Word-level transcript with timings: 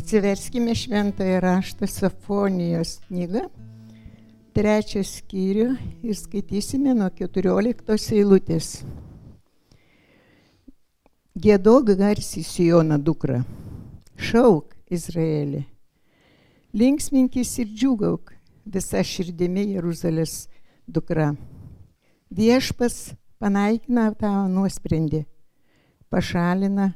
Atsiverskime 0.00 0.74
šventąją 0.74 1.40
raštą 1.40 1.86
Safonijos 1.86 2.90
knygą, 3.04 3.40
trečią 4.56 5.02
skyrių 5.04 5.66
ir 6.08 6.14
skaitysime 6.16 6.94
nuo 6.96 7.10
14 7.12 8.14
eilutės. 8.16 8.68
Gėdok 11.36 11.90
garsiai 12.00 12.44
Sijoną 12.48 12.96
dukrą, 12.96 13.42
šauk 14.16 14.72
Izraelį, 14.88 15.60
linksminkis 16.72 17.52
ir 17.60 17.68
džiugauk 17.74 18.32
visą 18.64 19.02
širdimi 19.04 19.66
Jeruzalės 19.74 20.46
dukra. 20.88 21.34
Viešpas 22.32 22.96
panaikina 23.36 24.08
tavo 24.16 24.48
nuosprendį, 24.48 25.26
pašalina 26.08 26.88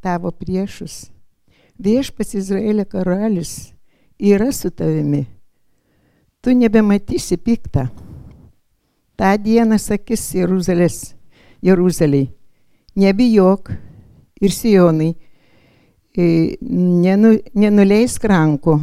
tavo 0.00 0.32
priešus 0.32 0.96
viešpas 1.78 2.34
Izraelio 2.34 2.84
karalis 2.84 3.72
yra 4.18 4.52
su 4.52 4.70
tavimi. 4.70 5.26
Tu 6.40 6.54
nebematysi 6.54 7.36
piktą. 7.36 7.88
Ta 9.16 9.36
diena 9.36 9.78
sakys 9.80 10.28
Jeruzalės, 10.36 11.14
Jeruzaliai, 11.64 12.28
nebijok 12.96 13.70
ir 14.40 14.52
Sijonai, 14.52 15.14
e, 16.16 16.56
nenu, 16.60 17.38
nenuleis 17.54 18.18
rankų. 18.20 18.76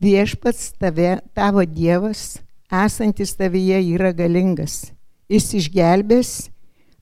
Viešpats 0.00 0.74
tave, 0.80 1.18
tavo 1.34 1.64
Dievas, 1.64 2.38
esantis 2.70 3.34
tavyje 3.36 3.80
yra 3.96 4.12
galingas. 4.16 4.92
Jis 5.28 5.48
išgelbės, 5.56 6.50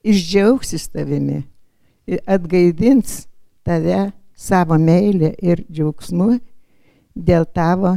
išdžiaugsis 0.06 0.88
tavimi, 0.95 1.42
atgaidins 2.26 3.26
tave 3.66 4.12
savo 4.38 4.78
meilę 4.78 5.33
ir 5.42 5.65
džiaugsmu 5.66 6.37
dėl 7.19 7.45
tavo, 7.51 7.96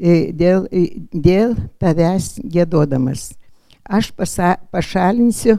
dėl, 0.00 0.64
dėl 1.12 1.52
tavęs 1.78 2.38
gėdodamas. 2.40 3.34
Aš 3.84 4.08
pasa, 4.16 4.56
pašalinsiu 4.72 5.58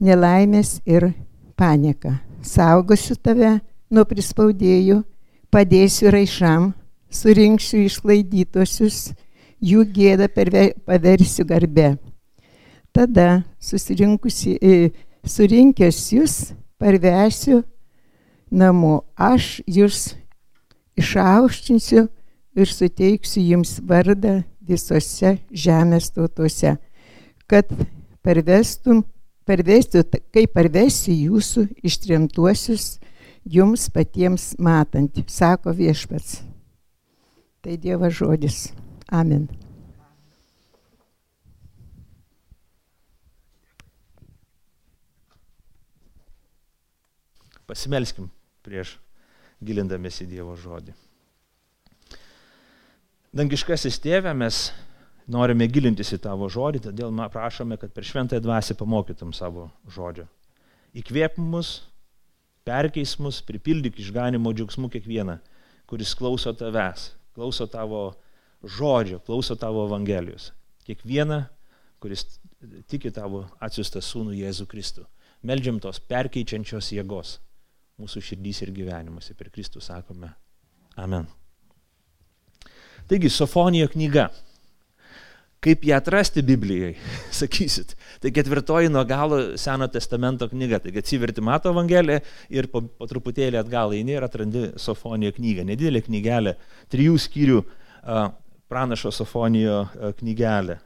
nelaimės 0.00 0.78
ir 0.88 1.10
panieką. 1.56 2.16
Saugosiu 2.44 3.16
tave 3.20 3.58
nuo 3.92 4.04
prispaudėjų, 4.08 5.02
padėsiu 5.52 6.08
raišam, 6.12 6.72
surinksiu 7.12 7.84
išlaidytosius, 7.84 9.12
jų 9.60 9.84
gėdą 9.92 10.30
paversiu 10.32 11.44
garbe. 11.48 11.94
Tada 12.94 13.44
susirinkusi, 13.60 14.56
surinkęs 15.26 16.00
jūs 16.16 16.34
parvesiu 16.80 17.62
namo, 18.54 19.02
aš 19.18 19.58
jūs 19.66 20.14
išaukštinsiu 20.98 22.06
ir 22.54 22.70
suteiksiu 22.70 23.42
jums 23.42 23.78
vardą 23.82 24.42
visose 24.64 25.36
žemės 25.50 26.10
tautose, 26.14 26.76
kad 27.50 27.70
parvestum, 28.24 29.02
parvestų, 29.48 30.04
kai 30.32 30.46
parvesi 30.48 31.16
jūsų 31.26 31.66
ištrimtuosius 31.84 32.94
jums 33.44 33.90
patiems 33.92 34.54
matant, 34.58 35.20
sako 35.28 35.74
viešpats. 35.76 36.40
Tai 37.64 37.76
Dievo 37.80 38.08
žodis. 38.12 38.70
Amen. 39.12 39.48
Pasimelskim 47.64 48.28
prieš 48.64 48.96
gilindamės 49.64 50.22
į 50.24 50.30
Dievo 50.32 50.56
žodį. 50.58 50.94
Dangiškasis 53.34 53.98
tėvė, 54.02 54.32
mes 54.38 54.68
norime 55.30 55.66
gilintis 55.70 56.12
į 56.14 56.20
tavo 56.22 56.48
žodį, 56.52 56.84
todėl 56.86 57.14
prašome, 57.32 57.78
kad 57.80 57.92
per 57.94 58.06
šventąją 58.06 58.42
dvasę 58.44 58.76
pamokytum 58.78 59.32
savo 59.34 59.70
žodžio. 59.90 60.28
Įkvėp 60.94 61.40
mus, 61.42 61.80
perkeis 62.66 63.16
mus, 63.18 63.40
pripildyk 63.42 63.98
išganimo 63.98 64.52
džiaugsmų 64.54 64.92
kiekvieną, 64.94 65.40
kuris 65.90 66.14
klauso 66.14 66.54
tavęs, 66.54 67.10
klauso 67.34 67.66
tavo 67.66 68.04
žodžio, 68.62 69.18
klauso 69.26 69.56
tavo 69.58 69.88
Evangelijos. 69.88 70.52
Kiekvieną, 70.86 71.42
kuris 71.98 72.26
tiki 72.86 73.10
tavo 73.10 73.48
atsiustą 73.58 73.98
sūnų 74.04 74.36
Jėzų 74.38 74.68
Kristų. 74.70 75.08
Meldžiam 75.44 75.80
tos 75.82 75.98
perkeičiančios 75.98 76.92
jėgos 76.94 77.38
mūsų 78.00 78.22
širdys 78.30 78.62
ir 78.64 78.72
gyvenimuose. 78.74 79.36
Per 79.38 79.50
Kristų 79.54 79.82
sakome 79.84 80.32
Amen. 80.96 81.26
Taigi, 83.10 83.28
Sofonijo 83.30 83.88
knyga. 83.92 84.28
Kaip 85.64 85.84
ją 85.88 85.96
atrasti 85.96 86.42
Biblijai, 86.44 86.92
sakysit. 87.40 87.94
Tai 88.20 88.30
ketvirtoji 88.36 88.92
nuo 88.92 89.04
galo 89.08 89.40
Seno 89.60 89.88
testamento 89.92 90.48
knyga. 90.48 90.80
Taigi 90.84 91.02
atsiverti 91.02 91.44
Mato 91.44 91.72
Evangeliją 91.72 92.20
ir 92.52 92.68
po, 92.72 92.84
po 92.84 93.08
truputėlį 93.10 93.60
atgal 93.60 93.96
eini 93.96 94.16
ir 94.16 94.26
atrandi 94.26 94.68
Sofonijo 94.80 95.34
knygą. 95.36 95.66
Nedidelė 95.68 96.04
knygelė, 96.06 96.54
trijų 96.92 97.18
skyrių 97.26 97.62
pranašo 98.70 99.12
Sofonijo 99.14 99.84
knygelė. 100.20 100.78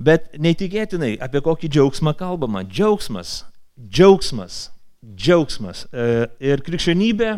Bet 0.00 0.32
neįtikėtinai, 0.40 1.18
apie 1.20 1.42
kokį 1.44 1.68
džiaugsmą 1.68 2.14
kalbama. 2.16 2.64
Džiaugsmas, 2.64 3.42
džiaugsmas 3.76 4.70
džiaugsmas. 5.04 5.86
E, 5.92 6.28
ir 6.44 6.62
krikščionybė, 6.64 7.32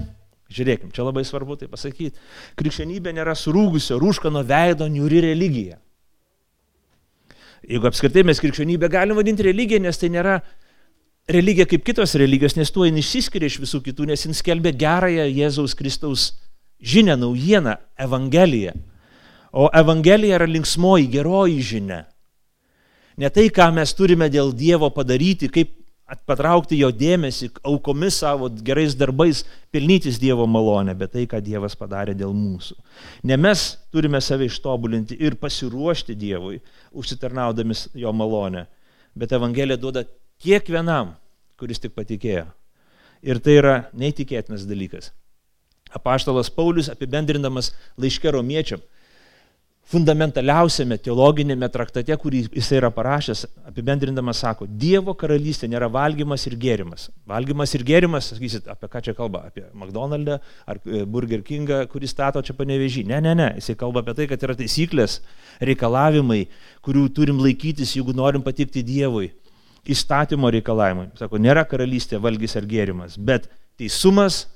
žiūrėkim, 0.52 0.90
čia 0.94 1.06
labai 1.06 1.24
svarbu 1.26 1.56
tai 1.60 1.68
pasakyti, 1.70 2.18
krikščionybė 2.60 3.14
nėra 3.16 3.36
surūgusio, 3.38 4.00
rūškano 4.02 4.42
veido 4.46 4.88
niuri 4.90 5.22
religija. 5.24 5.78
Jeigu 7.62 7.86
apskritai 7.86 8.24
mes 8.26 8.40
krikščionybę 8.42 8.90
galime 8.90 9.20
vadinti 9.20 9.46
religija, 9.46 9.80
nes 9.82 9.98
tai 10.00 10.10
nėra 10.10 10.40
religija 11.30 11.68
kaip 11.70 11.84
kitos 11.86 12.16
religijos, 12.18 12.56
nes 12.58 12.72
tuo 12.74 12.88
jin 12.88 12.98
išsiskiria 12.98 13.46
iš 13.46 13.60
visų 13.62 13.82
kitų, 13.86 14.08
nes 14.10 14.26
jin 14.26 14.34
skelbia 14.34 14.74
gerąją 14.74 15.28
Jėzaus 15.30 15.76
Kristaus 15.78 16.32
žinę, 16.82 17.14
naujieną, 17.16 17.76
Evangeliją. 17.96 18.74
O 19.52 19.68
Evangelija 19.70 20.40
yra 20.40 20.48
linksmoji, 20.48 21.06
geroji 21.12 21.60
žinia. 21.62 22.00
Ne 23.20 23.28
tai, 23.30 23.46
ką 23.52 23.68
mes 23.76 23.92
turime 23.94 24.26
dėl 24.32 24.50
Dievo 24.56 24.88
padaryti, 24.90 25.50
kaip 25.52 25.76
patraukti 26.28 26.76
jo 26.78 26.90
dėmesį, 26.92 27.48
aukomis 27.64 28.18
savo 28.22 28.48
gerais 28.64 28.94
darbais 28.98 29.42
pelnytis 29.72 30.18
Dievo 30.20 30.46
malonę, 30.50 30.94
bet 30.98 31.14
tai, 31.14 31.24
ką 31.30 31.40
Dievas 31.44 31.76
padarė 31.78 32.14
dėl 32.18 32.34
mūsų. 32.36 32.76
Ne 33.28 33.38
mes 33.40 33.64
turime 33.92 34.20
save 34.20 34.48
ištobulinti 34.50 35.16
ir 35.20 35.38
pasiruošti 35.40 36.16
Dievui, 36.18 36.60
užsitarnaudami 36.92 37.76
jo 38.04 38.12
malonę, 38.12 38.66
bet 39.16 39.32
Evangelija 39.32 39.80
duoda 39.80 40.04
kiekvienam, 40.42 41.14
kuris 41.60 41.80
tik 41.80 41.96
patikėjo. 41.96 42.46
Ir 43.22 43.38
tai 43.38 43.58
yra 43.60 43.74
neįtikėtinas 43.94 44.66
dalykas. 44.66 45.12
Apaštalas 45.92 46.50
Paulius 46.50 46.88
apibendrindamas 46.90 47.70
laiškė 48.00 48.32
romiečiam 48.34 48.82
fundamentaliausiame 49.92 50.96
teologinėme 51.04 51.68
traktate, 51.72 52.14
kurį 52.16 52.46
jis 52.46 52.70
yra 52.78 52.88
parašęs, 52.94 53.42
apibendrindamas 53.68 54.40
sako, 54.40 54.66
Dievo 54.66 55.12
karalystė 55.18 55.68
nėra 55.68 55.90
valgymas 55.92 56.46
ir 56.48 56.56
gėrimas. 56.60 57.10
Valgymas 57.28 57.74
ir 57.76 57.84
gėrimas, 57.88 58.30
sakysit, 58.32 58.70
apie 58.72 58.88
ką 58.92 59.02
čia 59.04 59.14
kalba, 59.18 59.44
apie 59.50 59.66
McDonald's 59.74 60.38
ar 60.68 60.80
e, 60.86 61.02
Burger 61.04 61.42
Kingą, 61.44 61.82
kuris 61.92 62.14
stato 62.14 62.40
čia 62.44 62.56
panevežį. 62.56 63.04
Ne, 63.10 63.20
ne, 63.24 63.34
ne, 63.36 63.50
jisai 63.58 63.76
kalba 63.80 64.00
apie 64.04 64.16
tai, 64.16 64.28
kad 64.30 64.46
yra 64.48 64.56
taisyklės, 64.56 65.18
reikalavimai, 65.60 66.46
kurių 66.86 67.04
turim 67.16 67.42
laikytis, 67.44 67.92
jeigu 67.98 68.16
norim 68.16 68.44
patikti 68.46 68.84
Dievui. 68.86 69.28
Įstatymo 69.92 70.48
reikalavimai. 70.54 71.10
Sako, 71.18 71.42
nėra 71.42 71.66
karalystė 71.68 72.22
valgys 72.22 72.56
ar 72.56 72.68
gėrimas, 72.70 73.18
bet 73.18 73.50
teisumas, 73.80 74.46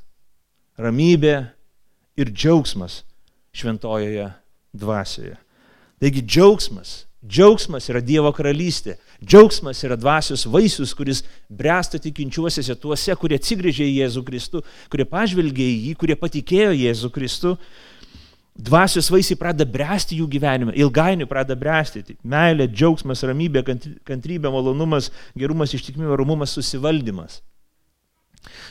ramybė 0.81 1.37
ir 2.17 2.33
džiaugsmas 2.33 3.03
šventojoje 3.57 4.31
dvasioje. 4.79 5.37
Taigi 6.03 6.23
džiaugsmas, 6.23 7.07
džiaugsmas 7.25 7.89
yra 7.89 8.03
Dievo 8.05 8.31
karalystė, 8.37 8.99
džiaugsmas 9.25 9.81
yra 9.87 9.97
dvasios 9.97 10.45
vaisius, 10.53 10.93
kuris 10.97 11.23
bręsta 11.49 12.01
tikinčiuosiuose 12.03 12.77
tuose, 12.81 13.17
kurie 13.17 13.39
atsigrėžė 13.41 13.87
į 13.89 13.95
Jėzų 14.03 14.23
Kristų, 14.27 14.63
kurie 14.93 15.09
pažvelgė 15.09 15.65
į 15.65 15.77
jį, 15.87 15.95
kurie 16.03 16.19
patikėjo 16.21 16.77
Jėzų 16.77 17.13
Kristų. 17.17 17.57
Dvasios 18.57 19.11
vaisiai 19.13 19.37
pradeda 19.37 19.69
bręsti 19.69 20.17
jų 20.17 20.31
gyvenime, 20.33 20.73
ilgainiui 20.81 21.29
pradeda 21.29 21.59
bręsti. 21.61 22.05
Tai 22.09 22.15
meilė, 22.25 22.71
džiaugsmas, 22.73 23.25
ramybė, 23.29 23.65
kantrybė, 24.09 24.49
malonumas, 24.53 25.11
gerumas, 25.37 25.75
ištikimybė, 25.77 26.17
rumumas, 26.17 26.55
susivaldymas. 26.57 27.43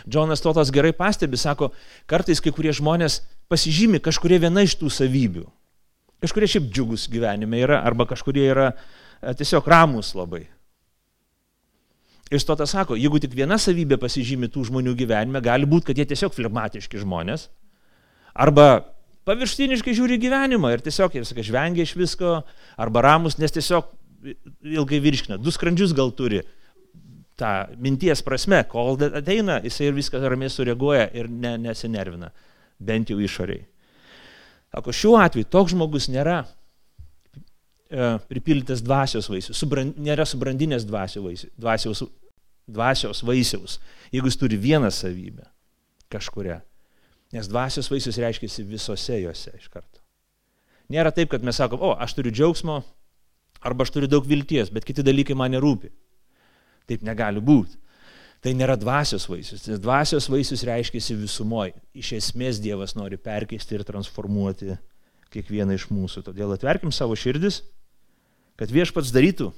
Džonas 0.09 0.41
Totas 0.41 0.71
gerai 0.73 0.93
pastebi, 0.95 1.37
sako, 1.37 1.71
kartais 2.09 2.41
kai 2.41 2.53
kurie 2.55 2.73
žmonės 2.73 3.19
pasižymi 3.51 4.01
kažkurie 4.01 4.39
viena 4.41 4.63
iš 4.65 4.77
tų 4.79 4.89
savybių. 4.93 5.45
Kažkurie 6.23 6.49
šiaip 6.49 6.69
džiugus 6.71 7.09
gyvenime 7.11 7.59
yra, 7.65 7.81
arba 7.85 8.07
kažkurie 8.09 8.45
yra 8.51 8.69
e, 8.71 9.33
tiesiog 9.37 9.67
ramus 9.67 10.13
labai. 10.15 10.45
Ir 12.33 12.41
Stotas 12.41 12.71
sako, 12.73 12.97
jeigu 12.97 13.19
tik 13.21 13.35
viena 13.37 13.59
savybė 13.61 13.99
pasižymi 14.01 14.49
tų 14.49 14.65
žmonių 14.71 14.95
gyvenime, 14.97 15.41
gali 15.45 15.67
būti, 15.69 15.91
kad 15.91 15.99
jie 16.01 16.07
tiesiog 16.09 16.33
flegmatiški 16.33 17.03
žmonės, 17.03 17.49
arba 18.33 18.85
paviršiniškai 19.29 19.93
žiūri 19.97 20.17
gyvenimą 20.21 20.71
ir 20.73 20.81
tiesiog, 20.85 21.13
jie 21.13 21.25
sakai, 21.27 21.45
žvengia 21.45 21.85
iš 21.85 21.93
visko, 21.99 22.39
arba 22.81 23.05
ramus, 23.05 23.37
nes 23.41 23.53
tiesiog 23.53 23.91
ilgai 24.65 25.01
virškina. 25.03 25.37
Du 25.37 25.53
skrandžius 25.53 25.93
gal 25.97 26.09
turi 26.17 26.41
tą 27.37 27.51
minties 27.81 28.23
prasme, 28.25 28.63
kol 28.71 28.97
ateina, 29.05 29.59
jisai 29.65 29.91
ir 29.91 29.97
viską 29.97 30.21
ramiai 30.23 30.49
sureaguoja 30.49 31.09
ir 31.13 31.29
ne, 31.29 31.55
nesinervina, 31.61 32.31
bent 32.79 33.11
jau 33.11 33.19
išoriai. 33.21 33.65
Sako, 34.75 34.91
šiuo 34.91 35.15
atveju 35.23 35.47
toks 35.47 35.71
žmogus 35.71 36.09
nėra 36.11 36.41
e, 36.43 38.17
pripildytas 38.27 38.81
dvasios 38.83 39.29
vaisius, 39.31 39.55
subrand, 39.55 39.95
nėra 39.95 40.25
subrandinės 40.27 40.83
dvasios, 40.83 41.45
dvasios, 41.55 42.01
dvasios 42.67 43.21
vaisiaus, 43.23 43.77
jeigu 44.11 44.27
jis 44.27 44.39
turi 44.41 44.59
vieną 44.59 44.89
savybę 44.91 45.47
kažkuria. 46.11 46.59
Nes 47.31 47.47
dvasios 47.47 47.87
vaisius 47.87 48.19
reiškia 48.19 48.67
visose 48.67 49.21
juose 49.21 49.55
iš 49.55 49.71
karto. 49.71 50.03
Nėra 50.91 51.15
taip, 51.15 51.31
kad 51.31 51.47
mes 51.47 51.55
sakom, 51.55 51.79
o, 51.79 51.93
aš 51.95 52.17
turiu 52.17 52.35
džiaugsmo, 52.35 52.81
arba 53.63 53.87
aš 53.87 53.95
turiu 53.95 54.11
daug 54.11 54.27
vilties, 54.27 54.73
bet 54.75 54.83
kiti 54.83 55.07
dalykai 55.07 55.39
man 55.39 55.55
nerūpi. 55.55 55.87
Taip 56.91 57.07
negali 57.07 57.39
būti. 57.39 57.79
Tai 58.45 58.51
nėra 58.53 58.75
dvasios 58.77 59.23
vaisius, 59.25 59.63
nes 59.65 59.79
dvasios 59.81 60.27
vaisius 60.29 60.61
reiškia 60.67 61.15
visumoje. 61.17 61.73
Iš 61.97 62.11
esmės 62.19 62.59
Dievas 62.61 62.93
nori 62.93 63.17
perkeisti 63.17 63.73
ir 63.73 63.83
transformuoti 63.87 64.75
kiekvieną 65.33 65.73
iš 65.73 65.87
mūsų. 65.89 66.21
Todėl 66.27 66.53
atverkim 66.53 66.93
savo 66.93 67.17
širdis, 67.17 67.63
kad 68.53 68.69
viešpats 68.69 69.09
darytų 69.15 69.49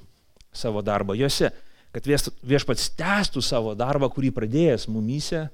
savo 0.55 0.79
darbą 0.87 1.17
juose, 1.19 1.51
kad 1.91 2.07
viešpats 2.07 2.87
tęstų 2.95 3.43
savo 3.43 3.75
darbą, 3.75 4.07
kurį 4.07 4.31
pradėjęs 4.39 4.87
mumyse. 4.87 5.49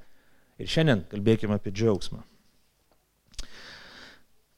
Ir 0.61 0.69
šiandien 0.69 1.01
kalbėkime 1.09 1.57
apie 1.57 1.73
džiaugsmą. 1.73 2.21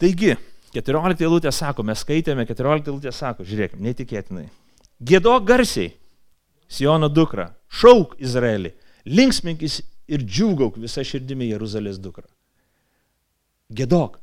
Taigi, 0.03 0.35
14 0.75 1.23
eilutė 1.23 1.55
sako, 1.55 1.87
mes 1.87 2.03
skaitėme, 2.03 2.43
14 2.43 2.91
eilutė 2.91 3.15
sako, 3.15 3.47
žiūrėkime, 3.47 3.87
neįtikėtinai. 3.87 4.49
Gėdok 4.99 5.47
garsiai, 5.47 5.93
Siono 6.67 7.09
dukra, 7.13 7.51
šauk 7.75 8.15
Izraelį, 8.21 8.71
linksminkis 9.05 9.81
ir 10.11 10.23
džiūgauk 10.23 10.77
visą 10.81 11.03
širdimi 11.05 11.49
Jeruzalės 11.49 11.99
dukra. 12.01 12.27
Gėdok, 13.75 14.19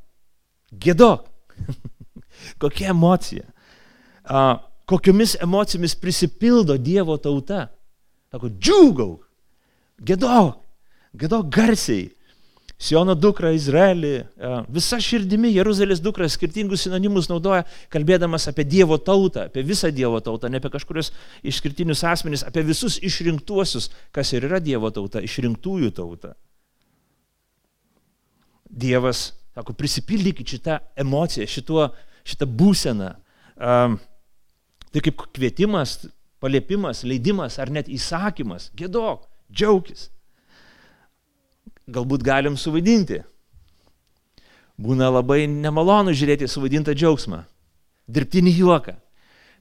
gėdok. 0.73 1.29
Kokia 2.63 2.93
emocija. 2.95 3.45
A, 4.25 4.63
kokiomis 4.89 5.37
emocijomis 5.43 5.97
prisipildo 5.99 6.79
Dievo 6.79 7.19
tauta. 7.21 7.67
Sako, 8.33 8.49
džiūgauk, 8.49 9.27
gėdok, 10.01 10.63
gėdok 11.19 11.51
garsiai. 11.53 12.09
Siono 12.83 13.15
dukra 13.15 13.53
Izraelį, 13.55 14.11
visa 14.75 14.99
širdimi 14.99 15.53
Jeruzalės 15.55 16.01
dukra 16.03 16.27
skirtingus 16.31 16.83
sinonimus 16.83 17.29
naudoja, 17.31 17.63
kalbėdamas 17.95 18.49
apie 18.51 18.65
Dievo 18.67 18.97
tautą, 18.99 19.45
apie 19.47 19.63
visą 19.67 19.93
Dievo 19.95 20.19
tautą, 20.25 20.51
ne 20.51 20.59
apie 20.59 20.73
kažkurios 20.73 21.13
išskirtinius 21.47 22.03
asmenys, 22.11 22.43
apie 22.43 22.65
visus 22.67 22.97
išrinktuosius, 22.99 23.87
kas 24.11 24.33
ir 24.35 24.49
yra 24.49 24.59
Dievo 24.59 24.91
tauta, 24.95 25.23
išrinktųjų 25.23 25.93
tauta. 25.95 26.33
Dievas, 28.67 29.29
sako, 29.55 29.77
prisipildykit 29.79 30.57
šitą 30.57 30.81
emociją, 31.05 31.47
šituo, 31.47 31.85
šitą 32.27 32.49
būseną. 32.51 33.13
Um, 33.63 33.95
tai 34.91 35.05
kaip 35.07 35.23
kvietimas, 35.37 36.01
paliepimas, 36.43 37.05
leidimas 37.07 37.61
ar 37.63 37.71
net 37.71 37.87
įsakymas, 37.87 38.73
gėdok, 38.75 39.29
džiaugis 39.55 40.09
galbūt 41.91 42.25
galim 42.27 42.57
suvaidinti. 42.57 43.23
Būna 44.83 45.11
labai 45.13 45.45
nemalonu 45.47 46.15
žiūrėti 46.17 46.49
suvaidintą 46.51 46.95
džiaugsmą, 46.97 47.43
dirbtinį 48.11 48.55
juoką. 48.59 48.97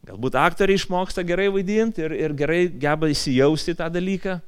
Galbūt 0.08 0.38
aktoriai 0.40 0.80
išmoksta 0.80 1.22
gerai 1.28 1.52
vaidinti 1.54 2.02
ir, 2.02 2.16
ir 2.18 2.34
gerai 2.34 2.64
geba 2.82 3.12
įsijausti 3.12 3.76
tą 3.78 3.90
dalyką, 3.94 4.40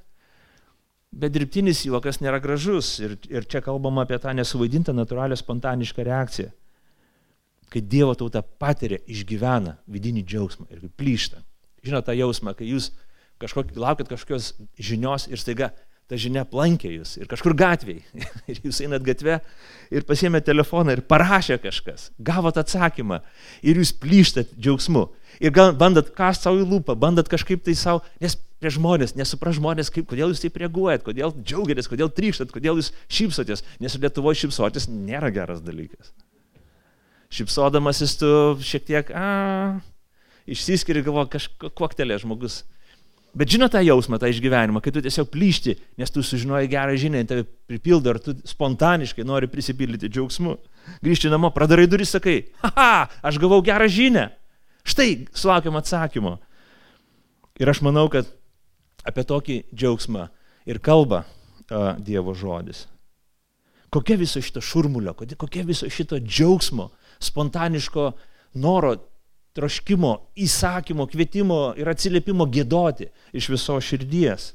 bet 1.13 1.35
dirbtinis 1.35 1.83
juokas 1.85 2.17
nėra 2.23 2.39
gražus. 2.41 2.95
Ir, 3.03 3.17
ir 3.29 3.45
čia 3.45 3.61
kalbama 3.61 4.07
apie 4.07 4.17
tą 4.21 4.33
nesuvaidintą 4.33 4.95
natūralią 4.97 5.37
spontanišką 5.37 6.07
reakciją. 6.09 6.49
Kai 7.73 7.81
Dievo 7.89 8.13
tauta 8.17 8.41
patiria, 8.41 8.99
išgyvena 9.09 9.77
vidinį 9.89 10.25
džiaugsmą 10.25 10.67
ir 10.73 10.89
plyšta. 10.97 11.41
Žinote 11.85 12.09
tą 12.09 12.17
jausmą, 12.17 12.53
kai 12.57 12.69
jūs 12.69 12.91
kažkok, 13.41 13.73
laukiat 13.77 14.09
kažkokios 14.09 14.53
žinios 14.79 15.27
ir 15.29 15.41
staiga 15.41 15.71
ta 16.09 16.19
žinia 16.19 16.43
aplankė 16.43 16.91
jūs 16.97 17.15
ir 17.21 17.29
kažkur 17.31 17.55
gatviai. 17.57 18.03
Ir 18.51 18.59
jūs 18.65 18.81
einat 18.83 19.03
gatve 19.05 19.39
ir 19.93 20.05
pasiemėt 20.07 20.45
telefoną 20.47 20.95
ir 20.97 21.03
parašė 21.07 21.59
kažkas. 21.63 22.09
Gavot 22.17 22.57
atsakymą 22.59 23.21
ir 23.61 23.79
jūs 23.79 23.93
plyštat 24.01 24.55
džiaugsmu. 24.57 25.05
Ir 25.43 25.53
gal 25.55 25.73
bandat 25.77 26.11
kas 26.17 26.41
savo 26.43 26.61
į 26.61 26.67
lūpą, 26.69 26.95
bandat 26.99 27.29
kažkaip 27.31 27.63
tai 27.65 27.75
savo, 27.77 28.03
nes 28.21 28.35
prie 28.63 28.71
žmonės, 28.73 29.15
nesupra 29.19 29.51
žmonės, 29.55 29.89
kaip, 29.93 30.05
kodėl 30.09 30.31
jūs 30.31 30.43
taip 30.43 30.59
reaguojat, 30.61 31.03
kodėl 31.05 31.33
džiaugiatės, 31.35 31.89
kodėl 31.91 32.11
trykštat, 32.15 32.53
kodėl 32.53 32.79
jūs 32.79 32.93
šypsotės, 33.11 33.65
nes 33.83 33.97
Lietuvoje 33.99 34.43
šypsotis 34.43 34.87
nėra 34.91 35.33
geras 35.35 35.63
dalykas. 35.65 36.13
Šypsodamasis 37.33 38.15
tu 38.21 38.29
šiek 38.63 38.85
tiek, 38.87 39.09
a, 39.17 39.81
išsiskiri 40.47 41.03
galvo, 41.03 41.25
kažkoks 41.33 41.75
koktelė 41.75 42.19
žmogus 42.21 42.61
Bet 43.33 43.49
žino 43.49 43.65
tą 43.71 43.81
jausmą, 43.81 44.19
tą 44.21 44.29
išgyvenimą, 44.29 44.77
kai 44.83 44.91
tu 44.93 45.01
tiesiog 45.01 45.31
plyšti, 45.33 45.73
nes 45.97 46.11
tu 46.13 46.21
sužinoji 46.21 46.69
gerą 46.69 46.93
žinią, 47.01 47.23
tave 47.25 47.47
pripildo 47.65 48.13
ir 48.13 48.19
tu 48.21 48.35
spontaniškai 48.45 49.25
nori 49.25 49.49
prisipildyti 49.49 50.11
džiaugsmu. 50.11 50.53
Grįžti 51.01 51.31
namo, 51.33 51.49
pradarai 51.55 51.87
duris, 51.89 52.13
sakai, 52.13 52.43
haha, 52.61 53.07
aš 53.25 53.39
gavau 53.41 53.63
gerą 53.65 53.87
žinią. 53.89 54.27
Štai 54.85 55.25
sulaukiam 55.33 55.79
atsakymo. 55.79 56.35
Ir 57.57 57.73
aš 57.73 57.81
manau, 57.85 58.05
kad 58.13 58.29
apie 59.01 59.25
tokį 59.25 59.57
džiaugsmą 59.73 60.27
ir 60.69 60.81
kalba 60.83 61.23
a, 61.23 61.95
Dievo 61.97 62.35
žodis. 62.37 62.85
Kokia 63.93 64.17
viso 64.17 64.41
šito 64.41 64.61
šurmulio, 64.61 65.13
kokia 65.13 65.65
viso 65.65 65.89
šito 65.89 66.19
džiaugsmo, 66.21 66.91
spontaniško 67.21 68.11
noro 68.61 68.95
troškimo, 69.53 70.13
įsakymo, 70.35 71.07
kvietimo 71.09 71.59
ir 71.77 71.89
atsiliepimo 71.91 72.47
gėdoti 72.49 73.09
iš 73.35 73.49
viso 73.53 73.77
širdies. 73.81 74.51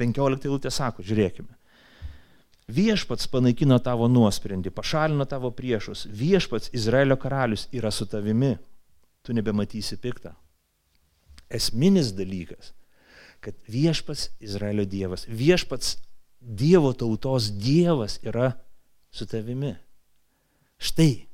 15 0.00 0.48
eilutė 0.48 0.72
sako, 0.72 1.04
žiūrėkime. 1.04 1.52
Viešpats 2.70 3.26
panaikino 3.28 3.80
tavo 3.82 4.06
nuosprendį, 4.08 4.70
pašalino 4.72 5.26
tavo 5.28 5.50
priešus, 5.52 6.06
viešpats 6.06 6.70
Izraelio 6.76 7.18
karalius 7.20 7.66
yra 7.74 7.90
su 7.90 8.06
tavimi, 8.08 8.54
tu 9.26 9.34
nebematysi 9.36 9.98
piktą. 10.00 10.36
Esminis 11.50 12.14
dalykas, 12.14 12.70
kad 13.42 13.58
viešpats 13.68 14.30
Izraelio 14.40 14.86
dievas, 14.86 15.26
viešpats 15.26 15.96
Dievo 16.40 16.92
tautos 16.96 17.50
dievas 17.52 18.16
yra 18.24 18.54
su 19.12 19.26
tavimi. 19.28 19.74
Štai, 20.80 21.26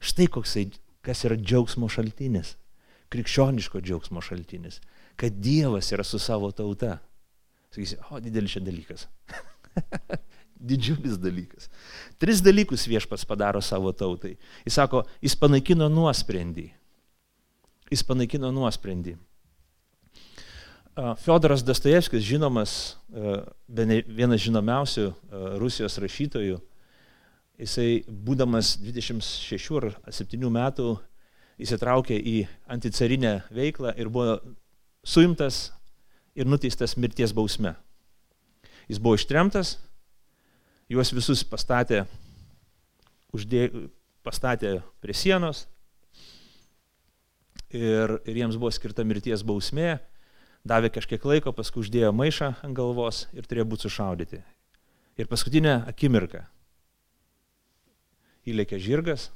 štai 0.00 0.26
koksai 0.32 0.70
kas 1.06 1.22
yra 1.28 1.38
džiaugsmo 1.38 1.88
šaltinis, 1.92 2.56
krikščioniško 3.14 3.80
džiaugsmo 3.84 4.22
šaltinis, 4.24 4.80
kad 5.16 5.38
Dievas 5.42 5.92
yra 5.94 6.04
su 6.04 6.18
savo 6.18 6.50
tauta. 6.50 6.98
Sakysi, 7.70 7.98
o 8.10 8.20
didelis 8.20 8.56
čia 8.56 8.64
dalykas. 8.64 9.06
Didžiulis 10.68 11.18
dalykas. 11.20 11.68
Tris 12.18 12.40
dalykus 12.42 12.86
viešpas 12.88 13.26
padaro 13.28 13.60
savo 13.60 13.92
tautai. 13.92 14.34
Jis 14.64 14.78
sako, 14.78 15.04
jis 15.22 15.36
panaikino 15.38 15.88
nuosprendį. 15.92 16.70
Jis 17.92 18.02
panaikino 18.06 18.50
nuosprendį. 18.54 19.16
Fiodoras 21.20 21.60
Dostojevskis, 21.60 22.24
žinomas, 22.24 22.96
vienas 23.68 24.40
žinomiausių 24.40 25.10
Rusijos 25.60 25.98
rašytojų, 26.00 26.56
jisai 27.60 28.04
būdamas 28.06 28.76
26 28.82 29.80
ar 29.80 29.90
7 30.12 30.50
metų 30.52 30.90
įsitraukė 31.62 32.16
į 32.16 32.36
anticarinę 32.72 33.38
veiklą 33.54 33.94
ir 33.96 34.10
buvo 34.12 34.38
suimtas 35.06 35.70
ir 36.36 36.48
nuteistas 36.48 36.96
mirties 37.00 37.32
bausme. 37.32 37.74
Jis 38.86 39.00
buvo 39.02 39.16
ištremtas, 39.16 39.76
juos 40.92 41.12
visus 41.16 41.42
pastatė, 41.48 42.04
uždė, 43.34 43.70
pastatė 44.26 44.76
prie 45.02 45.16
sienos 45.16 45.64
ir, 47.72 48.18
ir 48.28 48.42
jiems 48.42 48.60
buvo 48.60 48.70
skirta 48.74 49.06
mirties 49.06 49.42
bausmė, 49.46 49.96
davė 50.66 50.92
kažkiek 50.92 51.24
laiko, 51.24 51.54
paskui 51.56 51.82
uždėjo 51.82 52.12
maišą 52.14 52.52
ant 52.66 52.76
galvos 52.76 53.24
ir 53.32 53.48
turėjo 53.48 53.66
būti 53.72 53.88
sušaudyti. 53.88 54.42
Ir 55.16 55.30
paskutinę 55.30 55.80
akimirką 55.88 56.44
įlėkė 58.46 58.78
žirgas 58.82 59.30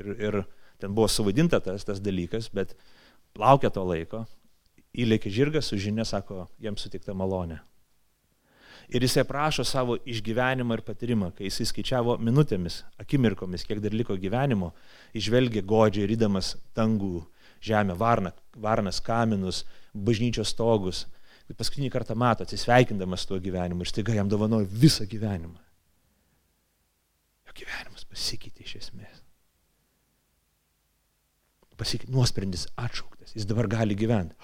ir, 0.00 0.12
ir 0.18 0.40
ten 0.78 0.94
buvo 0.94 1.08
suvaidinta 1.10 1.60
tas, 1.62 1.86
tas 1.86 2.02
dalykas, 2.02 2.50
bet 2.54 2.74
laukia 3.38 3.70
to 3.74 3.84
laiko, 3.86 4.24
įlėkė 4.98 5.32
žirgas 5.32 5.70
su 5.70 5.78
žinia, 5.80 6.06
sako, 6.08 6.46
jiems 6.62 6.84
sutikta 6.84 7.14
malonė. 7.14 7.60
Ir 8.88 9.04
jisai 9.04 9.26
prašo 9.28 9.66
savo 9.68 9.98
išgyvenimą 10.08 10.78
ir 10.78 10.82
patyrimą, 10.86 11.34
kai 11.36 11.50
jisai 11.50 11.66
skaičiavo 11.68 12.14
minutėmis, 12.24 12.80
akimirkomis, 13.02 13.66
kiek 13.68 13.82
dar 13.84 13.92
liko 13.92 14.16
gyvenimo, 14.16 14.70
išvelgė 15.18 15.60
godžiai 15.68 16.08
rydamas 16.08 16.54
dangų, 16.76 17.20
žemę, 17.60 17.98
varna, 18.00 18.32
varnas 18.56 19.02
kaminus, 19.04 19.66
bažnyčios 19.92 20.54
stogus. 20.54 21.04
Ir 21.48 21.56
paskutinį 21.56 21.92
kartą 21.92 22.16
mato, 22.16 22.44
atsisveikindamas 22.44 23.26
tuo 23.28 23.38
gyvenimu 23.40 23.84
ir 23.84 23.92
staiga 23.92 24.16
jam 24.16 24.28
dovanoja 24.28 24.68
visą 24.68 25.04
gyvenimą. 25.08 25.56
Jo 27.48 27.56
gyvenimas 27.60 27.97
pasikeitė 28.12 28.66
iš 28.66 28.74
esmės. 28.82 29.22
Pasikeitė, 31.78 32.10
nuosprendis 32.10 32.66
atšauktas, 32.74 33.36
jis 33.36 33.46
dabar 33.46 33.68
gali 33.70 33.94
gyventi. 33.98 34.34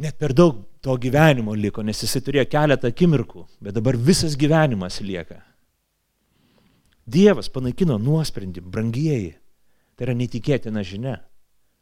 Net 0.00 0.16
per 0.16 0.32
daug 0.32 0.62
to 0.80 0.94
gyvenimo 1.02 1.52
liko, 1.58 1.82
nes 1.84 1.98
jisai 2.00 2.22
turėjo 2.24 2.46
keletą 2.48 2.88
akimirkų, 2.92 3.42
bet 3.60 3.74
dabar 3.76 3.98
visas 3.98 4.36
gyvenimas 4.38 5.00
lieka. 5.04 5.40
Dievas 7.10 7.50
panaikino 7.52 7.98
nuosprendį, 7.98 8.62
brangieji. 8.62 9.34
Tai 9.98 10.06
yra 10.06 10.14
neįtikėtina 10.16 10.84
žinia. 10.86 11.18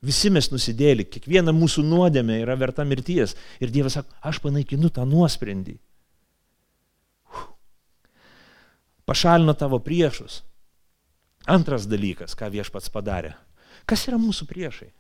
Visi 0.03 0.31
mes 0.31 0.49
nusidėlį, 0.51 1.09
kiekviena 1.11 1.53
mūsų 1.55 1.85
nuodėmė 1.87 2.41
yra 2.45 2.57
verta 2.59 2.87
mirties. 2.87 3.35
Ir 3.63 3.71
Dievas 3.75 3.99
sako, 3.99 4.15
aš 4.23 4.41
panaikinu 4.43 4.91
tą 4.95 5.05
nuosprendį. 5.07 5.77
Pašalino 9.09 9.55
tavo 9.59 9.81
priešus. 9.83 10.43
Antras 11.47 11.87
dalykas, 11.89 12.35
ką 12.39 12.51
viešpats 12.53 12.91
padarė. 12.93 13.35
Kas 13.89 14.07
yra 14.09 14.19
mūsų 14.21 14.49
priešai? 14.49 14.91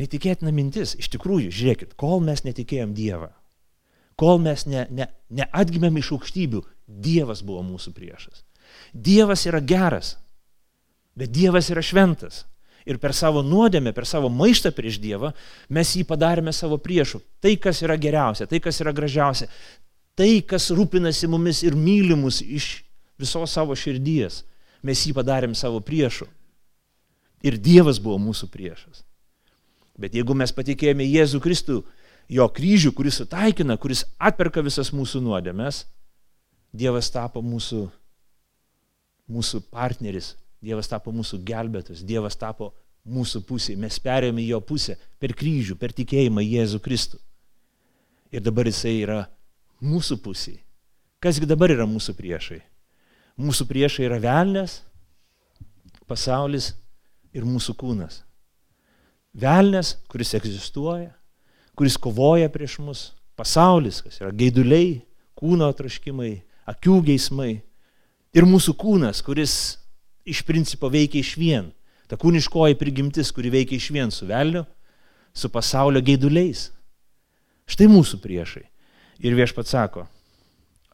Netikėtina 0.00 0.50
mintis, 0.52 0.96
iš 0.98 1.08
tikrųjų, 1.14 1.52
žiūrėkit, 1.54 1.94
kol 2.00 2.18
mes 2.24 2.42
netikėjom 2.44 2.94
Dievą, 2.96 3.30
kol 4.18 4.40
mes 4.42 4.66
ne, 4.66 4.88
ne, 4.90 5.06
neatgimėm 5.30 6.00
iš 6.00 6.10
aukštybių, 6.16 6.64
Dievas 6.84 7.44
buvo 7.46 7.62
mūsų 7.64 7.94
priešas. 7.94 8.42
Dievas 8.92 9.46
yra 9.46 9.60
geras, 9.62 10.16
bet 11.14 11.32
Dievas 11.32 11.70
yra 11.70 11.84
šventas. 11.84 12.44
Ir 12.84 12.98
per 13.00 13.14
savo 13.16 13.40
nuodėmę, 13.40 13.94
per 13.96 14.04
savo 14.04 14.28
maištą 14.28 14.74
prieš 14.76 14.98
Dievą 15.00 15.30
mes 15.72 15.94
jį 15.96 16.02
padarėme 16.04 16.52
savo 16.52 16.76
priešų. 16.76 17.22
Tai, 17.40 17.54
kas 17.56 17.80
yra 17.86 17.96
geriausia, 17.96 18.44
tai, 18.50 18.60
kas 18.60 18.82
yra 18.84 18.92
gražiausia, 18.92 19.48
tai, 20.18 20.42
kas 20.44 20.68
rūpinasi 20.74 21.30
mumis 21.32 21.62
ir 21.64 21.78
mylimus 21.78 22.42
iš 22.44 22.82
visos 23.16 23.54
savo 23.56 23.72
širdies, 23.78 24.42
mes 24.84 25.00
jį 25.06 25.14
padarėm 25.16 25.56
savo 25.56 25.80
priešų. 25.84 26.28
Ir 27.44 27.58
Dievas 27.60 27.98
buvo 28.00 28.18
mūsų 28.20 28.48
priešas. 28.52 29.02
Bet 30.00 30.14
jeigu 30.16 30.34
mes 30.36 30.52
patikėjome 30.54 31.06
Jėzų 31.06 31.40
Kristų, 31.44 31.82
jo 32.28 32.46
kryžių, 32.50 32.92
kuris 32.96 33.20
sutaikina, 33.20 33.76
kuris 33.80 34.04
atperka 34.18 34.64
visas 34.64 34.90
mūsų 34.94 35.22
nuodėmes, 35.24 35.84
Dievas 36.74 37.10
tapo 37.14 37.42
mūsų, 37.44 37.84
mūsų 39.30 39.60
partneris, 39.70 40.34
Dievas 40.64 40.88
tapo 40.90 41.12
mūsų 41.14 41.38
gelbėtas, 41.46 42.02
Dievas 42.02 42.34
tapo 42.40 42.72
mūsų 43.04 43.44
pusėje, 43.46 43.78
mes 43.78 44.00
perėjome 44.02 44.42
jo 44.48 44.58
pusę 44.64 44.96
per 45.20 45.36
kryžių, 45.36 45.76
per 45.78 45.92
tikėjimą 45.94 46.42
Jėzų 46.42 46.80
Kristų. 46.82 47.20
Ir 48.34 48.42
dabar 48.42 48.66
jisai 48.66 48.96
yra 49.04 49.20
mūsų 49.84 50.18
pusėje. 50.24 50.62
Kasgi 51.22 51.46
dabar 51.46 51.70
yra 51.72 51.86
mūsų 51.88 52.16
priešai? 52.18 52.58
Mūsų 53.34 53.66
priešai 53.66 54.06
yra 54.06 54.20
velnės, 54.22 54.78
pasaulis 56.06 56.72
ir 57.34 57.46
mūsų 57.46 57.74
kūnas. 57.80 58.20
Velnės, 59.34 59.96
kuris 60.06 60.34
egzistuoja, 60.38 61.10
kuris 61.74 61.96
kovoja 61.98 62.46
prieš 62.54 62.78
mus, 62.78 63.00
pasaulis, 63.34 63.98
kas 64.04 64.20
yra 64.22 64.30
gaiduliai, 64.30 65.00
kūno 65.34 65.66
atraškimai, 65.72 66.36
akių 66.70 67.00
geismai 67.08 67.56
ir 68.34 68.46
mūsų 68.46 68.76
kūnas, 68.78 69.22
kuris 69.26 69.56
iš 70.24 70.44
principo 70.46 70.90
veikia 70.92 71.20
iš 71.20 71.34
vien. 71.40 71.72
Ta 72.06 72.18
kūniškoji 72.20 72.78
prigimtis, 72.78 73.32
kuri 73.34 73.50
veikia 73.50 73.80
iš 73.80 73.90
vien 73.90 74.12
su 74.14 74.28
velniu, 74.28 74.62
su 75.34 75.50
pasaulio 75.50 76.02
gaiduliais. 76.04 76.68
Štai 77.66 77.88
mūsų 77.90 78.20
priešai. 78.22 78.66
Ir 79.24 79.34
viešpats 79.38 79.72
sako, 79.72 80.04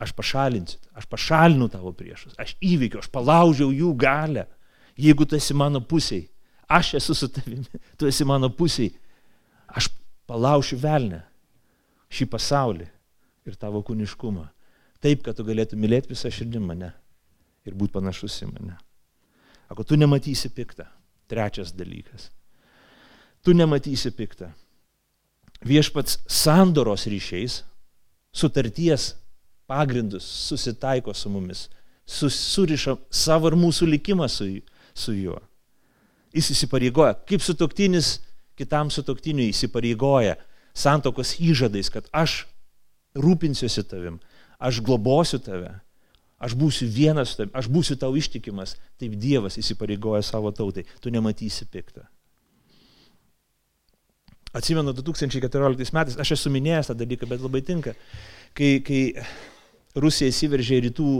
aš 0.01 0.15
pašalinsiu, 0.17 0.81
aš 0.97 1.07
pašalinu 1.07 1.69
tavo 1.69 1.93
priešus, 1.93 2.35
aš 2.41 2.55
įveikiu, 2.65 3.03
aš 3.03 3.11
palaužiau 3.13 3.69
jų 3.75 3.93
galę, 4.01 4.47
jeigu 4.97 5.27
tu 5.29 5.37
esi 5.37 5.55
mano 5.55 5.83
pusiai, 5.85 6.25
aš 6.69 6.95
esu 7.01 7.17
su 7.17 7.29
tavimi, 7.29 7.69
tu 8.01 8.09
esi 8.09 8.25
mano 8.25 8.49
pusiai, 8.49 8.95
aš 9.69 9.91
palaušiu 10.31 10.81
velnę, 10.81 11.21
šį 12.11 12.27
pasaulį 12.33 12.89
ir 13.47 13.61
tavo 13.61 13.85
kūniškumą, 13.85 14.47
taip, 15.05 15.25
kad 15.27 15.37
tu 15.37 15.45
galėtum 15.45 15.81
mylėti 15.83 16.15
visą 16.15 16.33
širdį 16.33 16.65
mane 16.65 16.95
ir 17.69 17.77
būti 17.77 17.99
panašus 17.99 18.41
į 18.47 18.51
mane. 18.55 18.79
Ako 19.71 19.85
tu 19.87 20.01
nematysi 20.01 20.51
piktą. 20.51 20.89
Trečias 21.31 21.71
dalykas. 21.77 22.31
Tu 23.47 23.55
nematysi 23.55 24.11
piktą. 24.11 24.51
Viešpats 25.63 26.19
sandoros 26.27 27.05
ryšiais, 27.07 27.61
sutarties 28.35 29.13
pagrindus 29.71 30.27
susitaiko 30.49 31.15
su 31.15 31.31
mumis, 31.31 31.69
suriša 32.07 32.97
savo 33.15 33.51
ir 33.51 33.57
mūsų 33.59 33.87
likimą 33.95 34.27
su, 34.29 34.49
su 34.95 35.15
juo. 35.15 35.39
Jis 36.35 36.51
įsipareigoja, 36.55 37.15
kaip 37.27 37.43
sutoktinis 37.43 38.19
kitam 38.59 38.91
sutoktiniui 38.91 39.51
įsipareigoja 39.55 40.37
santokos 40.77 41.37
įžadais, 41.43 41.91
kad 41.91 42.11
aš 42.15 42.45
rūpinsiuosi 43.19 43.87
tavim, 43.91 44.19
aš 44.59 44.83
globosiu 44.87 45.41
tave, 45.43 45.73
Aš 46.41 46.55
būsiu 46.57 46.87
vienas, 46.89 47.35
aš 47.53 47.69
būsiu 47.69 47.99
tau 48.01 48.15
ištikimas. 48.17 48.79
Taip 49.01 49.13
Dievas 49.21 49.59
įsipareigoja 49.61 50.23
savo 50.25 50.49
tautai. 50.57 50.87
Tu 51.05 51.13
nematysi 51.13 51.67
piktą. 51.69 52.07
Atsimenu 54.57 54.95
2014 54.97 55.93
metais, 55.95 56.17
aš 56.19 56.33
esu 56.35 56.51
minėjęs 56.51 56.89
tą 56.91 56.97
dalyką, 56.99 57.29
bet 57.31 57.45
labai 57.45 57.61
tinka, 57.63 57.93
kai, 58.59 58.81
kai 58.83 59.03
Rusija 59.97 60.31
įsiveržė 60.31 60.79
į 60.79 60.85
rytų 60.89 61.11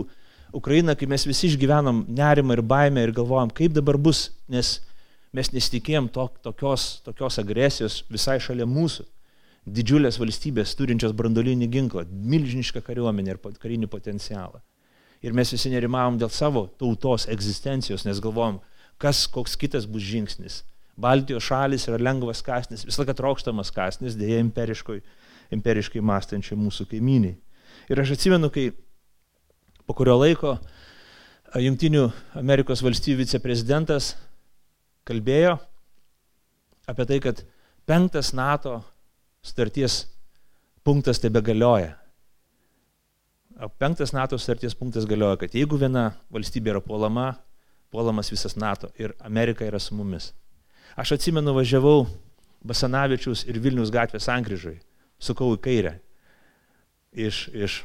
Ukrainą, 0.55 0.97
kai 0.99 1.07
mes 1.11 1.27
visi 1.27 1.49
išgyvenom 1.51 2.05
nerimą 2.11 2.57
ir 2.57 2.63
baimę 2.63 3.05
ir 3.07 3.15
galvojom, 3.15 3.53
kaip 3.55 3.75
dabar 3.75 3.99
bus, 3.99 4.31
nes 4.51 4.79
mes 5.33 5.53
nesitikėjom 5.55 6.09
to, 6.11 6.27
tokios, 6.43 7.01
tokios 7.07 7.39
agresijos 7.43 8.01
visai 8.11 8.41
šalia 8.43 8.67
mūsų. 8.67 9.07
Didžiulės 9.71 10.17
valstybės 10.19 10.73
turinčios 10.75 11.13
brandolinį 11.15 11.69
ginklą, 11.71 12.07
milžinišką 12.09 12.81
kariuomenę 12.83 13.37
ir 13.37 13.41
karinį 13.61 13.91
potencialą. 13.93 14.63
Ir 15.21 15.37
mes 15.37 15.53
visi 15.53 15.71
nerimavom 15.71 16.17
dėl 16.19 16.31
savo 16.33 16.65
tautos 16.81 17.29
egzistencijos, 17.29 18.07
nes 18.09 18.23
galvom, 18.25 18.59
kas 18.99 19.27
koks 19.29 19.55
kitas 19.61 19.87
bus 19.87 20.03
žingsnis. 20.09 20.63
Baltijos 21.01 21.45
šalis 21.45 21.87
yra 21.89 22.01
lengvas 22.01 22.41
kasnis, 22.45 22.87
visą 22.89 23.05
laiką 23.05 23.15
trokštamas 23.21 23.71
kasnis, 23.73 24.17
dėja 24.19 24.41
imperiškai, 24.43 24.99
imperiškai 25.55 26.03
mąstančiai 26.05 26.59
mūsų 26.59 26.89
kaimyniai. 26.91 27.37
Ir 27.91 27.99
aš 27.99 28.13
atsimenu, 28.15 28.47
kai 28.55 28.69
po 29.83 29.97
kurio 29.99 30.15
laiko 30.21 30.55
Junktinių 31.59 32.05
Amerikos 32.39 32.85
valstybių 32.87 33.25
viceprezidentas 33.25 34.13
kalbėjo 35.09 35.57
apie 36.87 37.07
tai, 37.09 37.17
kad 37.25 37.41
penktas 37.91 38.31
NATO 38.31 38.77
starties 39.43 40.05
punktas 40.87 41.19
tebe 41.19 41.43
galioja. 41.43 41.97
Penktas 43.83 44.15
NATO 44.15 44.39
sutarties 44.39 44.77
punktas 44.79 45.09
galioja, 45.11 45.41
kad 45.41 45.57
jeigu 45.59 45.81
viena 45.81 46.13
valstybė 46.31 46.77
yra 46.77 46.83
puolama, 46.85 47.33
puolamas 47.91 48.31
visas 48.31 48.55
NATO 48.55 48.93
ir 49.03 49.17
Amerika 49.19 49.67
yra 49.67 49.83
su 49.83 49.99
mumis. 49.99 50.31
Aš 50.95 51.17
atsimenu, 51.19 51.57
važiavau 51.59 52.07
Basanavičius 52.63 53.49
ir 53.51 53.59
Vilnius 53.59 53.91
gatvės 53.91 54.31
sankryžai, 54.31 54.77
sukau 55.19 55.51
į 55.57 55.61
kairę 55.67 55.97
iš, 57.13 57.49
iš 57.55 57.81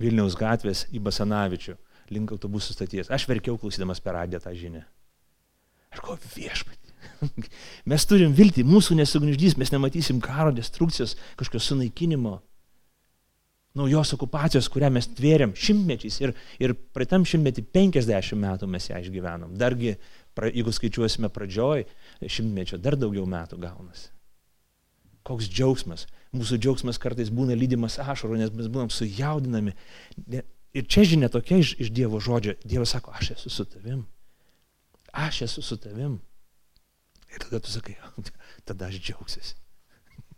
Vilniaus 0.00 0.36
gatvės 0.38 0.86
į 0.94 1.02
Basanavičių 1.04 1.76
link 2.10 2.32
autobusų 2.34 2.74
staties. 2.74 3.10
Aš 3.12 3.28
verkiau 3.30 3.58
klausydamas 3.60 4.00
per 4.02 4.16
radiją 4.18 4.40
tą 4.42 4.52
žinią. 4.56 4.82
Aš 5.90 6.02
ko 6.04 6.16
viešpatį. 6.36 6.94
Mes 7.90 8.06
turim 8.06 8.34
viltį, 8.36 8.64
mūsų 8.68 8.96
nesugniždys, 8.98 9.56
mes 9.60 9.72
nematysim 9.72 10.20
karo, 10.22 10.52
destrukcijos, 10.54 11.16
kažkokio 11.40 11.62
sunaikinimo 11.64 12.38
naujos 13.78 14.12
okupacijos, 14.16 14.68
kurią 14.72 14.90
mes 14.94 15.06
tvėrėm 15.14 15.52
šimtmečiais 15.54 16.16
ir, 16.24 16.32
ir 16.62 16.74
praeitam 16.94 17.24
šimtmetį 17.28 17.64
50 17.70 18.38
metų 18.42 18.68
mes 18.70 18.88
ją 18.90 18.98
išgyvenom. 19.04 19.54
Dargi, 19.58 19.94
pra, 20.34 20.50
jeigu 20.50 20.74
skaičiuosime 20.74 21.30
pradžioj 21.32 21.86
šimtmečio, 22.26 22.80
dar 22.82 22.98
daugiau 22.98 23.26
metų 23.30 23.60
gaunasi. 23.62 24.10
Koks 25.26 25.50
džiaugsmas. 25.52 26.08
Mūsų 26.36 26.60
džiaugsmas 26.62 27.00
kartais 27.02 27.30
būna 27.34 27.56
lydimas 27.58 27.98
ašarų, 27.98 28.38
nes 28.38 28.52
mes 28.54 28.68
būnam 28.70 28.90
sujaudinami. 28.94 29.74
Ir 30.30 30.86
čia 30.86 31.02
žinia 31.08 31.30
tokia 31.32 31.58
iš, 31.58 31.74
iš 31.82 31.90
Dievo 31.94 32.20
žodžio. 32.22 32.54
Dievas 32.62 32.94
sako, 32.94 33.14
aš 33.18 33.32
esu 33.34 33.50
su 33.50 33.66
tavim. 33.66 34.04
Aš 35.10 35.42
esu 35.48 35.64
su 35.66 35.78
tavim. 35.82 36.20
Ir 37.30 37.42
tada 37.42 37.58
tu 37.62 37.72
sakai, 37.72 37.96
tada 38.68 38.90
aš 38.90 39.00
džiaugsiuosi. 39.02 39.56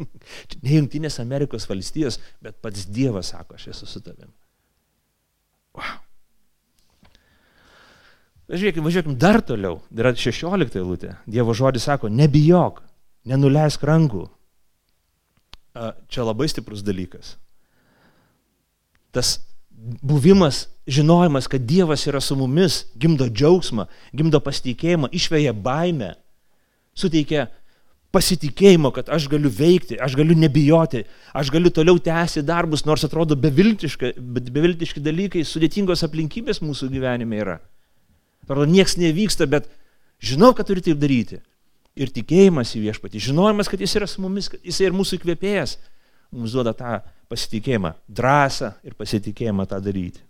ne 0.64 0.78
Junktinės 0.78 1.20
Amerikos 1.20 1.68
valstijos, 1.68 2.18
bet 2.44 2.60
pats 2.64 2.88
Dievas 2.88 3.34
sako, 3.34 3.60
aš 3.60 3.68
esu 3.74 3.88
su 3.88 4.00
tavim. 4.04 4.32
Wow. 5.76 6.00
Žiūrėkime, 8.52 8.84
važiuokim 8.84 9.16
dar 9.16 9.40
toliau. 9.44 9.78
Yra 9.96 10.12
16 10.18 10.76
eilutė. 10.76 11.14
Dievo 11.30 11.54
žodis 11.56 11.86
sako, 11.88 12.10
nebijok, 12.12 12.82
nenuleisk 13.28 13.84
rankų. 13.88 14.26
Čia 15.72 16.26
labai 16.26 16.48
stiprus 16.52 16.84
dalykas. 16.84 17.36
Tas 19.12 19.38
buvimas, 20.02 20.66
žinojimas, 20.86 21.48
kad 21.48 21.64
Dievas 21.68 22.06
yra 22.06 22.20
su 22.20 22.36
mumis, 22.36 22.84
gimdo 22.96 23.26
džiaugsmą, 23.28 23.86
gimdo 24.12 24.40
pasitikėjimą, 24.44 25.10
išveja 25.16 25.52
baimę, 25.56 26.12
suteikia 26.94 27.48
pasitikėjimo, 28.12 28.92
kad 28.92 29.08
aš 29.12 29.26
galiu 29.32 29.50
veikti, 29.52 29.96
aš 29.96 30.14
galiu 30.20 30.36
nebijoti, 30.36 31.06
aš 31.32 31.50
galiu 31.52 31.72
toliau 31.72 31.96
tęsti 31.96 32.44
darbus, 32.44 32.84
nors 32.84 33.04
atrodo 33.08 33.36
beviltiški, 33.40 34.12
beviltiški 34.52 35.00
dalykai, 35.00 35.46
sudėtingos 35.48 36.04
aplinkybės 36.04 36.60
mūsų 36.64 36.90
gyvenime 36.92 37.40
yra. 37.40 37.56
Atrodo, 38.44 38.68
nieks 38.68 38.98
nevyksta, 39.00 39.48
bet 39.48 39.70
žinau, 40.20 40.52
kad 40.56 40.68
turiu 40.68 40.84
taip 40.84 41.00
daryti. 41.00 41.40
Ir 42.00 42.12
tikėjimas 42.14 42.72
į 42.78 42.86
viešpatį, 42.86 43.20
žinojimas, 43.20 43.68
kad 43.68 43.80
jis 43.82 43.96
yra 43.98 44.08
su 44.08 44.22
mumis, 44.24 44.48
kad 44.48 44.62
jis 44.64 44.78
yra 44.80 44.96
mūsų 44.96 45.18
įkvėpėjas, 45.18 45.76
mums 46.32 46.54
duoda 46.56 46.72
tą 46.76 47.00
pasitikėjimą, 47.28 47.92
drąsą 48.08 48.72
ir 48.86 48.96
pasitikėjimą 48.96 49.66
tą 49.68 49.80
daryti. 49.84 50.22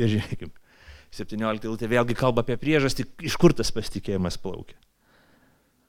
Ir 0.00 0.12
žiūrėkime, 0.14 0.52
17 1.14 1.66
eilutė 1.66 1.90
vėlgi 1.90 2.14
kalba 2.18 2.44
apie 2.44 2.54
priežastį, 2.60 3.08
iš 3.26 3.36
kur 3.40 3.54
tas 3.56 3.72
pasitikėjimas 3.74 4.38
plaukia. 4.40 4.78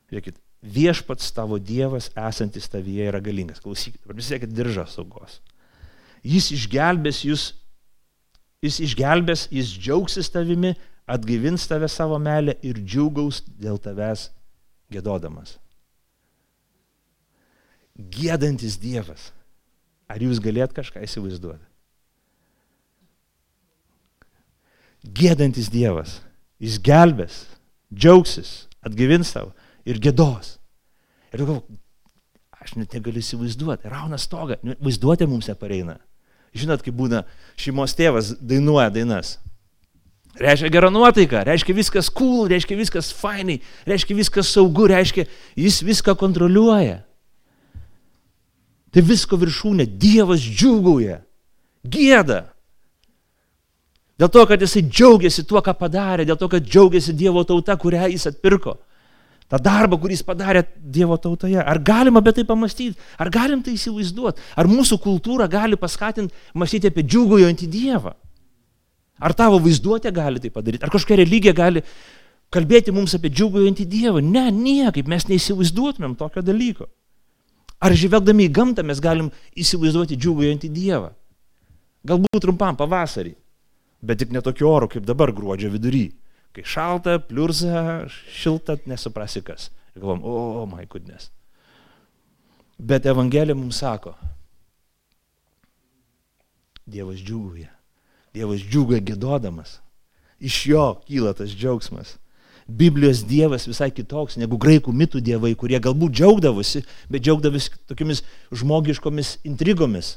Žiūrėkit, 0.09 0.41
viešpats 0.61 1.29
tavo 1.33 1.59
Dievas 1.61 2.09
esantis 2.17 2.67
tavyje 2.69 3.07
yra 3.07 3.21
galingas. 3.23 3.61
Klausykit, 3.63 4.01
sakėt 4.25 4.51
diržą 4.53 4.87
saugos. 4.89 5.39
Jis 6.25 6.51
išgelbės 6.57 7.23
jūs, 7.25 7.45
jis 8.65 8.81
išgelbės, 8.89 9.47
jis 9.53 9.71
džiaugsis 9.77 10.29
tavimi, 10.33 10.75
atgaivins 11.07 11.67
tave 11.67 11.89
savo 11.89 12.19
melę 12.19 12.57
ir 12.65 12.79
džiaugaus 12.81 13.41
dėl 13.59 13.79
tavęs 13.81 14.29
gėdodamas. 14.91 15.57
Gėdantis 17.95 18.77
Dievas. 18.81 19.31
Ar 20.11 20.19
jūs 20.19 20.41
galėt 20.43 20.73
kažką 20.75 21.03
įsivaizduoti? 21.05 21.63
Gėdantis 25.01 25.69
Dievas. 25.71 26.19
Jis 26.61 26.77
gelbės, 26.83 27.45
džiaugsis, 27.89 28.67
atgaivins 28.85 29.31
tavo 29.33 29.55
ir 29.87 29.97
gėdos. 30.01 30.57
Ir 31.31 31.41
galvoju, 31.41 31.79
aš 32.61 32.75
net 32.77 32.93
negaliu 32.93 33.23
įsivaizduoti, 33.23 33.89
rauna 33.89 34.19
stogą, 34.21 34.59
nu, 34.61 34.75
vaizduotė 34.83 35.25
mums 35.29 35.49
nepareina. 35.49 35.97
Žinot, 36.53 36.83
kaip 36.85 36.93
būna 36.97 37.23
šeimos 37.59 37.95
tėvas 37.97 38.35
dainuoja 38.37 38.91
dainas. 38.93 39.37
Reiškia 40.39 40.71
gera 40.71 40.89
nuotaika, 40.89 41.43
reiškia 41.43 41.75
viskas 41.75 42.07
cool, 42.15 42.45
reiškia 42.47 42.77
viskas 42.79 43.11
fainai, 43.11 43.59
reiškia 43.87 44.15
viskas 44.15 44.51
saugu, 44.55 44.87
reiškia 44.87 45.25
jis 45.59 45.81
viską 45.83 46.15
kontroliuoja. 46.19 47.01
Tai 48.91 49.03
visko 49.07 49.39
viršūnė, 49.39 49.87
Dievas 49.99 50.43
džiugauja, 50.43 51.19
gėda. 51.87 52.45
Dėl 54.19 54.29
to, 54.31 54.45
kad 54.47 54.61
jisai 54.61 54.83
džiaugiasi 54.85 55.43
tuo, 55.49 55.61
ką 55.65 55.73
padarė, 55.79 56.27
dėl 56.27 56.39
to, 56.39 56.47
kad 56.51 56.63
džiaugiasi 56.63 57.15
Dievo 57.17 57.43
tauta, 57.47 57.75
kurią 57.79 58.07
jis 58.11 58.27
atpirko 58.31 58.77
tą 59.51 59.59
darbą, 59.59 59.97
kurį 59.99 60.15
jis 60.15 60.25
padarė 60.27 60.63
Dievo 60.79 61.17
tautoje. 61.19 61.59
Ar 61.59 61.79
galima 61.83 62.21
apie 62.21 62.31
tai 62.37 62.45
pamastyti? 62.47 62.95
Ar 63.19 63.31
galim 63.33 63.63
tai 63.65 63.75
įsivaizduoti? 63.75 64.43
Ar 64.55 64.69
mūsų 64.71 64.99
kultūra 65.03 65.49
gali 65.51 65.79
paskatinti 65.79 66.31
mąstyti 66.55 66.91
apie 66.91 67.03
džiugojantį 67.03 67.67
Dievą? 67.71 68.13
Ar 69.21 69.35
tavo 69.37 69.59
vaizduotė 69.61 70.11
gali 70.15 70.41
tai 70.41 70.49
padaryti? 70.53 70.83
Ar 70.85 70.91
kažkokia 70.93 71.19
religija 71.21 71.53
gali 71.53 71.83
kalbėti 72.51 72.93
mums 72.95 73.13
apie 73.17 73.29
džiugojantį 73.29 73.85
Dievą? 73.89 74.23
Ne, 74.25 74.47
niekaip 74.55 75.09
mes 75.11 75.27
neįsivaizduotumėm 75.29 76.17
tokio 76.19 76.43
dalyko. 76.45 76.89
Ar 77.81 77.93
žvelgdami 77.97 78.47
į 78.47 78.53
gamtą 78.53 78.85
mes 78.85 79.01
galim 79.01 79.29
įsivaizduoti 79.57 80.17
džiugojantį 80.17 80.69
Dievą? 80.73 81.11
Galbūt 82.07 82.41
trumpam 82.41 82.77
pavasarį, 82.77 83.35
bet 84.01 84.21
tik 84.21 84.33
netokio 84.33 84.69
oro 84.69 84.89
kaip 84.89 85.05
dabar 85.05 85.33
gruodžio 85.33 85.69
vidury. 85.73 86.07
Kai 86.51 86.65
šalta, 86.67 87.19
pliurza, 87.23 88.09
šilta, 88.33 88.75
nesuprasi 88.89 89.43
kas. 89.45 89.69
Ir 89.95 90.03
galvom, 90.03 90.25
o, 90.25 90.39
oh, 90.63 90.65
my 90.67 90.83
goodness. 90.89 91.29
Bet 92.81 93.05
Evangelija 93.05 93.55
mums 93.55 93.77
sako, 93.79 94.15
Dievas 96.91 97.21
džiūguoja. 97.21 97.69
Dievas 98.35 98.63
džiūguoja 98.63 99.03
gėdodamas. 99.03 99.79
Iš 100.41 100.65
jo 100.71 100.85
kyla 101.05 101.33
tas 101.37 101.51
džiaugsmas. 101.53 102.15
Biblijos 102.71 103.25
dievas 103.27 103.67
visai 103.67 103.89
kitoks 103.91 104.37
negu 104.39 104.57
graikų 104.61 104.93
mitų 104.95 105.19
dievai, 105.25 105.51
kurie 105.59 105.79
galbūt 105.81 106.15
džiaugdavosi, 106.15 106.85
bet 107.11 107.25
džiaugdavosi 107.25 107.73
tokiamis 107.89 108.23
žmogiškomis 108.55 109.33
intrigomis, 109.47 110.15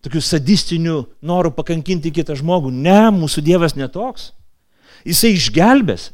tokiu 0.00 0.22
sadistiniu 0.24 1.02
noru 1.20 1.52
pakankinti 1.52 2.14
kitą 2.14 2.38
žmogų. 2.38 2.72
Ne, 2.72 3.10
mūsų 3.12 3.44
dievas 3.44 3.76
netoks. 3.76 4.30
Jisai 5.06 5.34
išgelbės. 5.36 6.10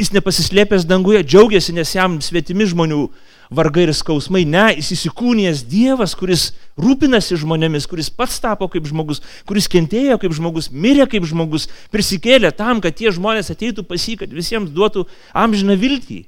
Jis 0.00 0.14
nepasislėpęs 0.14 0.86
danguje, 0.88 1.20
džiaugiasi, 1.26 1.74
nes 1.76 1.92
jam 1.92 2.20
svetimi 2.24 2.64
žmonių 2.70 3.08
vargai 3.50 3.84
ir 3.88 3.92
skausmai. 3.96 4.44
Ne, 4.48 4.68
jis 4.78 4.92
įsikūnijęs 4.96 5.64
Dievas, 5.68 6.14
kuris 6.18 6.50
rūpinasi 6.80 7.38
žmonėmis, 7.42 7.88
kuris 7.90 8.10
pats 8.14 8.38
tapo 8.42 8.68
kaip 8.70 8.86
žmogus, 8.88 9.22
kuris 9.48 9.68
kentėjo 9.70 10.18
kaip 10.22 10.34
žmogus, 10.36 10.70
mirė 10.70 11.08
kaip 11.10 11.26
žmogus, 11.28 11.68
prisikėlė 11.92 12.52
tam, 12.56 12.82
kad 12.82 12.96
tie 12.96 13.12
žmonės 13.14 13.52
ateitų 13.52 13.84
pas 13.88 14.08
jį, 14.08 14.20
kad 14.22 14.34
visiems 14.34 14.72
duotų 14.74 15.06
amžiną 15.34 15.76
viltį. 15.80 16.24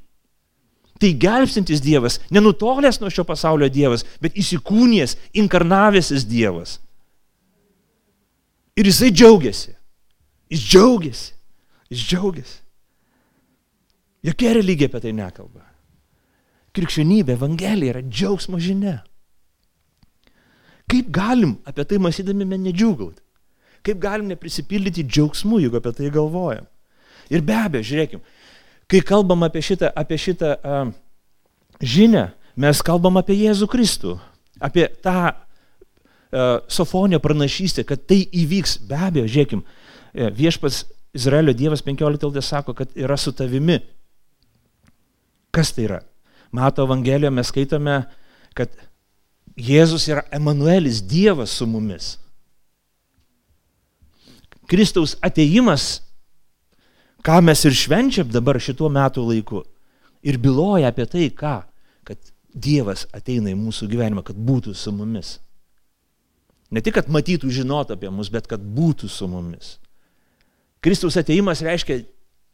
Tai 1.03 1.11
gelbstintis 1.19 1.81
Dievas, 1.83 2.21
nenutolęs 2.31 3.01
nuo 3.03 3.11
šio 3.11 3.25
pasaulio 3.27 3.67
Dievas, 3.73 4.05
bet 4.23 4.37
įsikūnijęs, 4.39 5.17
inkarnavęsis 5.43 6.27
Dievas. 6.31 6.79
Ir 8.79 8.89
jisai 8.89 9.11
džiaugiasi. 9.11 9.75
Jis 10.53 10.63
džiaugiasi. 10.69 11.33
Jis 11.93 12.07
džiaugiasi. 12.09 12.59
Jokia 14.23 14.55
religija 14.55 14.89
apie 14.89 15.01
tai 15.03 15.13
nekalba. 15.17 15.72
Krikščionybė, 16.73 17.37
Evangelija 17.37 17.97
yra 17.97 18.03
džiaugsmo 18.07 18.61
žinia. 18.63 19.03
Kaip 20.89 21.09
galim 21.13 21.57
apie 21.69 21.85
tai 21.89 21.99
mąstydami 22.01 22.47
nedžiugauti? 22.53 23.21
Kaip 23.83 23.99
galim 24.01 24.29
neprisipildyti 24.31 25.05
džiaugsmų, 25.09 25.63
jeigu 25.65 25.81
apie 25.81 25.93
tai 25.97 26.11
galvojam? 26.13 26.69
Ir 27.33 27.43
be 27.45 27.57
abejo, 27.57 27.87
žiūrėkim, 27.89 28.23
kai 28.91 29.01
kalbam 29.07 29.45
apie 29.47 29.63
šitą, 29.65 29.91
apie 29.97 30.19
šitą 30.21 30.53
uh, 30.59 30.93
žinę, 31.81 32.29
mes 32.61 32.83
kalbam 32.85 33.19
apie 33.21 33.37
Jėzų 33.41 33.69
Kristų, 33.73 34.17
apie 34.63 34.87
tą 35.03 35.33
uh, 35.33 36.61
sofonio 36.69 37.21
pranašystę, 37.25 37.87
kad 37.89 38.05
tai 38.07 38.23
įvyks. 38.29 38.79
Be 38.89 39.01
abejo, 39.09 39.27
žiūrėkim, 39.33 39.65
viešpats 40.13 40.85
Izraelio 41.17 41.57
Dievas 41.57 41.83
15 41.85 42.25
eilutė 42.25 42.45
sako, 42.45 42.77
kad 42.77 42.93
yra 42.97 43.19
su 43.21 43.33
tavimi. 43.37 43.81
Kas 45.53 45.73
tai 45.77 45.89
yra? 45.89 46.01
Mato 46.53 46.85
Evangelijoje 46.85 47.33
mes 47.33 47.49
skaitome, 47.49 48.03
kad 48.55 48.73
Jėzus 49.57 50.07
yra 50.09 50.25
Emanuelis, 50.33 51.01
Dievas 51.05 51.53
su 51.57 51.67
mumis. 51.69 52.17
Kristaus 54.69 55.17
ateimas, 55.21 56.01
ką 57.25 57.41
mes 57.45 57.65
ir 57.69 57.77
švenčiam 57.77 58.31
dabar 58.33 58.61
šituo 58.61 58.89
metu 58.93 59.25
laiku, 59.27 59.65
ir 60.25 60.39
byloja 60.41 60.93
apie 60.93 61.07
tai, 61.11 61.29
ką, 61.35 61.59
kad 62.09 62.33
Dievas 62.53 63.07
ateina 63.17 63.53
į 63.53 63.57
mūsų 63.57 63.89
gyvenimą, 63.89 64.25
kad 64.25 64.37
būtų 64.37 64.75
su 64.77 64.93
mumis. 64.93 65.39
Ne 66.73 66.81
tik, 66.81 66.97
kad 66.97 67.09
matytų, 67.13 67.51
žinotų 67.53 67.97
apie 67.97 68.11
mus, 68.13 68.31
bet 68.33 68.49
kad 68.49 68.61
būtų 68.61 69.09
su 69.13 69.29
mumis. 69.29 69.77
Kristaus 70.85 71.19
ateimas 71.21 71.61
reiškia 71.65 72.01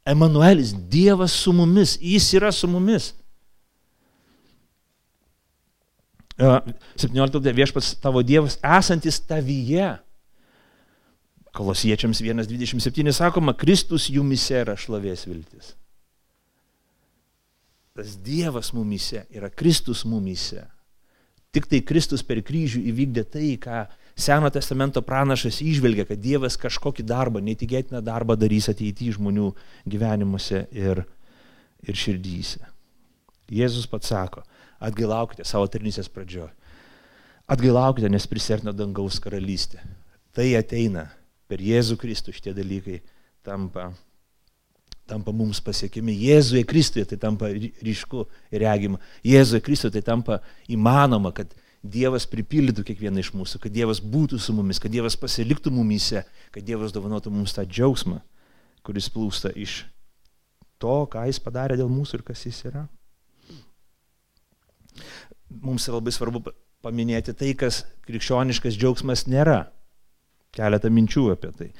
Emanuelis, 0.08 0.72
Dievas 0.90 1.34
su 1.34 1.52
mumis, 1.54 1.96
jis 2.02 2.26
yra 2.38 2.50
su 2.54 2.70
mumis. 2.70 3.12
17 6.38 7.52
viešpats 7.54 7.96
tavo 8.02 8.22
Dievas 8.22 8.58
esantis 8.62 9.18
tavyje. 9.26 9.96
Kolosiečiams 11.58 12.20
1.27 12.22 13.12
sakoma, 13.12 13.56
Kristus 13.58 14.06
jumise 14.12 14.60
yra 14.62 14.76
šlovės 14.78 15.26
viltis. 15.26 15.72
Tas 17.98 18.14
Dievas 18.22 18.70
mumise 18.76 19.24
yra 19.34 19.50
Kristus 19.50 20.04
mumise. 20.06 20.62
Tik 21.50 21.66
tai 21.66 21.80
Kristus 21.82 22.22
per 22.22 22.44
kryžių 22.46 22.84
įvykdė 22.92 23.24
tai, 23.26 23.48
ką 23.58 23.86
Seno 24.18 24.50
testamento 24.50 24.98
pranašas 25.06 25.60
išvelgia, 25.62 26.02
kad 26.06 26.18
Dievas 26.18 26.56
kažkokį 26.58 27.04
darbą, 27.06 27.38
neįtikėtiną 27.38 28.00
darbą 28.02 28.34
darys 28.34 28.66
ateityje 28.70 29.14
žmonių 29.14 29.52
gyvenimuose 29.86 30.64
ir, 30.74 31.04
ir 31.86 31.98
širdyse. 31.98 32.64
Jėzus 33.54 33.86
pats 33.86 34.10
sako, 34.10 34.42
Atgailaukite 34.78 35.46
savo 35.48 35.66
tarnysės 35.70 36.10
pradžioje. 36.12 36.52
Atgailaukite, 37.48 38.10
nes 38.12 38.26
prisertina 38.28 38.74
dangaus 38.76 39.18
karalystė. 39.24 39.80
Tai 40.36 40.46
ateina 40.58 41.08
per 41.48 41.62
Jėzų 41.64 41.96
Kristų 41.98 42.34
šitie 42.36 42.52
dalykai 42.54 42.98
tampa, 43.46 43.88
tampa 45.08 45.32
mums 45.32 45.62
pasiekimi. 45.64 46.12
Jėzuje 46.28 46.66
Kristuje 46.68 47.06
tai 47.08 47.16
tampa 47.20 47.48
ryšku 47.50 48.26
ir 48.52 48.64
regima. 48.66 49.00
Jėzuje 49.26 49.64
Kristuje 49.64 49.96
tai 49.96 50.04
tampa 50.04 50.42
įmanoma, 50.68 51.32
kad 51.32 51.56
Dievas 51.78 52.26
pripildytų 52.28 52.82
kiekvieną 52.84 53.22
iš 53.22 53.30
mūsų, 53.38 53.62
kad 53.62 53.72
Dievas 53.72 54.02
būtų 54.02 54.40
su 54.42 54.52
mumis, 54.52 54.80
kad 54.82 54.92
Dievas 54.92 55.16
pasiliktų 55.16 55.70
mumise, 55.72 56.24
kad 56.52 56.66
Dievas 56.66 56.92
dovanotų 56.92 57.30
mums 57.32 57.54
tą 57.54 57.62
džiaugsmą, 57.64 58.18
kuris 58.84 59.06
plūsta 59.14 59.54
iš 59.54 59.84
to, 60.82 61.04
ką 61.10 61.22
Jis 61.30 61.38
padarė 61.42 61.78
dėl 61.78 61.88
mūsų 61.92 62.18
ir 62.18 62.26
kas 62.26 62.44
Jis 62.44 62.64
yra. 62.66 62.84
Mums 65.64 65.88
yra 65.88 65.98
labai 65.98 66.12
svarbu 66.12 66.42
paminėti 66.84 67.34
tai, 67.36 67.54
kas 67.58 67.82
krikščioniškas 68.06 68.76
džiaugsmas 68.78 69.26
nėra. 69.30 69.66
Keletą 70.56 70.90
minčių 70.92 71.24
apie 71.34 71.50
tai. 71.56 71.70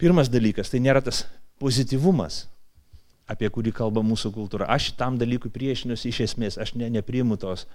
Pirmas 0.00 0.30
dalykas, 0.32 0.72
tai 0.72 0.80
nėra 0.80 1.02
tas 1.04 1.24
pozityvumas, 1.60 2.46
apie 3.30 3.50
kurį 3.52 3.72
kalba 3.76 4.02
mūsų 4.04 4.32
kultūra. 4.34 4.68
Aš 4.72 4.94
tam 4.98 5.18
dalykui 5.20 5.52
priešiniuosi 5.52 6.10
iš 6.10 6.20
esmės, 6.28 6.58
aš 6.60 6.74
ne, 6.80 6.88
nepriimu 6.96 7.38
tos 7.40 7.66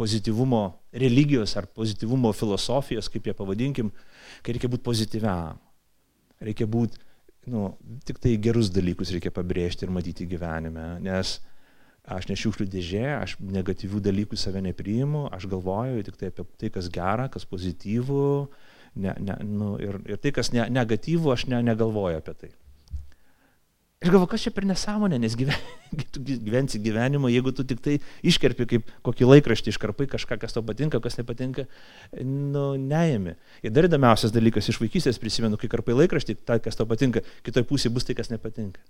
pozityvumo 0.00 0.62
religijos 0.92 1.54
ar 1.60 1.68
pozityvumo 1.70 2.32
filosofijos, 2.34 3.10
kaip 3.12 3.28
jie 3.28 3.34
pavadinkim, 3.36 3.92
kai 4.42 4.56
reikia 4.56 4.70
būti 4.72 4.86
pozityviam. 4.86 5.60
Reikia 6.44 6.66
būti, 6.68 6.98
nu, 7.52 7.68
tik 8.04 8.18
tai 8.20 8.34
gerus 8.42 8.72
dalykus 8.74 9.12
reikia 9.14 9.30
pabrėžti 9.32 9.86
ir 9.86 9.92
matyti 9.94 10.26
gyvenime, 10.28 10.96
nes 11.04 11.38
aš 12.04 12.28
nešiukšlių 12.28 12.66
dėžė, 12.68 13.04
aš 13.16 13.36
negatyvių 13.40 14.02
dalykų 14.04 14.38
save 14.40 14.60
nepriimu, 14.64 15.26
aš 15.32 15.48
galvoju 15.52 16.04
tik 16.04 16.18
tai 16.20 16.32
apie 16.32 16.44
tai, 16.60 16.72
kas 16.74 16.90
gera, 16.92 17.30
kas 17.32 17.48
pozityvų, 17.48 18.26
ne, 19.00 19.14
ne, 19.24 19.38
nu, 19.48 19.74
ir, 19.80 20.02
ir 20.08 20.20
tai, 20.20 20.34
kas 20.36 20.52
ne, 20.52 20.66
negatyvų, 20.72 21.32
aš 21.32 21.48
ne, 21.52 21.62
negalvoju 21.64 22.20
apie 22.20 22.36
tai. 22.42 22.52
Ir 24.04 24.12
galvoju, 24.12 24.28
kas 24.34 24.42
čia 24.44 24.50
per 24.52 24.66
nesąmonė, 24.68 25.16
nes 25.22 25.32
gyven, 25.38 25.60
gyvensi 26.44 26.80
gyvenimo, 26.84 27.30
jeigu 27.32 27.54
tu 27.56 27.64
tik 27.64 27.80
tai 27.80 27.94
iškerpi 28.26 28.66
kaip 28.68 28.90
kokį 29.06 29.30
laikraštį, 29.30 29.72
iškarpai 29.72 30.04
kažką, 30.12 30.36
kas 30.42 30.52
tau 30.52 30.64
patinka, 30.66 31.00
kas 31.00 31.16
nepatinka, 31.16 31.64
nu, 32.20 32.66
neėmi. 32.76 33.38
Ir 33.64 33.72
dar 33.72 33.88
įdomiausias 33.88 34.34
dalykas 34.34 34.68
iš 34.68 34.82
vaikystės 34.82 35.22
prisimenu, 35.22 35.56
kai 35.56 35.72
karpai 35.72 35.96
laikraštį, 36.02 36.36
tai, 36.44 36.60
kas 36.60 36.76
tau 36.76 36.84
patinka, 36.90 37.24
kitoj 37.48 37.64
pusėje 37.70 37.94
bus 37.96 38.04
tai, 38.04 38.18
kas 38.18 38.28
nepatinka. 38.34 38.84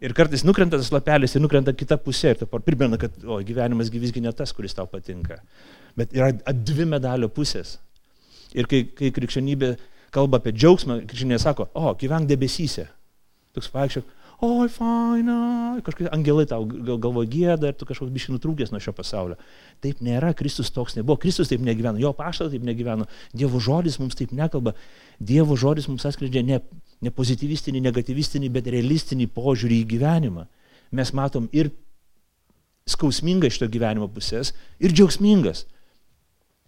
Ir 0.00 0.14
kartais 0.16 0.42
nukrenta 0.46 0.78
tas 0.80 0.88
lapelis 0.94 1.34
ir 1.36 1.42
nukrenta 1.44 1.74
kita 1.76 1.98
pusė 2.00 2.32
ir 2.32 2.40
tu 2.40 2.46
primena, 2.64 2.96
kad 3.00 3.12
o, 3.24 3.36
gyvenimas 3.44 3.90
visgi 3.92 4.22
ne 4.24 4.32
tas, 4.32 4.52
kuris 4.56 4.72
tau 4.76 4.88
patinka. 4.88 5.42
Bet 5.98 6.14
yra 6.16 6.32
dvi 6.54 6.86
medalio 6.88 7.28
pusės. 7.28 7.76
Ir 8.56 8.66
kai, 8.70 8.86
kai 8.96 9.10
krikščionybė 9.12 9.74
kalba 10.14 10.40
apie 10.40 10.54
džiaugsmą, 10.56 11.02
krikščionybė 11.04 11.42
sako, 11.42 11.68
o, 11.76 11.92
gyvenk 12.00 12.30
debesyse. 12.30 12.86
Toks 13.54 13.68
vaikščiok, 13.74 14.16
oi, 14.40 14.68
faina, 14.72 15.36
kažkaip 15.84 16.08
angelai 16.14 16.46
tau 16.48 16.64
galvo 16.64 17.22
gėda 17.28 17.70
ir 17.70 17.76
tu 17.76 17.84
kažkoks 17.88 18.12
biškai 18.14 18.34
nutrūkęs 18.34 18.72
nuo 18.72 18.80
šio 18.80 18.94
pasaulio. 18.96 19.36
Taip 19.84 20.00
nėra, 20.04 20.32
Kristus 20.36 20.72
toks 20.72 20.96
nebuvo, 20.96 21.18
Kristus 21.20 21.50
taip 21.50 21.60
negyveno, 21.64 22.00
jo 22.00 22.12
paštas 22.16 22.54
taip 22.54 22.64
negyveno, 22.64 23.04
Dievo 23.36 23.60
žodis 23.60 23.98
mums 24.00 24.16
taip 24.16 24.32
nekalba, 24.36 24.72
Dievo 25.20 25.58
žodis 25.60 25.90
mums 25.90 26.06
atskleidžia 26.08 26.42
ne, 26.46 26.60
ne 27.04 27.12
pozitivistinį, 27.12 27.82
negativistinį, 27.90 28.48
bet 28.54 28.70
realistinį 28.72 29.28
požiūrį 29.36 29.82
į 29.82 29.88
gyvenimą. 29.92 30.46
Mes 30.96 31.12
matom 31.14 31.50
ir 31.52 31.68
skausmingą 32.88 33.50
šito 33.52 33.68
gyvenimo 33.70 34.08
pusės, 34.10 34.54
ir 34.80 34.94
džiaugsmingas. 34.96 35.66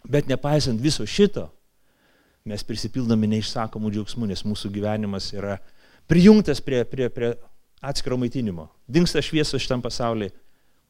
Bet 0.02 0.28
nepaisant 0.28 0.82
viso 0.82 1.06
šito, 1.06 1.48
mes 2.44 2.64
prisipildome 2.66 3.28
neišsakomų 3.30 3.94
džiaugsmų, 3.94 4.28
nes 4.32 4.44
mūsų 4.44 4.70
gyvenimas 4.74 5.30
yra 5.32 5.56
prijungtas 6.10 6.60
prie, 6.60 6.82
prie, 6.88 7.08
prie 7.08 7.32
atskiro 7.82 8.16
maitinimo. 8.20 8.68
Dinksta 8.86 9.22
šviesos 9.22 9.62
šitam 9.62 9.82
pasauliui, 9.82 10.30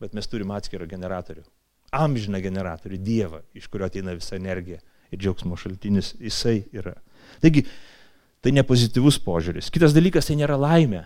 bet 0.02 0.14
mes 0.16 0.28
turim 0.28 0.52
atskirą 0.54 0.86
generatorių. 0.90 1.44
Amžiną 1.92 2.40
generatorių, 2.40 2.98
Dievą, 3.04 3.42
iš 3.56 3.68
kurio 3.72 3.88
ateina 3.88 4.14
visa 4.16 4.36
energija 4.38 4.80
ir 5.12 5.20
džiaugsmo 5.20 5.56
šaltinis, 5.60 6.14
jisai 6.20 6.62
yra. 6.72 6.94
Taigi, 7.42 7.66
tai 8.44 8.54
ne 8.56 8.64
pozityvus 8.64 9.18
požiūris. 9.24 9.68
Kitas 9.72 9.92
dalykas, 9.96 10.28
tai 10.28 10.38
nėra 10.40 10.56
laimė. 10.60 11.04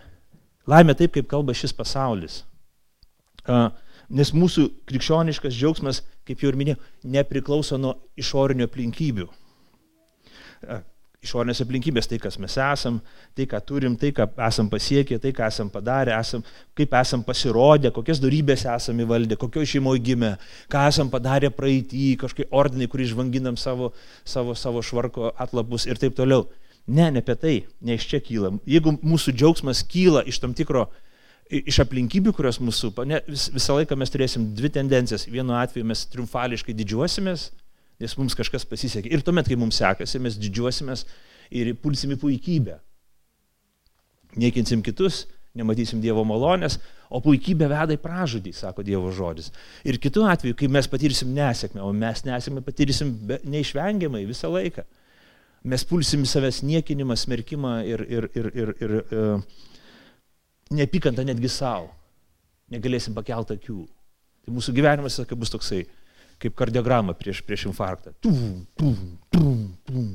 Laimė 0.67 0.95
taip, 0.99 1.13
kaip 1.15 1.27
kalba 1.31 1.55
šis 1.55 1.75
pasaulis. 1.75 2.41
Nes 4.07 4.31
mūsų 4.35 4.69
krikščioniškas 4.87 5.55
džiaugsmas, 5.55 6.01
kaip 6.27 6.43
jau 6.43 6.51
ir 6.51 6.59
minėjau, 6.59 6.79
nepriklauso 7.15 7.79
nuo 7.79 7.97
išorinių 8.19 8.67
aplinkybių 8.67 9.27
išorinės 11.25 11.61
aplinkybės, 11.63 12.07
tai 12.09 12.19
kas 12.21 12.37
mes 12.41 12.55
esam, 12.61 12.99
tai 13.35 13.47
ką 13.49 13.59
turim, 13.65 13.95
tai 13.99 14.11
ką 14.15 14.27
esam 14.47 14.69
pasiekę, 14.69 15.17
tai 15.21 15.31
ką 15.35 15.47
esam 15.49 15.71
padarę, 15.73 16.13
esam, 16.17 16.43
kaip 16.77 16.93
esam 16.99 17.23
pasirodę, 17.25 17.91
kokias 17.95 18.21
darybės 18.23 18.67
esam 18.69 19.01
įvaldę, 19.01 19.39
kokio 19.39 19.65
šeimoje 19.65 20.03
gimę, 20.11 20.35
ką 20.71 20.85
esam 20.91 21.09
padarę 21.13 21.49
praeitį, 21.53 22.05
kažkokie 22.21 22.47
ordinai, 22.51 22.89
kurį 22.91 23.09
žvanginam 23.13 23.57
savo, 23.57 23.91
savo, 24.25 24.55
savo 24.55 24.85
švarko 24.85 25.33
atlapus 25.35 25.89
ir 25.89 25.99
taip 26.01 26.15
toliau. 26.17 26.45
Ne, 26.87 27.09
ne 27.11 27.19
apie 27.19 27.35
tai, 27.35 27.57
ne 27.83 27.97
iš 27.97 28.05
čia 28.07 28.21
kyla. 28.23 28.53
Jeigu 28.69 28.93
mūsų 29.01 29.33
džiaugsmas 29.35 29.81
kyla 29.91 30.21
iš 30.29 30.37
tam 30.39 30.53
tikro, 30.55 30.85
iš 31.51 31.81
aplinkybių, 31.83 32.31
kurios 32.35 32.61
mūsų, 32.63 32.93
ne, 33.09 33.19
vis, 33.27 33.49
visą 33.51 33.75
laiką 33.75 33.97
mes 33.99 34.13
turėsim 34.13 34.45
dvi 34.55 34.71
tendencijas. 34.77 35.25
Vienu 35.27 35.57
atveju 35.57 35.87
mes 35.87 36.05
triumfališkai 36.13 36.75
didžiuosimės, 36.77 37.49
nes 38.01 38.17
mums 38.19 38.35
kažkas 38.37 38.65
pasisekė. 38.69 39.11
Ir 39.13 39.23
tuomet, 39.25 39.47
kai 39.49 39.57
mums 39.59 39.79
sekasi, 39.81 40.21
mes 40.21 40.37
didžiuosimės 40.39 41.05
ir 41.57 41.73
pulsim 41.81 42.13
į 42.13 42.19
puikybę. 42.21 42.77
Niekinsim 44.37 44.83
kitus, 44.85 45.25
nematysim 45.57 46.01
Dievo 46.03 46.21
malonės, 46.27 46.77
o 47.09 47.21
puikybė 47.23 47.69
veda 47.71 47.95
į 47.95 48.01
pražudį, 48.03 48.53
sako 48.53 48.85
Dievo 48.85 49.11
žodis. 49.15 49.49
Ir 49.87 49.97
kitu 50.03 50.25
atveju, 50.29 50.57
kai 50.59 50.69
mes 50.71 50.89
patirsim 50.91 51.33
nesėkmę, 51.35 51.81
o 51.81 51.91
mes 51.95 52.23
nesėkmę 52.27 52.63
patirsim 52.65 53.15
be, 53.29 53.39
neišvengiamai 53.47 54.25
visą 54.29 54.51
laiką. 54.53 54.85
Mes 55.67 55.83
pulsim 55.87 56.25
savęs 56.29 56.61
niekinimą, 56.67 57.17
smerkimą 57.17 57.79
ir, 57.89 58.03
ir, 58.07 58.29
ir, 58.37 58.49
ir, 58.53 58.73
ir 58.83 58.93
e, 59.01 59.23
neapykantą 60.77 61.25
netgi 61.27 61.49
savo. 61.51 61.89
Negalėsim 62.71 63.15
pakelti 63.15 63.55
akių. 63.57 63.81
Tai 64.45 64.53
mūsų 64.55 64.73
gyvenimas, 64.75 65.17
sakai, 65.17 65.37
bus 65.39 65.51
toksai 65.51 65.85
kaip 66.41 66.55
kardiograma 66.57 67.15
prieš, 67.17 67.41
prieš 67.45 67.67
infarktą. 67.71 68.13
Tum, 68.21 68.65
tum, 68.77 68.95
tum, 69.33 69.59
tum. 69.87 70.07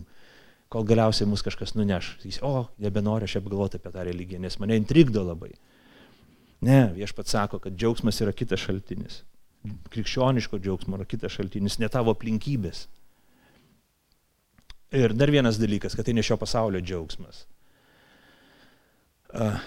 Kol 0.73 0.87
galiausiai 0.89 1.29
mus 1.29 1.45
kažkas 1.45 1.75
nuneš. 1.77 2.15
Jis, 2.25 2.41
o, 2.47 2.69
nebenoriu 2.81 3.29
aš 3.29 3.37
apgalvoti 3.43 3.81
apie 3.81 3.93
tą 3.93 4.07
religiją, 4.09 4.41
nes 4.41 4.57
mane 4.63 4.79
intrigdo 4.81 5.25
labai. 5.27 5.53
Ne, 6.63 6.81
viešpats 6.97 7.35
sako, 7.35 7.59
kad 7.61 7.77
džiaugsmas 7.77 8.23
yra 8.23 8.33
kitas 8.33 8.63
šaltinis. 8.63 9.21
Krikščioniško 9.93 10.59
džiaugsmo 10.63 10.97
yra 10.99 11.07
kitas 11.09 11.35
šaltinis, 11.35 11.81
ne 11.83 11.91
tavo 11.93 12.15
aplinkybės. 12.15 12.87
Ir 14.93 15.15
dar 15.17 15.33
vienas 15.33 15.59
dalykas, 15.61 15.97
kad 15.97 16.07
tai 16.07 16.15
ne 16.17 16.25
šio 16.25 16.37
pasaulio 16.41 16.81
džiaugsmas. 16.81 17.47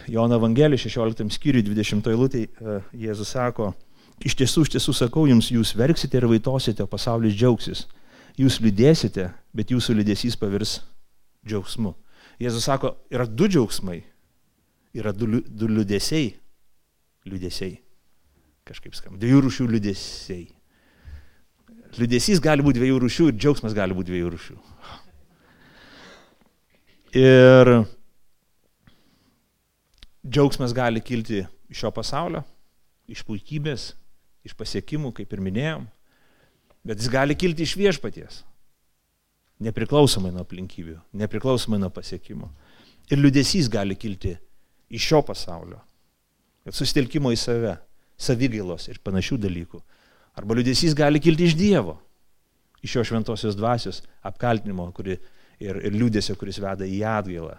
Jono 0.07 0.37
Evangelijos 0.37 0.85
16 0.85 1.33
skyriui 1.33 1.65
20 1.65 2.05
eilutė 2.11 2.43
Jėzus 2.93 3.31
sako, 3.33 3.71
Iš 4.23 4.37
tiesų, 4.39 4.63
iš 4.65 4.73
tiesų 4.77 4.95
sakau 4.95 5.25
jums, 5.27 5.51
jūs 5.51 5.73
verksite 5.75 6.17
ir 6.17 6.27
vaitosite, 6.29 6.85
o 6.85 6.89
pasaulis 6.89 7.35
džiaugsis. 7.35 7.85
Jūs 8.39 8.59
liūdėsite, 8.63 9.29
bet 9.55 9.71
jūsų 9.71 9.97
liūdėsys 9.99 10.37
pavirs 10.39 10.79
džiaugsmu. 11.47 11.93
Jėzus 12.41 12.67
sako, 12.67 12.95
yra 13.11 13.27
du 13.27 13.47
džiaugsmai, 13.47 14.01
yra 14.95 15.13
du, 15.15 15.41
du 15.45 15.69
liūdėsiai. 15.71 16.33
Liūdėsiai. 17.25 17.77
Kažkaip 18.65 18.95
skamba. 18.97 19.19
Dviejų 19.21 19.43
rūšių 19.45 19.67
liūdėsiai. 19.71 20.45
Liūdėsys 21.95 22.41
gali 22.43 22.65
būti 22.65 22.81
dviejų 22.81 22.97
rūšių 23.03 23.27
ir 23.31 23.37
džiaugsmas 23.39 23.75
gali 23.77 23.95
būti 23.95 24.11
dviejų 24.11 24.31
rūšių. 24.33 24.57
Ir 27.15 27.71
džiaugsmas 30.27 30.73
gali 30.75 30.99
kilti 30.99 31.45
iš 31.71 31.85
šio 31.85 31.91
pasaulio, 31.95 32.41
iš 33.07 33.21
puikybės, 33.23 33.93
iš 34.45 34.53
pasiekimų, 34.57 35.11
kaip 35.17 35.33
ir 35.33 35.41
minėjom, 35.43 35.87
bet 36.85 37.01
jis 37.01 37.11
gali 37.11 37.37
kilti 37.37 37.65
iš 37.65 37.75
viešpaties, 37.79 38.43
nepriklausomai 39.65 40.31
nuo 40.33 40.43
aplinkybių, 40.45 40.99
nepriklausomai 41.17 41.79
nuo 41.81 41.89
pasiekimų. 41.93 42.49
Ir 43.11 43.21
liudesys 43.21 43.69
gali 43.71 43.97
kilti 43.97 44.35
iš 44.89 45.09
šio 45.11 45.21
pasaulio, 45.25 45.79
susitelkimo 46.69 47.31
į 47.33 47.39
save, 47.39 47.75
savigailos 48.17 48.87
ir 48.89 49.01
panašių 49.05 49.37
dalykų. 49.45 49.81
Arba 50.35 50.57
liudesys 50.57 50.95
gali 50.97 51.21
kilti 51.23 51.47
iš 51.47 51.55
Dievo, 51.57 51.99
iš 52.85 52.97
jo 52.97 53.05
šventosios 53.07 53.57
dvasios 53.57 54.01
apkaltinimo 54.25 54.87
kuri, 54.95 55.17
ir, 55.59 55.79
ir 55.79 55.95
liūdėsio, 55.95 56.35
kuris 56.39 56.59
veda 56.61 56.87
į 56.87 57.01
atgailą. 57.09 57.57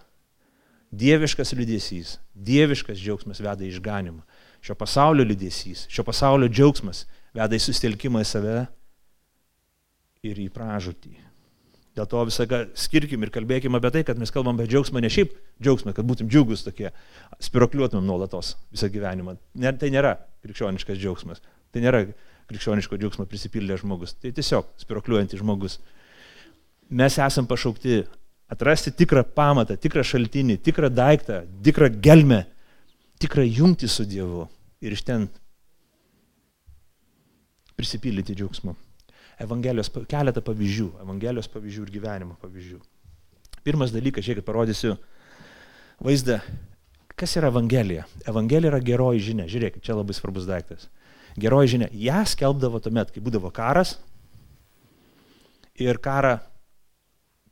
Dieviškas 0.96 1.52
liūdėsys, 1.56 2.16
dieviškas 2.34 2.98
džiaugsmas 3.00 3.42
veda 3.42 3.64
į 3.66 3.72
išganimą. 3.74 4.22
Šio 4.64 4.76
pasaulio 4.78 5.26
liūdėsys, 5.26 5.86
šio 5.92 6.04
pasaulio 6.06 6.48
džiaugsmas 6.50 7.04
veda 7.36 7.56
į 7.56 7.62
sustelkimą 7.62 8.24
į 8.24 8.28
save 8.28 8.58
ir 10.26 10.42
į 10.42 10.50
pražūtį. 10.54 11.14
Dėl 11.96 12.08
to 12.12 12.22
visą 12.28 12.44
skirkim 12.76 13.22
ir 13.24 13.32
kalbėkim 13.32 13.76
apie 13.78 13.90
tai, 13.94 14.02
kad 14.04 14.18
mes 14.20 14.32
kalbam 14.32 14.58
apie 14.58 14.68
džiaugsmą, 14.68 15.00
ne 15.00 15.08
šiaip 15.12 15.32
džiaugsmą, 15.64 15.94
kad 15.96 16.04
būtum 16.04 16.28
džiugus 16.28 16.66
tokie, 16.66 16.90
spirokliuotumėm 17.40 18.04
nuolatos 18.04 18.52
visą 18.74 18.90
gyvenimą. 18.92 19.38
Ne, 19.56 19.72
tai 19.80 19.88
nėra 19.94 20.18
krikščioniškas 20.44 21.00
džiaugsmas. 21.00 21.40
Tai 21.72 21.84
nėra 21.84 22.02
krikščioniško 22.50 22.98
džiaugsmo 23.00 23.24
prisipildęs 23.30 23.80
žmogus. 23.80 24.12
Tai 24.20 24.34
tiesiog 24.36 24.68
spirokliuojantis 24.82 25.40
žmogus. 25.40 25.78
Mes 27.00 27.16
esam 27.16 27.48
pašaukti 27.48 28.02
atrasti 28.52 28.92
tikrą 28.92 29.24
pamatą, 29.36 29.78
tikrą 29.80 30.04
šaltinį, 30.06 30.60
tikrą 30.68 30.92
daiktą, 30.92 31.40
tikrą 31.64 31.88
gelmę, 32.04 32.44
tikrą 33.18 33.44
jungti 33.46 33.88
su 33.88 34.04
Dievu 34.04 34.46
ir 34.80 34.92
iš 34.92 35.02
ten 35.06 35.28
prisipildyti 37.76 38.36
džiaugsmu. 38.36 38.74
Evangelijos 39.40 39.90
keletą 40.08 40.40
pavyzdžių, 40.44 40.88
Evangelijos 41.04 41.48
pavyzdžių 41.52 41.84
ir 41.84 41.92
gyvenimo 41.98 42.38
pavyzdžių. 42.40 42.78
Pirmas 43.66 43.92
dalykas, 43.92 44.24
žiūrėkit, 44.24 44.46
parodysiu 44.46 44.94
vaizdą, 46.00 46.38
kas 47.18 47.36
yra 47.36 47.50
Evangelija. 47.52 48.06
Evangelija 48.28 48.72
yra 48.72 48.80
geroji 48.80 49.24
žinia, 49.28 49.48
žiūrėkit, 49.50 49.84
čia 49.84 49.96
labai 49.98 50.16
svarbus 50.16 50.48
daiktas. 50.48 50.88
Geroji 51.36 51.74
žinia, 51.74 51.90
ją 51.92 52.22
skelbdavo 52.32 52.80
tuomet, 52.80 53.12
kai 53.12 53.20
būdavo 53.24 53.50
karas 53.52 53.98
ir 55.76 56.00
karą, 56.00 56.38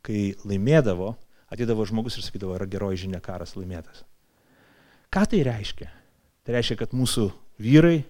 kai 0.05 0.33
laimėdavo, 0.41 1.13
atėdavo 1.53 1.85
žmogus 1.85 2.17
ir 2.17 2.25
sakydavo, 2.25 2.57
yra 2.57 2.65
geroji 2.69 3.05
žinia, 3.05 3.21
karas 3.21 3.53
laimėtas. 3.59 4.01
Ką 5.15 5.23
tai 5.31 5.45
reiškia? 5.47 5.87
Tai 6.43 6.55
reiškia, 6.57 6.75
kad 6.81 6.91
mūsų 6.91 7.29
vyrai, 7.63 8.01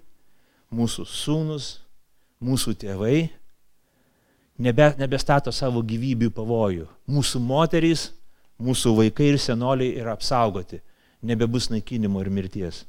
mūsų 0.73 1.05
sūnus, 1.05 1.67
mūsų 2.41 2.73
tėvai 2.81 3.27
nebe, 4.57 4.87
nebestato 4.97 5.53
savo 5.53 5.83
gyvybių 5.85 6.31
pavojų. 6.33 6.87
Mūsų 7.13 7.43
moterys, 7.45 8.07
mūsų 8.57 8.95
vaikai 9.03 9.29
ir 9.35 9.39
senoliai 9.41 9.99
yra 10.01 10.15
apsaugoti. 10.17 10.81
Nebebus 11.25 11.69
naikinimo 11.69 12.25
ir 12.25 12.31
mirties. 12.33 12.83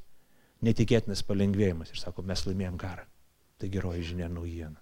Netikėtinas 0.64 1.20
palengvėjimas. 1.26 1.92
Ir 1.92 2.00
sako, 2.00 2.24
mes 2.24 2.46
laimėjom 2.48 2.80
karą. 2.80 3.04
Tai 3.60 3.68
geroji 3.72 4.14
žinia 4.14 4.32
naujiena. 4.32 4.80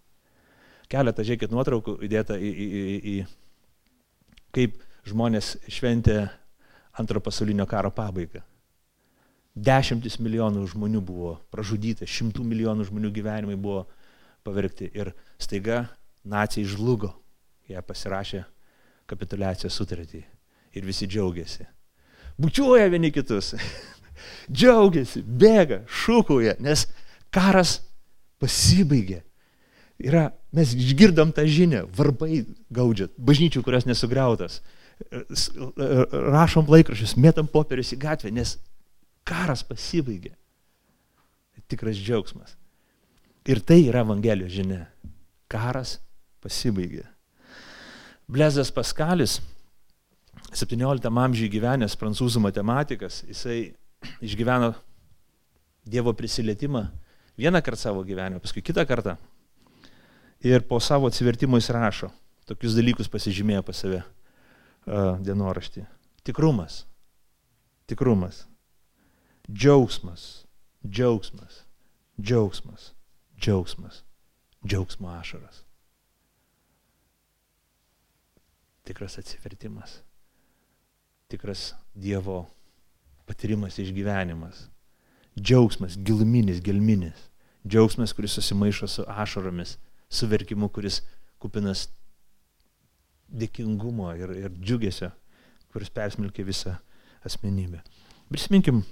Keletą, 0.91 1.27
žiūrėkit, 1.27 1.51
nuotraukų 1.51 1.99
įdėta 2.07 2.39
į, 2.39 2.55
į, 2.55 2.71
į, 2.79 2.97
į 3.19 4.55
kaip 4.55 4.79
žmonės 5.11 5.57
šventė 5.67 6.21
antro 7.03 7.23
pasaulinio 7.25 7.67
karo 7.67 7.91
pabaigą. 7.95 8.45
Dešimtis 9.55 10.17
milijonų 10.19 10.65
žmonių 10.73 11.01
buvo 11.07 11.37
pražudyta, 11.55 12.09
šimtų 12.11 12.43
milijonų 12.43 12.89
žmonių 12.89 13.11
gyvenimai 13.15 13.55
buvo 13.55 13.85
pavergti 14.43 14.89
ir 14.91 15.13
staiga 15.39 15.85
nacijai 16.27 16.67
žlugo, 16.67 17.13
jie 17.71 17.79
pasirašė 17.79 18.43
kapitulacijos 19.07 19.77
sutartį 19.79 20.25
ir 20.75 20.89
visi 20.89 21.07
džiaugiasi. 21.07 21.69
Bučiuoja 22.35 22.91
vieni 22.91 23.13
kitus, 23.15 23.53
džiaugiasi, 24.57 25.23
bėga, 25.23 25.85
šūkauja, 25.87 26.57
nes 26.59 26.89
karas 27.31 27.79
pasibaigė. 28.43 29.23
Yra, 30.03 30.33
mes 30.51 30.75
išgirdom 30.75 31.31
tą 31.31 31.47
žinią, 31.47 31.85
varbai 31.95 32.43
gaudžiat, 32.75 33.15
bažnyčių, 33.15 33.63
kurios 33.63 33.87
nesugriautas, 33.87 34.65
rašom 36.11 36.67
laikrašius, 36.67 37.15
mėtam 37.15 37.47
popierius 37.51 37.95
į 37.95 38.03
gatvę, 38.03 38.35
nes 38.35 38.57
karas 39.29 39.65
pasibaigė. 39.67 40.35
Tikras 41.71 41.97
džiaugsmas. 41.97 42.59
Ir 43.49 43.61
tai 43.65 43.81
yra 43.89 44.05
Evangelijos 44.05 44.53
žinia. 44.53 44.85
Karas 45.49 45.99
pasibaigė. 46.45 47.05
Blezas 48.29 48.71
Paskalis, 48.73 49.39
17 50.55 51.11
amžiuje 51.11 51.51
gyvenęs 51.53 51.97
prancūzų 52.01 52.41
matematikas, 52.45 53.23
jisai 53.29 53.75
išgyveno 54.25 54.73
Dievo 55.85 56.15
prisilietimą 56.17 56.87
vieną 57.37 57.61
kartą 57.61 57.81
savo 57.81 58.05
gyvenime, 58.05 58.41
paskui 58.41 58.63
kitą 58.65 58.87
kartą. 58.89 59.19
Ir 60.41 60.65
po 60.65 60.79
savo 60.81 61.11
atsivertimo 61.11 61.59
jis 61.61 61.69
rašo, 61.77 62.09
tokius 62.49 62.77
dalykus 62.77 63.11
pasižymėjo 63.13 63.61
pas 63.67 63.83
save 63.85 64.01
uh, 64.01 65.21
dienoraštį. 65.21 65.85
Tikrumas, 66.25 66.87
tikrumas, 67.89 68.47
džiaugsmas, 69.51 70.47
džiaugsmas, 70.87 71.65
džiaugsmas, 72.21 72.93
džiaugsmas, 73.39 74.03
džiaugsmo 74.65 75.09
ašaras. 75.09 75.65
tikras 78.85 79.19
atsivertimas, 79.19 80.03
tikras 81.29 81.75
Dievo 81.95 82.47
patyrimas, 83.27 83.79
išgyvenimas, 83.79 84.69
džiaugsmas, 85.41 85.97
giluminis, 85.97 86.61
gelminis, 86.61 87.29
džiaugsmas, 87.67 88.13
kuris 88.13 88.37
susimaišo 88.37 88.89
su 88.89 89.05
ašaromis, 89.09 89.79
su 90.09 90.27
verkimu, 90.27 90.69
kuris 90.69 91.01
kupinas 91.41 91.89
dėkingumo 93.33 94.13
ir, 94.21 94.35
ir 94.45 94.59
džiugesio, 94.61 95.11
kuris 95.73 95.91
persmelkia 95.91 96.45
visą 96.45 96.77
asmenybę. 97.25 97.81
Prisiminkim 98.29 98.83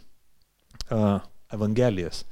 Evangelijas. 1.53 2.25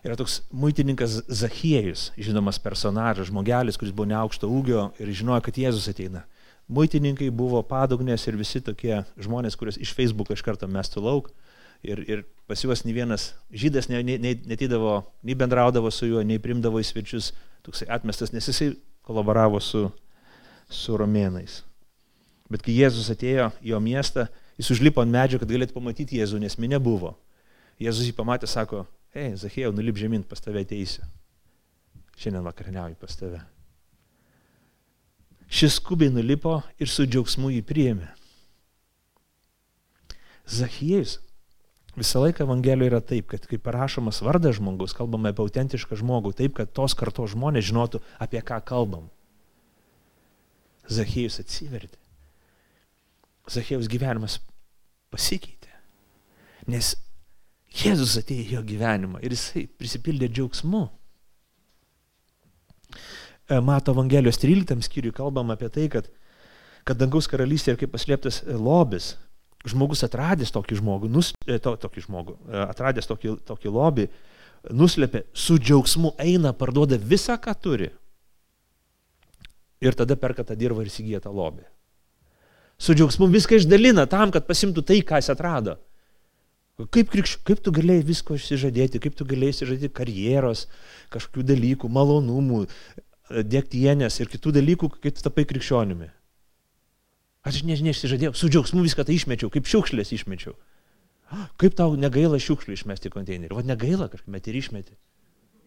Yra 0.00 0.16
toks 0.16 0.40
muitininkas 0.50 1.20
Zachiejus, 1.28 2.08
žinomas 2.16 2.58
personažas, 2.58 3.28
žmogelis, 3.28 3.76
kuris 3.76 3.92
buvo 3.92 4.08
neaukšto 4.08 4.48
ūgio 4.48 4.90
ir 5.00 5.12
žinojo, 5.12 5.42
kad 5.44 5.58
Jėzus 5.60 5.90
ateina 5.92 6.24
muitininkai 6.70 7.30
buvo 7.34 7.60
padugnės 7.66 8.26
ir 8.28 8.38
visi 8.38 8.62
tokie 8.62 9.02
žmonės, 9.20 9.56
kuriuos 9.58 9.78
iš 9.82 9.92
Facebook'o 9.96 10.36
iš 10.36 10.44
karto 10.46 10.68
mestų 10.70 11.02
lauk. 11.04 11.30
Ir, 11.80 12.02
ir 12.04 12.22
pas 12.48 12.60
juos 12.60 12.82
nei 12.84 12.92
vienas 12.92 13.30
žydas 13.48 13.88
netydavo, 13.88 15.00
nei 15.24 15.36
bendraudavo 15.38 15.90
su 15.94 16.10
juo, 16.10 16.22
nei 16.26 16.40
primdavo 16.42 16.80
į 16.80 16.84
svečius, 16.84 17.30
toksai 17.64 17.88
atmestas, 17.96 18.34
nes 18.34 18.46
jisai 18.50 18.74
kolaboravo 19.06 19.62
su, 19.64 19.86
su 20.68 20.98
romėnais. 21.00 21.62
Bet 22.52 22.66
kai 22.66 22.76
Jėzus 22.76 23.08
atėjo 23.14 23.48
į 23.64 23.72
jo 23.72 23.80
miestą, 23.80 24.26
jis 24.60 24.74
užlipo 24.76 25.00
ant 25.00 25.14
medžio, 25.14 25.40
kad 25.40 25.48
galėtų 25.48 25.78
pamatyti 25.78 26.20
Jėzų, 26.20 26.42
nes 26.44 26.58
minė 26.60 26.82
buvo. 26.82 27.14
Jėzus 27.80 28.10
jį 28.10 28.14
pamatė, 28.16 28.48
sako, 28.50 28.84
hei, 29.16 29.32
Zachėjau, 29.40 29.72
nulip 29.72 29.96
žemyn, 29.96 30.26
pas 30.28 30.42
tave 30.42 30.60
ateisiu. 30.66 31.06
Šiandien 32.20 32.44
vakarieniauju 32.44 32.98
pas 33.00 33.16
tave. 33.16 33.40
Šis 35.50 35.78
skubiai 35.80 36.12
nulipo 36.12 36.60
ir 36.78 36.90
su 36.92 37.06
džiaugsmu 37.08 37.50
jį 37.56 37.62
priėmė. 37.66 38.10
Zachiejus 40.50 41.16
visą 41.96 42.22
laiką 42.22 42.44
Evangelijoje 42.44 42.90
yra 42.92 43.00
taip, 43.02 43.26
kad 43.32 43.48
kai 43.48 43.58
parašomas 43.58 44.20
vardas 44.22 44.58
žmogus, 44.60 44.94
kalbame 44.96 45.32
apie 45.32 45.42
autentišką 45.44 45.98
žmogų, 46.00 46.34
taip, 46.38 46.54
kad 46.58 46.70
tos 46.76 46.94
kartos 46.98 47.32
žmonės 47.34 47.66
žinotų, 47.70 48.02
apie 48.22 48.42
ką 48.46 48.60
kalbam. 48.66 49.08
Zachiejus 50.90 51.40
atsivertė. 51.42 51.98
Zachiejus 53.50 53.88
gyvenimas 53.90 54.38
pasikeitė. 55.10 55.72
Nes 56.70 56.94
Jėzus 57.70 58.16
atėjo 58.18 58.42
į 58.42 58.56
jo 58.56 58.62
gyvenimą 58.66 59.20
ir 59.22 59.34
jisai 59.34 59.66
prisipildė 59.78 60.28
džiaugsmu. 60.30 60.88
E, 63.50 63.60
Mato 63.60 63.94
Evangelijos 63.94 64.40
13 64.42 64.82
skyriui 64.86 65.14
kalbam 65.14 65.50
apie 65.54 65.70
tai, 65.70 65.86
kad, 65.92 66.10
kad 66.86 66.98
dangaus 66.98 67.30
karalystė 67.30 67.74
yra 67.74 67.80
kaip 67.82 67.94
paslėptas 67.94 68.42
e, 68.42 68.56
lobis. 68.58 69.14
Žmogus 69.68 70.00
atradęs 70.06 70.54
tokį 70.54 70.78
žmogų, 70.78 71.10
nus, 71.12 71.34
e, 71.44 71.58
to, 71.60 71.74
tokį 71.76 72.06
žmogų, 72.06 72.36
atradęs 72.64 73.10
tokį, 73.10 73.34
tokį 73.50 73.72
lobį, 73.74 74.06
nuslėpė, 74.72 75.26
su 75.36 75.58
džiaugsmu 75.60 76.14
eina, 76.20 76.54
parduoda 76.56 76.96
visą, 76.96 77.36
ką 77.36 77.52
turi. 77.60 77.90
Ir 79.84 79.96
tada 79.96 80.16
perka 80.20 80.46
tą 80.48 80.56
dirbą 80.56 80.80
ir 80.80 80.88
įsigyja 80.88 81.20
tą 81.24 81.32
lobį. 81.36 81.66
Su 82.80 82.96
džiaugsmu 82.96 83.28
viską 83.28 83.60
išdalina 83.60 84.06
tam, 84.08 84.32
kad 84.32 84.48
pasimtų 84.48 84.84
tai, 84.88 85.02
ką 85.04 85.20
jis 85.20 85.28
atrado. 85.34 85.76
Kaip, 86.94 87.10
krikš... 87.12 87.36
kaip 87.44 87.60
tu 87.64 87.72
galėjai 87.74 88.06
visko 88.06 88.36
išsižadėti, 88.38 89.00
kaip 89.02 89.16
tu 89.18 89.26
galėjai 89.28 89.56
išsižadėti 89.56 89.92
karjeros, 89.96 90.66
kažkokių 91.12 91.44
dalykų, 91.50 91.90
malonumų, 91.92 92.64
dėktienės 93.30 94.20
ir 94.22 94.30
kitų 94.30 94.54
dalykų, 94.58 94.90
kai 95.02 95.12
tu 95.14 95.24
tapai 95.24 95.44
krikščionimi. 95.50 96.10
Aš 97.46 97.62
nežinia, 97.64 97.94
išsižadėjau, 97.94 98.34
su 98.36 98.50
džiaugsmu 98.52 98.82
viską 98.84 99.06
tai 99.08 99.16
išmečiau, 99.16 99.50
kaip 99.52 99.68
šiukšlės 99.70 100.12
išmečiau. 100.16 100.56
Kaip 101.60 101.76
tau 101.78 101.94
negaila 101.96 102.40
šiukšlių 102.42 102.74
išmesti 102.74 103.08
į 103.08 103.14
konteinerį? 103.14 103.54
O 103.54 103.62
negaila, 103.64 104.10
kažkaip 104.10 104.34
met 104.34 104.48
ir 104.50 104.58
išmeti. 104.58 104.96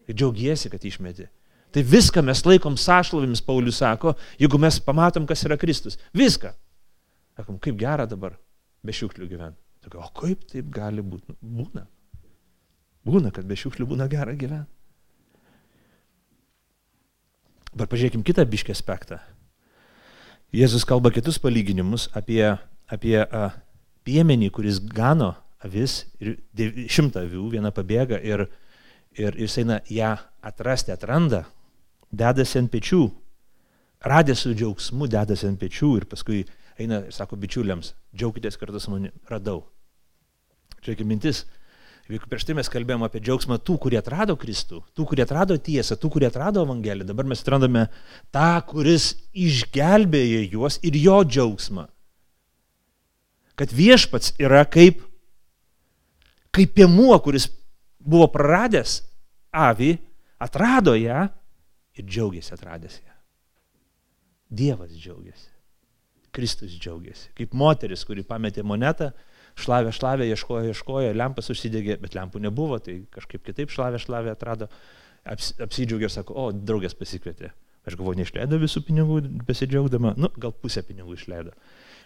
Ir 0.06 0.18
džiaugiesi, 0.18 0.70
kad 0.70 0.84
išmeti. 0.84 1.30
Tai 1.74 1.82
viską 1.82 2.22
mes 2.22 2.44
laikom 2.46 2.76
sąšlovimis, 2.78 3.42
Paulius 3.42 3.80
sako, 3.82 4.12
jeigu 4.38 4.60
mes 4.62 4.78
pamatom, 4.84 5.26
kas 5.26 5.42
yra 5.48 5.56
Kristus. 5.58 5.98
Viską. 6.14 6.52
Sakom, 7.34 7.58
kaip 7.58 7.80
gera 7.80 8.06
dabar 8.06 8.36
be 8.84 8.94
šiukšlių 8.94 9.26
gyventi. 9.32 9.63
Sakom, 9.84 10.00
o 10.00 10.08
kaip 10.16 10.46
taip 10.48 10.70
gali 10.72 11.04
būti? 11.04 11.34
Nu, 11.42 11.60
būna. 11.60 11.84
Būna, 13.04 13.32
kad 13.34 13.44
be 13.44 13.56
šiukšlių 13.58 13.86
būna 13.90 14.08
gera 14.08 14.32
gyventi. 14.32 14.70
Dabar 17.74 17.90
pažiūrėkime 17.90 18.24
kitą 18.24 18.46
biškį 18.48 18.72
aspektą. 18.72 19.18
Jėzus 20.54 20.86
kalba 20.86 21.10
kitus 21.10 21.40
palyginimus 21.42 22.06
apie, 22.14 22.54
apie 22.86 23.16
a, 23.18 23.48
piemenį, 24.06 24.52
kuris 24.54 24.78
gano 24.78 25.32
avis 25.64 26.04
ir 26.22 26.38
šimtą 26.88 27.24
avių, 27.26 27.48
viena 27.56 27.74
pabėga 27.74 28.20
ir, 28.22 28.46
ir 29.18 29.36
jis 29.42 29.58
eina 29.64 29.80
ją 29.90 30.14
atrasti, 30.46 30.94
atranda, 30.94 31.42
dedasi 32.14 32.62
ant 32.62 32.70
pečių, 32.72 33.02
radęs 34.06 34.46
su 34.46 34.54
džiaugsmu, 34.54 35.10
dedasi 35.10 35.50
ant 35.50 35.60
pečių 35.60 35.92
ir 35.98 36.08
paskui 36.08 36.44
eina 36.78 37.02
ir 37.08 37.14
sako 37.16 37.36
bičiuliams, 37.42 37.92
džiaukitės 38.14 38.60
kartu 38.60 38.80
su 38.80 38.94
manimi, 38.94 39.10
radau. 39.28 39.64
Kaip 40.84 41.06
mintis, 41.08 41.44
Juk 42.04 42.26
prieš 42.28 42.44
tai 42.44 42.52
mes 42.58 42.68
kalbėjome 42.68 43.06
apie 43.06 43.20
džiaugsmą 43.24 43.56
tų, 43.64 43.78
kurie 43.80 43.96
atrado 43.96 44.34
Kristų, 44.36 44.82
tų, 44.92 45.06
kurie 45.08 45.24
atrado 45.24 45.56
tiesą, 45.56 45.96
tų, 45.96 46.10
kurie 46.12 46.28
atrado 46.28 46.60
Evangeliją. 46.66 47.06
Dabar 47.08 47.24
mes 47.30 47.40
atrandame 47.40 47.86
tą, 48.34 48.48
kuris 48.68 49.14
išgelbėjo 49.32 50.42
juos 50.52 50.76
ir 50.84 50.98
jo 51.00 51.22
džiaugsmą. 51.24 51.86
Kad 53.56 53.72
viešpats 53.72 54.34
yra 54.42 54.66
kaip, 54.68 55.00
kaip 56.52 56.76
piemuo, 56.76 57.16
kuris 57.24 57.48
buvo 57.96 58.28
praradęs 58.34 58.98
avį, 59.48 59.94
atrado 60.44 60.98
ją 61.00 61.24
ir 61.96 62.04
džiaugiasi 62.04 62.52
atradęs 62.52 63.00
ją. 63.00 63.14
Dievas 64.52 64.92
džiaugiasi. 64.92 65.48
Kristus 66.34 66.76
džiaugiasi. 66.76 67.30
Kaip 67.38 67.56
moteris, 67.56 68.04
kuri 68.04 68.26
pametė 68.28 68.66
monetą, 68.66 69.14
šlavė, 69.60 69.92
šlavė, 69.94 70.28
ieškojo, 70.34 70.70
ieškojo, 70.72 71.12
lempas 71.16 71.50
užsidegė, 71.52 71.98
bet 72.02 72.16
lempų 72.16 72.42
nebuvo, 72.42 72.78
tai 72.82 73.00
kažkaip 73.14 73.44
kitaip 73.46 73.72
šlavė, 73.72 74.00
šlavė 74.02 74.32
atrado, 74.34 74.68
aps, 75.24 75.52
apsidžiaugė 75.62 76.08
ir 76.08 76.14
sako, 76.14 76.36
o, 76.36 76.46
draugės 76.54 76.96
pasikvietė. 76.98 77.52
Aš 77.84 77.98
galvoju, 78.00 78.22
neišleido 78.22 78.58
visų 78.62 78.80
pinigų 78.86 79.20
besidžiaugdama, 79.44 80.14
nu, 80.16 80.30
gal 80.40 80.54
pusę 80.56 80.82
pinigų 80.86 81.18
išleido. 81.18 81.52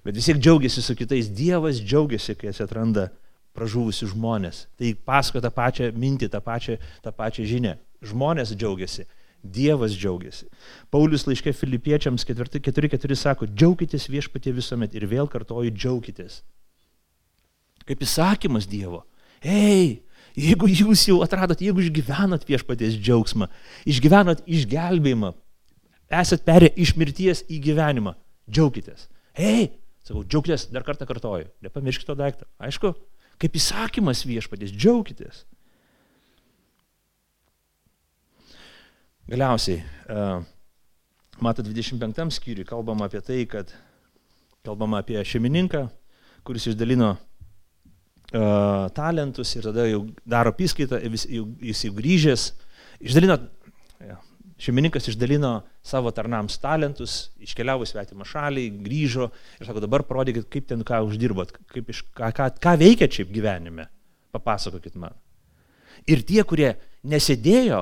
Bet 0.04 0.18
vis 0.18 0.26
tiek 0.26 0.40
džiaugiasi 0.42 0.82
su 0.82 0.96
kitais, 0.98 1.30
Dievas 1.30 1.78
džiaugiasi, 1.82 2.34
kai 2.38 2.50
jis 2.50 2.60
atranda 2.64 3.08
pražuvusius 3.56 4.12
žmonės. 4.12 4.66
Tai 4.78 4.90
pasako 5.06 5.42
tą 5.42 5.52
pačią 5.54 5.92
mintį, 5.94 6.30
tą 6.34 6.42
pačią, 6.42 6.76
tą 7.04 7.14
pačią 7.14 7.46
žinę. 7.46 7.76
Žmonės 8.06 8.52
džiaugiasi, 8.58 9.06
Dievas 9.42 9.94
džiaugiasi. 9.94 10.50
Paulius 10.90 11.26
laiškė 11.30 11.54
filipiečiams 11.54 12.26
4.4 12.26 13.18
sako, 13.18 13.46
džiaukitės 13.50 14.10
viešpatie 14.10 14.54
visuomet 14.54 14.94
ir 14.98 15.06
vėl 15.10 15.30
kartoju, 15.30 15.74
džiaukitės 15.74 16.42
kaip 17.88 18.04
įsakymas 18.04 18.68
Dievo. 18.68 19.02
Ei, 19.40 20.04
jeigu 20.36 20.68
jūs 20.70 21.06
jau 21.08 21.18
atradot, 21.24 21.60
jeigu 21.62 21.82
išgyvenat 21.84 22.46
viešpaties 22.48 22.98
džiaugsmą, 23.00 23.48
išgyvenat 23.88 24.44
išgelbėjimą, 24.46 25.32
esat 26.20 26.44
perė 26.46 26.72
iš 26.76 26.94
mirties 27.00 27.44
į 27.48 27.60
gyvenimą, 27.68 28.14
džiaukitės. 28.50 29.08
Ei, 29.38 29.70
sakau, 30.04 30.24
džiaukitės, 30.24 30.68
dar 30.74 30.86
kartą 30.86 31.08
kartoju, 31.08 31.48
nepamirškite 31.64 32.10
to 32.10 32.18
daiktą. 32.18 32.48
Aišku, 32.60 32.92
kaip 33.38 33.56
įsakymas 33.60 34.24
viešpaties, 34.28 34.74
džiaukitės. 34.74 35.44
Galiausiai, 39.28 39.82
mato 41.44 41.62
25 41.62 42.32
skyriui, 42.38 42.64
kalbama 42.66 43.10
apie 43.10 43.20
tai, 43.20 43.42
kad 43.50 43.74
kalbama 44.64 45.02
apie 45.02 45.20
šeimininką, 45.20 45.84
kuris 46.48 46.70
išdalino 46.70 47.12
talentus 48.30 49.54
ir 49.56 49.64
tada 49.64 49.86
jau 49.88 50.02
daro 50.28 50.52
piskaitą, 50.56 51.00
jis 51.00 51.84
jau, 51.86 51.92
grįžęs, 51.96 52.50
išdalino, 53.00 53.38
šeimininkas 54.58 55.08
išdalino 55.08 55.52
savo 55.86 56.10
tarnams 56.12 56.58
talentus, 56.60 57.30
iškeliavo 57.40 57.86
į 57.86 57.92
svetimą 57.92 58.26
šalį, 58.28 58.66
grįžo 58.84 59.30
ir 59.60 59.68
sako, 59.68 59.82
dabar 59.84 60.04
parodykit, 60.06 60.48
kaip 60.52 60.66
ten 60.68 60.82
ką 60.86 61.00
uždirbot, 61.06 61.54
kaip 61.72 61.92
iš, 61.94 62.02
ką, 62.16 62.32
ką, 62.36 62.50
ką 62.60 62.74
veikia 62.80 63.08
šiaip 63.12 63.30
gyvenime, 63.32 63.88
papasakokit 64.34 64.98
man. 65.00 65.16
Ir 66.08 66.24
tie, 66.26 66.42
kurie 66.46 66.74
nesėdėjo, 67.08 67.80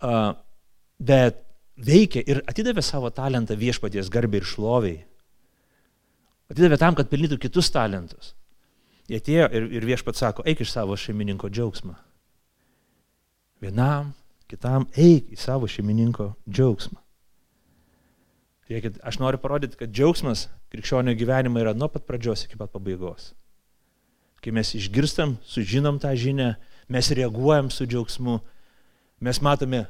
uh, 0.00 0.32
bet 0.98 1.44
veikė 1.80 2.24
ir 2.28 2.42
atidavė 2.48 2.82
savo 2.84 3.12
talentą 3.14 3.56
viešpaties 3.56 4.10
garbė 4.12 4.40
ir 4.40 4.48
šloviai, 4.48 4.98
Atidavė 6.50 6.78
tam, 6.80 6.96
kad 6.98 7.10
pelnytų 7.10 7.38
kitus 7.40 7.70
talentus. 7.70 8.34
Jie 9.10 9.18
atėjo 9.20 9.46
ir, 9.54 9.66
ir 9.78 9.86
viešpat 9.86 10.18
sako, 10.18 10.46
eik 10.46 10.62
iš 10.64 10.72
savo 10.74 10.96
šeimininko 10.98 11.50
džiaugsmą. 11.50 11.96
Vienam, 13.62 14.12
kitam 14.50 14.86
eik 14.98 15.30
į 15.34 15.38
savo 15.38 15.68
šeimininko 15.70 16.32
džiaugsmą. 16.48 16.98
Žiūrėkit, 18.70 19.00
aš 19.02 19.18
noriu 19.18 19.40
parodyti, 19.42 19.78
kad 19.80 19.90
džiaugsmas 19.90 20.46
krikščionio 20.70 21.16
gyvenime 21.18 21.62
yra 21.62 21.74
nuo 21.74 21.88
pat 21.90 22.06
pradžios 22.06 22.44
iki 22.46 22.58
pat 22.58 22.70
pabaigos. 22.70 23.32
Kai 24.40 24.54
mes 24.54 24.70
išgirstam, 24.78 25.34
sužinom 25.44 25.98
tą 26.02 26.12
žinią, 26.16 26.52
mes 26.90 27.10
reaguojam 27.18 27.70
su 27.74 27.86
džiaugsmu, 27.90 28.38
mes 29.26 29.42
matome 29.42 29.84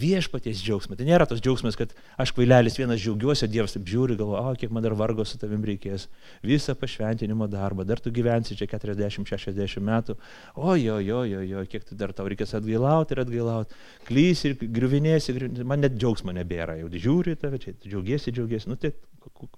viešpaties 0.00 0.60
džiaugsmą. 0.64 0.96
Tai 0.98 1.06
nėra 1.08 1.26
tas 1.28 1.40
džiaugsmas, 1.42 1.76
kad 1.78 1.92
aš 2.20 2.32
kvailelis 2.36 2.78
vienas 2.78 3.00
džiaugiuosi, 3.02 3.48
Dievas 3.50 3.76
taip 3.76 3.86
žiūri, 3.88 4.16
galvoja, 4.18 4.42
o 4.50 4.58
kiek 4.58 4.72
man 4.74 4.84
dar 4.84 4.96
vargo 4.98 5.24
su 5.28 5.38
tavim 5.40 5.62
reikės, 5.66 6.08
visą 6.44 6.74
pašventinimo 6.78 7.48
darbą, 7.50 7.86
dar 7.88 8.02
tu 8.02 8.12
gyvensi 8.14 8.56
čia 8.58 8.68
40-60 8.72 9.84
metų, 9.84 10.16
ojo, 10.56 10.98
jo, 11.04 11.20
jo, 11.30 11.44
jo, 11.46 11.64
kiek 11.70 11.86
tu 11.88 11.98
dar 11.98 12.14
tau 12.16 12.26
reikės 12.30 12.56
atgailauti 12.58 13.16
ir 13.16 13.22
atgailauti, 13.24 13.78
klys 14.08 14.44
ir 14.48 14.58
griuvinėsi, 14.60 15.36
man 15.62 15.84
net 15.84 15.96
džiaugsmo 15.98 16.34
nebėra, 16.34 16.78
jau 16.82 16.90
žiūri 16.90 17.38
tave 17.40 17.62
čia, 17.62 17.76
džiaugiesi, 17.84 18.34
džiaugiesi, 18.34 18.72
nu 18.72 18.80
tai 18.80 18.94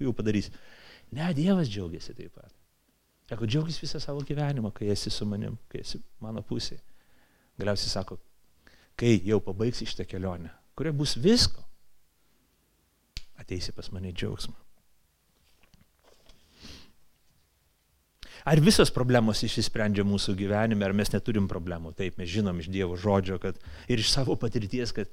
jau 0.03 0.15
padarysi. 0.17 0.53
Ne, 1.17 1.33
Dievas 1.37 1.71
džiaugiasi 1.71 2.17
taip 2.19 2.35
pat. 2.35 2.53
Sako, 3.27 3.47
džiaugis 3.51 3.81
visą 3.83 3.99
savo 4.03 4.23
gyvenimą, 4.27 4.71
kai 4.75 4.93
esi 4.93 5.11
su 5.11 5.27
manim, 5.27 5.57
kai 5.71 5.81
esi 5.83 5.99
mano 6.23 6.45
pusėje. 6.47 6.79
Galiausiai 7.59 7.91
sako, 7.91 8.21
kai 8.97 9.17
jau 9.25 9.41
pabaigsi 9.45 9.89
šitą 9.89 10.07
kelionę, 10.09 10.53
kuria 10.77 10.93
bus 10.97 11.17
visko, 11.21 11.63
ateisi 13.41 13.75
pas 13.77 13.91
mane 13.93 14.13
džiaugsmą. 14.13 14.57
Ar 18.47 18.61
visos 18.63 18.93
problemos 18.95 19.41
išsisprendžia 19.43 20.05
mūsų 20.07 20.37
gyvenime, 20.39 20.85
ar 20.87 20.93
mes 20.95 21.11
neturim 21.11 21.49
problemų? 21.51 21.91
Taip, 21.99 22.15
mes 22.21 22.31
žinom 22.31 22.61
iš 22.63 22.69
Dievo 22.71 22.95
žodžio 23.01 23.41
kad, 23.43 23.59
ir 23.91 23.99
iš 23.99 24.13
savo 24.13 24.37
patirties, 24.39 24.93
kad 24.95 25.11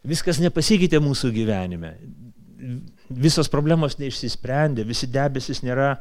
viskas 0.00 0.40
nepasikeitė 0.40 0.96
mūsų 1.04 1.28
gyvenime. 1.34 1.92
Visos 3.12 3.52
problemos 3.52 3.98
neišsisprendė, 4.00 4.86
visi 4.88 5.10
debesis 5.12 5.60
nėra 5.64 5.98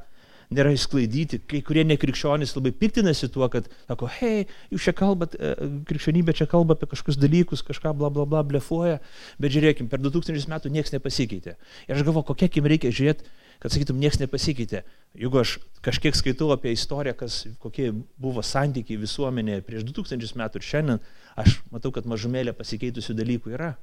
nėra 0.54 0.72
išsklaidyti. 0.74 1.42
Kai 1.50 1.62
kurie 1.66 1.84
nekrikščionys 1.88 2.56
labai 2.58 2.72
piktinasi 2.76 3.30
tuo, 3.34 3.48
kad 3.54 3.68
sako, 3.86 4.10
hei, 4.20 4.48
jūs 4.74 4.88
čia 4.88 4.94
kalbat, 4.98 5.36
e, 5.38 5.52
krikščionybė 5.90 6.36
čia 6.40 6.50
kalba 6.50 6.78
apie 6.78 6.90
kažkokius 6.90 7.20
dalykus, 7.22 7.64
kažką 7.66 7.94
bla 7.98 8.10
bla 8.14 8.26
bla 8.30 8.42
blefuoja, 8.48 8.98
bet 9.42 9.54
žiūrėkim, 9.54 9.90
per 9.92 10.02
2000 10.02 10.50
metų 10.50 10.74
niekas 10.74 10.96
nepasikeitė. 10.96 11.56
Ir 11.88 11.96
aš 11.98 12.08
galvoju, 12.08 12.32
kokia 12.32 12.50
kim 12.56 12.70
reikia 12.70 12.92
žiūrėti, 12.94 13.30
kad 13.62 13.76
sakytum, 13.76 14.00
niekas 14.02 14.22
nepasikeitė. 14.24 14.84
Jeigu 15.20 15.42
aš 15.42 15.58
kažkiek 15.86 16.18
skaitau 16.18 16.50
apie 16.56 16.74
istoriją, 16.74 17.14
kas, 17.20 17.44
kokie 17.62 17.92
buvo 18.18 18.44
santykiai 18.46 19.00
visuomenėje 19.02 19.66
prieš 19.68 19.86
2000 19.92 20.40
metų 20.40 20.62
ir 20.62 20.68
šiandien, 20.72 21.06
aš 21.40 21.62
matau, 21.74 21.94
kad 21.94 22.10
mažumėlė 22.10 22.56
pasikeitusių 22.58 23.18
dalykų 23.20 23.58
yra. 23.58 23.74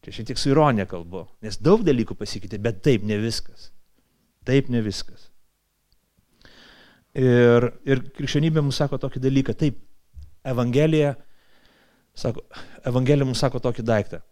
Čia 0.00 0.16
šiek 0.16 0.30
tiek 0.30 0.40
su 0.40 0.48
ironija 0.48 0.86
kalbu, 0.88 1.26
nes 1.44 1.60
daug 1.60 1.84
dalykų 1.84 2.16
pasikeitė, 2.16 2.58
bet 2.62 2.80
taip 2.84 3.04
ne 3.04 3.20
viskas. 3.20 3.68
Taip 4.48 4.70
ne 4.72 4.80
viskas. 4.84 5.28
Ir, 7.16 7.66
ir 7.84 8.02
krikščionybė 8.14 8.62
mums 8.62 8.78
sako 8.80 8.98
tokį 9.02 9.22
dalyką. 9.22 9.54
Taip, 9.58 9.80
Evangelija, 10.46 11.14
sako, 12.16 12.44
Evangelija 12.86 13.26
mums 13.28 13.42
sako 13.42 13.60
tokį 13.62 13.84
daiktą. 13.86 14.22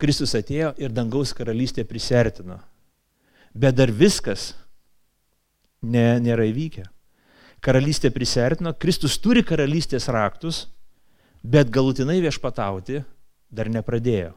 Kristus 0.00 0.34
atėjo 0.36 0.74
ir 0.80 0.92
dangaus 0.92 1.32
karalystė 1.36 1.86
prisertino. 1.88 2.58
Bet 3.56 3.76
dar 3.78 3.92
viskas 3.92 4.50
ne, 5.80 6.18
nėra 6.20 6.48
įvykę. 6.50 6.84
Karalystė 7.64 8.10
prisertino, 8.12 8.74
Kristus 8.76 9.16
turi 9.22 9.42
karalystės 9.46 10.10
raktus, 10.12 10.66
bet 11.40 11.70
galutinai 11.72 12.18
viešpatauti 12.24 13.00
dar 13.48 13.70
nepradėjo. 13.72 14.34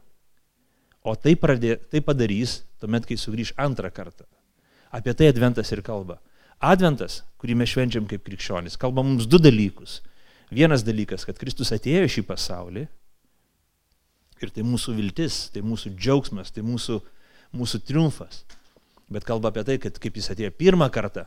O 1.04 1.16
tai, 1.16 1.36
pradė, 1.40 1.78
tai 1.92 2.04
padarys 2.04 2.62
tuomet, 2.80 3.08
kai 3.08 3.18
sugrįž 3.20 3.54
antrą 3.60 3.92
kartą. 3.92 4.28
Apie 4.92 5.14
tai 5.14 5.30
Adventas 5.30 5.70
ir 5.72 5.84
kalba. 5.86 6.18
Adventas, 6.60 7.22
kurį 7.40 7.56
mes 7.62 7.72
švenčiam 7.72 8.08
kaip 8.10 8.26
krikščionis, 8.26 8.78
kalba 8.80 9.04
mums 9.06 9.28
du 9.30 9.40
dalykus. 9.40 10.00
Vienas 10.52 10.84
dalykas, 10.84 11.24
kad 11.28 11.38
Kristus 11.40 11.72
atėjo 11.76 12.08
į 12.08 12.14
šį 12.16 12.24
pasaulį 12.28 12.88
ir 14.44 14.54
tai 14.56 14.64
mūsų 14.66 14.96
viltis, 14.98 15.42
tai 15.54 15.62
mūsų 15.66 15.94
džiaugsmas, 15.96 16.52
tai 16.56 16.64
mūsų, 16.66 16.98
mūsų 17.56 17.82
triumfas. 17.86 18.44
Bet 19.10 19.26
kalba 19.28 19.52
apie 19.54 19.66
tai, 19.68 19.78
kad 19.82 19.98
kaip 20.02 20.18
jis 20.18 20.32
atėjo 20.34 20.52
pirmą 20.58 20.90
kartą, 20.94 21.26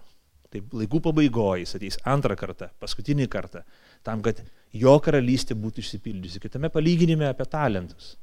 taip 0.53 0.75
laikų 0.77 1.01
pabaigoje 1.07 1.65
jis 1.65 1.77
ateis 1.79 1.99
antrą 2.09 2.37
kartą, 2.39 2.69
paskutinį 2.83 3.29
kartą, 3.33 3.63
tam, 4.07 4.25
kad 4.25 4.43
jo 4.77 4.95
karalystė 5.05 5.57
būtų 5.59 5.85
išsipildžiusi. 5.85 6.43
Kitame 6.43 6.71
palyginime 6.73 7.29
apie 7.31 7.47
talentus. 7.51 8.17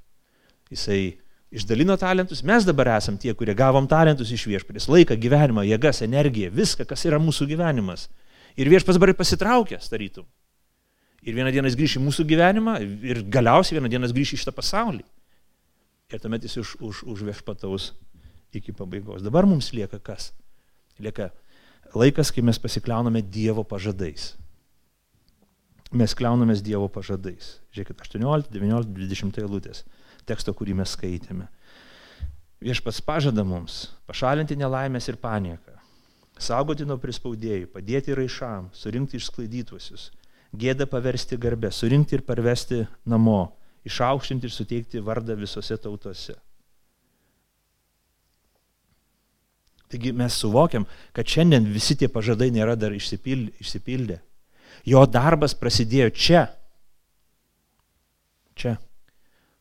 Jisai 0.70 1.18
išdalino 1.52 1.98
talentus, 1.98 2.44
mes 2.46 2.66
dabar 2.66 2.94
esam 2.98 3.18
tie, 3.18 3.34
kurie 3.38 3.56
gavom 3.58 3.88
talentus 3.90 4.32
iš 4.34 4.46
viešpatės, 4.50 4.90
laiką, 4.92 5.18
gyvenimą, 5.18 5.66
jėgas, 5.66 6.04
energiją, 6.06 6.52
viską, 6.54 6.86
kas 6.90 7.06
yra 7.10 7.20
mūsų 7.22 7.50
gyvenimas. 7.50 8.08
Ir 8.60 8.70
viešpas 8.70 8.98
dabar 9.00 9.14
pasitraukė, 9.18 9.80
starytum. 9.82 10.28
Ir 11.26 11.36
vieną 11.36 11.52
dieną 11.54 11.70
jis 11.70 11.78
grįš 11.80 11.98
į 12.00 12.04
mūsų 12.06 12.26
gyvenimą 12.30 12.76
ir 13.10 13.24
galiausiai 13.32 13.80
vieną 13.80 13.92
dieną 13.92 14.08
jis 14.08 14.16
grįš 14.16 14.34
į 14.36 14.42
šitą 14.44 14.54
pasaulį. 14.56 15.04
Ir 16.10 16.22
tuomet 16.22 16.46
jis 16.48 16.58
už, 16.62 16.76
už, 16.82 17.02
už 17.12 17.26
viešpataus 17.28 17.92
iki 18.56 18.74
pabaigos. 18.74 19.22
Dabar 19.26 19.46
mums 19.50 19.74
lieka 19.76 20.00
kas? 20.02 20.32
Lieka 21.02 21.30
laikas, 21.94 22.32
kai 22.34 22.44
mes 22.46 22.62
pasikliauname 22.62 23.22
Dievo 23.22 23.66
pažadais. 23.68 24.34
Mes 25.92 26.14
kliaunamės 26.14 26.62
Dievo 26.66 26.88
pažadais. 26.94 27.58
Žiūrėkit, 27.74 28.02
18, 28.06 28.52
19, 28.54 28.94
20 28.94 29.42
eilutės 29.42 29.84
teksto, 30.30 30.54
kurį 30.56 30.78
mes 30.80 30.94
skaitėme. 30.96 31.48
Viešpats 32.64 33.00
pažada 33.06 33.46
mums 33.48 33.86
pašalinti 34.10 34.58
nelaimės 34.60 35.08
ir 35.08 35.20
panieką, 35.22 35.78
saugoti 36.40 36.88
nuo 36.88 36.98
prispaudėjų, 37.00 37.70
padėti 37.72 38.18
raišam, 38.18 38.68
surinkti 38.76 39.20
išsklaidytuosius, 39.20 40.10
gėdą 40.56 40.90
paversti 40.92 41.40
garbę, 41.40 41.72
surinkti 41.72 42.20
ir 42.20 42.26
parvesti 42.28 42.84
namo, 43.08 43.54
išaukštinti 43.88 44.50
ir 44.50 44.56
suteikti 44.56 45.04
vardą 45.04 45.38
visose 45.40 45.78
tautose. 45.80 46.36
Taigi 49.90 50.12
mes 50.14 50.36
suvokiam, 50.38 50.86
kad 51.16 51.26
šiandien 51.26 51.66
visi 51.74 51.96
tie 51.98 52.10
pažadai 52.14 52.52
nėra 52.54 52.76
dar 52.78 52.94
išsipildę. 52.94 54.20
Jo 54.86 55.06
darbas 55.10 55.56
prasidėjo 55.58 56.12
čia. 56.14 56.44
Čia. 58.60 58.76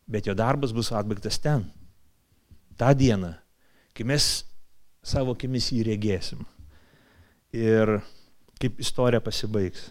Bet 0.09 0.29
jo 0.29 0.35
darbas 0.37 0.73
bus 0.73 0.93
atbaigtas 0.97 1.41
ten. 1.43 1.67
Ta 2.79 2.95
diena, 2.97 3.35
kai 3.93 4.07
mes 4.09 4.29
savo 5.05 5.35
akimis 5.37 5.71
jį 5.75 5.83
regėsim. 5.91 6.45
Ir 7.53 7.99
kaip 8.61 8.81
istorija 8.83 9.21
pasibaigs. 9.25 9.89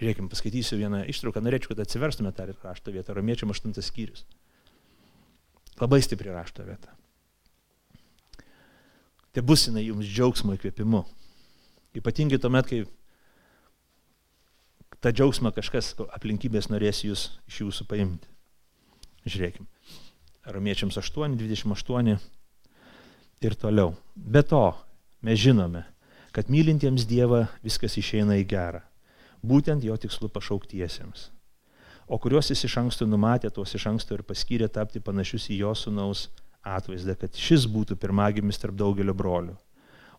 Žiūrėkime, 0.00 0.30
paskaitysiu 0.32 0.78
vieną 0.80 1.02
ištrauką, 1.12 1.42
norėčiau, 1.44 1.74
kad 1.74 1.82
atsiverstume 1.84 2.32
tą 2.32 2.46
rašto 2.62 2.92
vietą, 2.92 3.12
romiečiam 3.16 3.52
8 3.52 3.74
skyrius. 3.84 4.24
Labai 5.80 6.00
stipri 6.04 6.32
rašto 6.32 6.64
vieta. 6.64 6.94
Tai 9.30 9.42
bus 9.46 9.66
jinai 9.68 9.84
jums 9.86 10.08
džiaugsmo 10.08 10.56
įkvėpimu. 10.56 11.02
Ypatingai 12.00 12.40
tuomet, 12.40 12.66
kai 12.70 12.80
tą 15.00 15.12
džiaugsmą 15.12 15.52
kažkas 15.56 15.94
aplinkybės 16.08 16.70
norės 16.72 17.02
jūs 17.06 17.28
iš 17.50 17.62
jūsų 17.64 17.88
paimti. 17.90 18.28
Žiūrėkim. 19.26 19.66
Romiečiams 20.50 20.96
8, 20.96 21.36
28 21.40 22.14
ir 23.40 23.58
toliau. 23.60 23.94
Be 24.14 24.42
to, 24.42 24.70
mes 25.24 25.40
žinome, 25.40 25.84
kad 26.32 26.48
mylintiems 26.52 27.04
Dievą 27.08 27.46
viskas 27.64 27.98
išeina 28.00 28.38
į 28.40 28.46
gerą. 28.48 28.80
Būtent 29.44 29.84
jo 29.84 29.96
tikslu 30.00 30.28
pašauktiesiems 30.32 31.30
o 32.10 32.18
kuriuos 32.18 32.50
jis 32.50 32.64
iš 32.66 32.74
anksto 32.80 33.06
numatė, 33.06 33.52
tuos 33.54 33.70
iš 33.78 33.86
anksto 33.86 34.16
ir 34.16 34.24
paskyrė 34.26 34.66
tapti 34.74 34.98
panašius 35.06 35.46
į 35.54 35.60
jo 35.60 35.74
sunaus 35.78 36.24
atvaizdą, 36.66 37.14
kad 37.14 37.38
šis 37.38 37.68
būtų 37.70 37.96
pirmagimis 38.02 38.58
tarp 38.58 38.74
daugelio 38.74 39.14
brolių. 39.14 39.54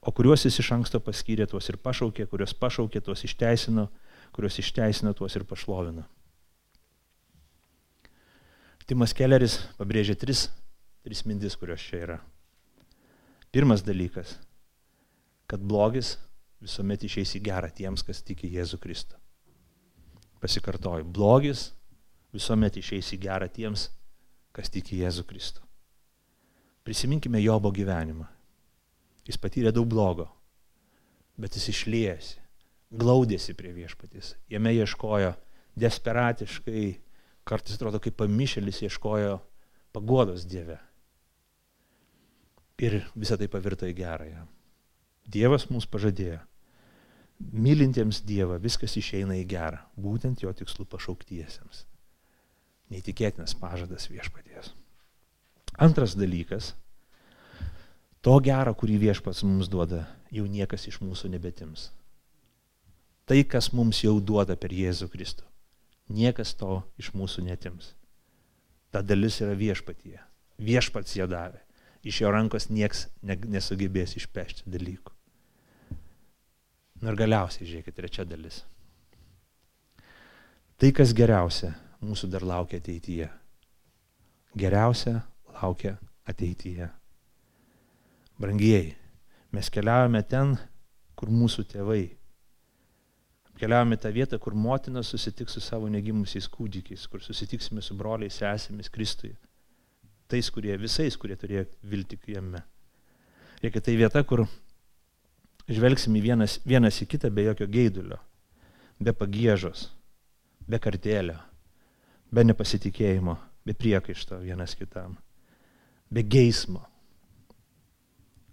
O 0.01 0.13
kuriuos 0.15 0.45
jis 0.47 0.61
iš 0.63 0.69
anksto 0.77 1.01
paskyrė, 1.03 1.49
tuos 1.51 1.67
ir 1.69 1.77
pašaukė, 1.83 2.25
kuriuos 2.31 2.55
pašaukė, 2.57 3.03
tuos 3.03 3.25
išteisino, 3.27 3.89
kuriuos 4.35 4.59
išteisino, 4.61 5.13
tuos 5.17 5.35
ir 5.35 5.45
pašlovino. 5.47 6.05
Timas 8.91 9.13
Kelleris 9.15 9.53
pabrėžė 9.77 10.17
tris, 10.19 10.49
tris 11.05 11.21
mintis, 11.23 11.55
kurios 11.55 11.79
čia 11.79 12.01
yra. 12.03 12.17
Pirmas 13.55 13.85
dalykas, 13.87 14.33
kad 15.47 15.63
blogis 15.63 16.17
visuomet 16.59 17.05
išeis 17.07 17.31
į 17.39 17.41
gerą 17.45 17.69
tiems, 17.71 18.03
kas 18.03 18.19
tiki 18.27 18.49
Jėzų 18.51 18.81
Kristų. 18.83 19.15
Pasikartoju, 20.43 21.07
blogis 21.07 21.69
visuomet 22.35 22.81
išeis 22.83 23.13
į 23.15 23.21
gerą 23.23 23.47
tiems, 23.47 23.87
kas 24.51 24.67
tiki 24.73 24.99
Jėzų 24.99 25.23
Kristų. 25.29 25.63
Prisiminkime 26.83 27.39
Jobo 27.39 27.71
gyvenimą. 27.71 28.27
Jis 29.23 29.39
patyrė 29.39 29.71
daug 29.71 29.87
blogo, 29.87 30.25
bet 31.39 31.55
jis 31.55 31.69
išliejasi, 31.71 32.40
glaudėsi 32.91 33.55
prie 33.57 33.71
viešpatys. 33.75 34.35
Jame 34.51 34.73
ieškojo 34.75 35.33
desperatiškai, 35.79 36.85
kartais 37.47 37.77
atrodo 37.79 38.01
kaip 38.03 38.17
pamišėlis 38.19 38.83
ieškojo 38.87 39.37
pagodos 39.95 40.45
Dieve. 40.47 40.79
Ir 42.81 43.01
visą 43.15 43.37
tai 43.37 43.47
pavirto 43.51 43.87
į 43.87 43.95
gerąją. 43.97 44.47
Dievas 45.31 45.69
mums 45.69 45.85
pažadėjo. 45.87 46.41
Mylintiems 47.41 48.21
Dievą 48.25 48.59
viskas 48.61 48.97
išeina 48.97 49.37
į 49.39 49.47
gerą, 49.49 49.81
būtent 49.97 50.43
jo 50.43 50.51
tikslų 50.53 50.85
pašauktiesiems 50.91 51.85
neįtikėtinas 52.91 53.55
pažadas 53.59 54.09
viešpaties. 54.11 54.71
Antras 55.79 56.17
dalykas, 56.19 56.73
to 58.21 58.35
gero, 58.43 58.75
kurį 58.77 58.99
viešpats 59.07 59.45
mums 59.47 59.71
duoda, 59.71 60.03
jau 60.33 60.45
niekas 60.45 60.89
iš 60.91 60.99
mūsų 61.03 61.31
nebetims. 61.35 61.89
Tai, 63.31 63.45
kas 63.47 63.69
mums 63.71 64.01
jau 64.03 64.17
duoda 64.19 64.57
per 64.59 64.73
Jėzų 64.75 65.05
Kristų, 65.07 65.45
niekas 66.11 66.49
to 66.59 66.81
iš 66.99 67.13
mūsų 67.15 67.45
netims. 67.45 67.93
Ta 68.91 68.99
dalis 68.99 69.37
yra 69.39 69.53
viešpatyje. 69.55 70.19
Viešpats 70.59 71.15
ją 71.15 71.29
davė. 71.31 71.61
Iš 72.03 72.19
jo 72.25 72.33
rankos 72.35 72.67
nieks 72.67 73.05
nesugebės 73.23 74.17
išpešti 74.19 74.67
dalykų. 74.75 75.15
Na 76.99 77.15
ir 77.15 77.21
galiausiai, 77.23 77.71
žiūrėkit, 77.71 77.95
trečia 78.03 78.27
dalis. 78.27 78.65
Tai, 80.75 80.91
kas 80.91 81.15
geriausia, 81.15 81.71
mūsų 82.03 82.33
dar 82.35 82.43
laukia 82.43 82.83
ateityje. 82.83 83.31
Geriausia 84.59 85.21
laukia 85.55 85.95
ateityje. 86.27 86.91
Brangieji, 88.43 88.97
mes 89.55 89.71
keliavome 89.71 90.27
ten, 90.27 90.57
kur 91.15 91.31
mūsų 91.31 91.71
tėvai. 91.71 92.09
Keliavome 93.61 93.97
tą 94.01 94.09
vietą, 94.13 94.39
kur 94.41 94.55
motina 94.57 95.03
susitiks 95.05 95.53
su 95.53 95.61
savo 95.61 95.89
negimusiais 95.93 96.47
kūdikiais, 96.49 97.05
kur 97.11 97.21
susitiksime 97.21 97.83
su 97.85 97.93
broliais, 97.97 98.39
sesėmis 98.41 98.89
Kristuje. 98.89 99.35
Tais, 100.31 100.49
kurie, 100.49 100.73
visais, 100.81 101.17
kurie 101.19 101.37
turėjo 101.37 101.67
vilti 101.85 102.17
jame. 102.31 102.63
Reikia 103.61 103.83
tai 103.85 103.95
vieta, 103.99 104.23
kur 104.25 104.47
žvelgsime 105.69 106.23
vienas, 106.23 106.57
vienas 106.65 106.97
į 107.03 107.09
kitą 107.13 107.29
be 107.29 107.45
jokio 107.45 107.69
geidulio, 107.69 108.17
be 108.97 109.13
pagėžos, 109.13 109.91
be 110.65 110.81
kartėlio 110.81 111.37
be 112.31 112.45
nepasitikėjimo, 112.47 113.35
be 113.67 113.75
priekaišto 113.77 114.39
vienas 114.41 114.73
kitam, 114.79 115.17
be 116.11 116.23
geismo, 116.23 116.85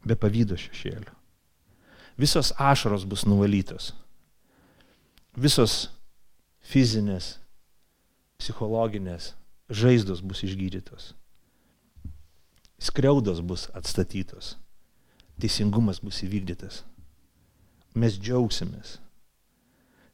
be 0.04 0.18
pavydo 0.18 0.58
šešėlio. 0.58 1.14
Visos 2.18 2.50
ašaros 2.58 3.06
bus 3.06 3.22
nuvalytos. 3.28 3.92
Visos 5.38 5.88
fizinės, 6.66 7.36
psichologinės 8.42 9.32
žaizdos 9.70 10.22
bus 10.26 10.42
išgydytos. 10.42 11.12
Skriaudos 12.82 13.42
bus 13.46 13.68
atstatytos. 13.78 14.56
Teisingumas 15.38 16.02
bus 16.02 16.18
įvykdytas. 16.26 16.82
Mes 17.94 18.18
džiaugsimės. 18.18 18.96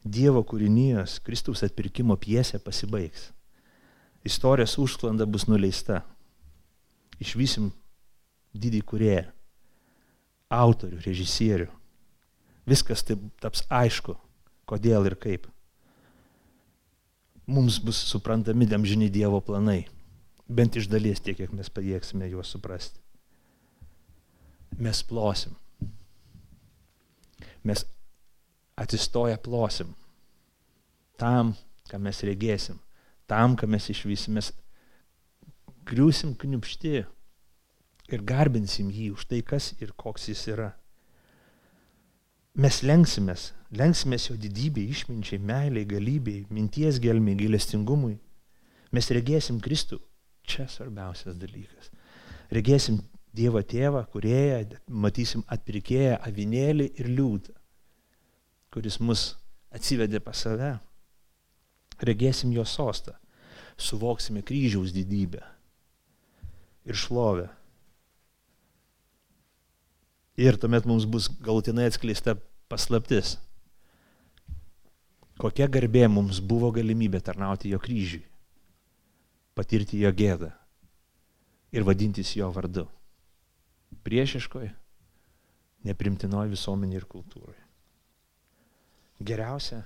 Dievo 0.05 0.45
kūrinijos 0.45 1.17
Kristaus 1.25 1.65
atpirkimo 1.65 2.19
piesė 2.21 2.61
pasibaigs 2.61 3.31
istorijos 4.25 4.79
užsklanda 4.79 5.27
bus 5.27 5.47
nuleista. 5.47 6.03
Išvysim 7.21 7.71
didį 8.57 8.81
kurėją, 8.89 9.25
autorių, 10.51 10.99
režisierių. 11.05 11.69
Viskas 12.67 13.05
taip 13.07 13.21
taps 13.45 13.63
aišku, 13.69 14.17
kodėl 14.69 15.09
ir 15.11 15.17
kaip. 15.21 15.49
Mums 17.47 17.79
bus 17.85 17.99
suprantami 18.09 18.67
demžini 18.67 19.11
Dievo 19.13 19.41
planai, 19.45 19.85
bent 20.49 20.77
iš 20.81 20.89
dalies 20.89 21.21
tiek, 21.21 21.37
kiek 21.37 21.53
mes 21.53 21.69
pajėgsime 21.69 22.31
juos 22.31 22.55
suprasti. 22.55 23.01
Mes 24.81 25.03
plosim. 25.07 25.53
Mes 27.65 27.85
atsistoję 28.81 29.37
plosim 29.45 29.93
tam, 31.21 31.55
ką 31.89 32.01
mes 32.01 32.25
regėsim 32.27 32.81
tam, 33.31 33.57
ką 33.57 33.69
mes 33.71 33.87
išvysim, 33.89 34.37
mes 34.37 34.51
griūsim 35.89 36.35
kniupšti, 36.37 37.05
ir 38.13 38.25
garbinsim 38.27 38.91
jį 38.93 39.13
už 39.15 39.29
tai, 39.31 39.41
kas 39.47 39.73
ir 39.81 39.95
koks 39.97 40.29
jis 40.33 40.47
yra. 40.53 40.73
Mes 42.61 42.83
lenksimės, 42.85 43.53
lenksimės 43.77 44.29
jo 44.31 44.37
didybei, 44.41 44.89
išminčiai, 44.93 45.41
meiliai, 45.43 45.87
galybei, 45.89 46.45
minties 46.55 47.01
gelmiai, 47.03 47.39
gailestingumui. 47.39 48.17
Mes 48.95 49.11
regėsim 49.11 49.61
Kristų. 49.63 50.01
Čia 50.45 50.67
svarbiausias 50.69 51.39
dalykas. 51.41 51.91
Regėsim 52.53 53.01
Dievą 53.35 53.65
tėvą, 53.67 54.05
kurieją, 54.13 54.61
matysim 54.87 55.43
atpirkėją, 55.51 56.21
avinėlį 56.23 56.85
ir 57.03 57.09
liūtą, 57.11 57.55
kuris 58.71 59.01
mus 59.03 59.25
atsivedė 59.75 60.21
pas 60.23 60.39
save. 60.39 60.77
Regėsim 62.07 62.53
jo 62.55 62.63
sostą, 62.67 63.17
suvoksime 63.75 64.45
kryžiaus 64.47 64.95
didybę 64.95 65.43
ir 66.87 66.99
šlovę. 66.99 67.49
Ir 70.39 70.59
tuomet 70.59 70.87
mums 70.87 71.07
bus 71.07 71.27
galutinai 71.43 71.89
atskleista 71.91 72.37
paslaptis. 72.71 73.37
Kokia 75.41 75.67
garbė 75.67 76.07
mums 76.07 76.39
buvo 76.39 76.71
galimybė 76.75 77.19
tarnauti 77.25 77.73
jo 77.73 77.81
kryžiui, 77.83 78.23
patirti 79.59 79.99
jo 80.03 80.13
gėdą 80.15 80.53
ir 81.75 81.83
vadintis 81.87 82.37
jo 82.39 82.53
vardu. 82.55 82.87
Priešiškoje, 84.07 84.71
neprimtinoje 85.89 86.53
visuomenėje 86.55 87.03
ir 87.03 87.07
kultūroje. 87.11 87.61
Geriausia 89.25 89.83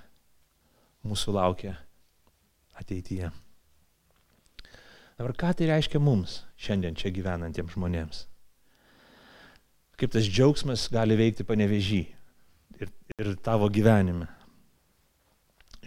mūsų 1.07 1.35
laukia 1.37 1.77
ateityje. 2.81 3.31
Dabar 5.19 5.35
ką 5.35 5.53
tai 5.59 5.69
reiškia 5.73 6.01
mums 6.03 6.43
šiandien 6.61 6.97
čia 6.99 7.11
gyvenantiems 7.15 7.75
žmonėms? 7.75 8.25
Kaip 9.99 10.13
tas 10.15 10.29
džiaugsmas 10.29 10.87
gali 10.95 11.17
veikti 11.19 11.47
panevežį 11.47 12.03
ir, 12.79 12.93
ir 13.19 13.33
tavo 13.43 13.67
gyvenime. 13.73 14.29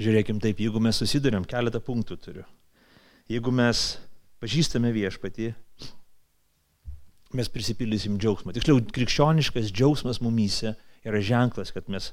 Žiūrėkim 0.01 0.39
taip, 0.41 0.61
jeigu 0.63 0.81
mes 0.81 0.97
susidurėm, 0.97 1.45
keletą 1.45 1.81
punktų 1.83 2.17
turiu. 2.21 2.45
Jeigu 3.29 3.51
mes 3.53 3.83
pažįstame 4.41 4.89
viešpatį, 4.95 5.51
mes 7.37 7.51
prisipildysim 7.51 8.17
džiaugsmą. 8.19 8.55
Tiksliau, 8.55 8.81
krikščioniškas 8.95 9.69
džiaugsmas 9.71 10.21
mumyse 10.23 10.73
yra 11.07 11.21
ženklas, 11.23 11.71
kad 11.75 11.87
mes 11.91 12.11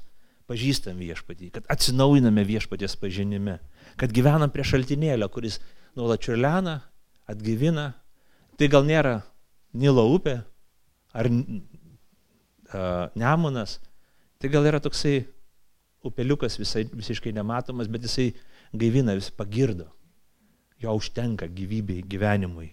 pažįstam 0.49 0.97
viešpatį, 1.01 1.51
kad 1.55 1.67
atsinaujiname 1.69 2.43
viešpaties 2.47 2.95
pažinime, 2.99 3.59
kad 3.99 4.13
gyvenam 4.15 4.49
prie 4.53 4.65
šaltinėlio, 4.65 5.27
kuris 5.33 5.59
nuolat 5.97 6.23
čiurlena, 6.25 6.79
atgyvina. 7.29 7.93
Tai 8.59 8.67
gal 8.71 8.83
nėra 8.87 9.19
Nilo 9.77 10.05
upė 10.15 10.39
ar 11.13 11.29
uh, 11.29 11.43
Nemunas, 13.17 13.77
tai 14.41 14.49
gal 14.51 14.65
yra 14.65 14.79
toksai 14.81 15.21
upeliukas 16.05 16.57
visai, 16.59 16.85
visiškai 16.87 17.33
nematomas, 17.35 17.89
bet 17.91 18.05
jisai 18.07 18.31
gaivina, 18.73 19.15
vis 19.17 19.29
pagirdo. 19.31 19.89
Jo 20.79 20.95
užtenka 20.95 21.49
gyvybei, 21.51 22.03
gyvenimui 22.07 22.69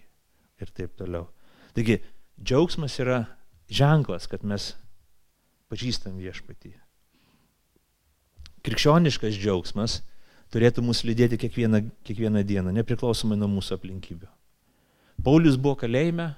ir 0.61 0.69
taip 0.71 0.95
toliau. 0.99 1.27
Taigi, 1.75 1.99
džiaugsmas 2.39 2.95
yra 3.03 3.25
ženklas, 3.67 4.29
kad 4.31 4.45
mes 4.47 4.71
pažįstam 5.67 6.15
viešpatį. 6.21 6.71
Krikščioniškas 8.63 9.35
džiaugsmas 9.35 9.99
turėtų 10.51 10.83
mus 10.87 11.03
lydėti 11.07 11.39
kiekvieną, 11.39 11.83
kiekvieną 12.07 12.43
dieną, 12.47 12.71
nepriklausomai 12.79 13.37
nuo 13.39 13.49
mūsų 13.51 13.75
aplinkybių. 13.77 14.29
Paulius 15.23 15.57
buvo 15.59 15.75
kalėjime, 15.81 16.31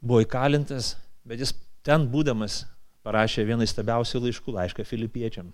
buvo 0.00 0.22
įkalintas, 0.22 0.94
bet 1.26 1.42
jis 1.42 1.54
ten 1.86 2.06
būdamas 2.12 2.62
parašė 3.08 3.46
vieną 3.48 3.64
įstabiausių 3.64 4.20
laiškų, 4.26 4.54
laišką 4.58 4.84
filipiečiam, 4.84 5.50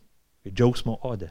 džiaugsmo 0.47 0.99
odė. 1.07 1.31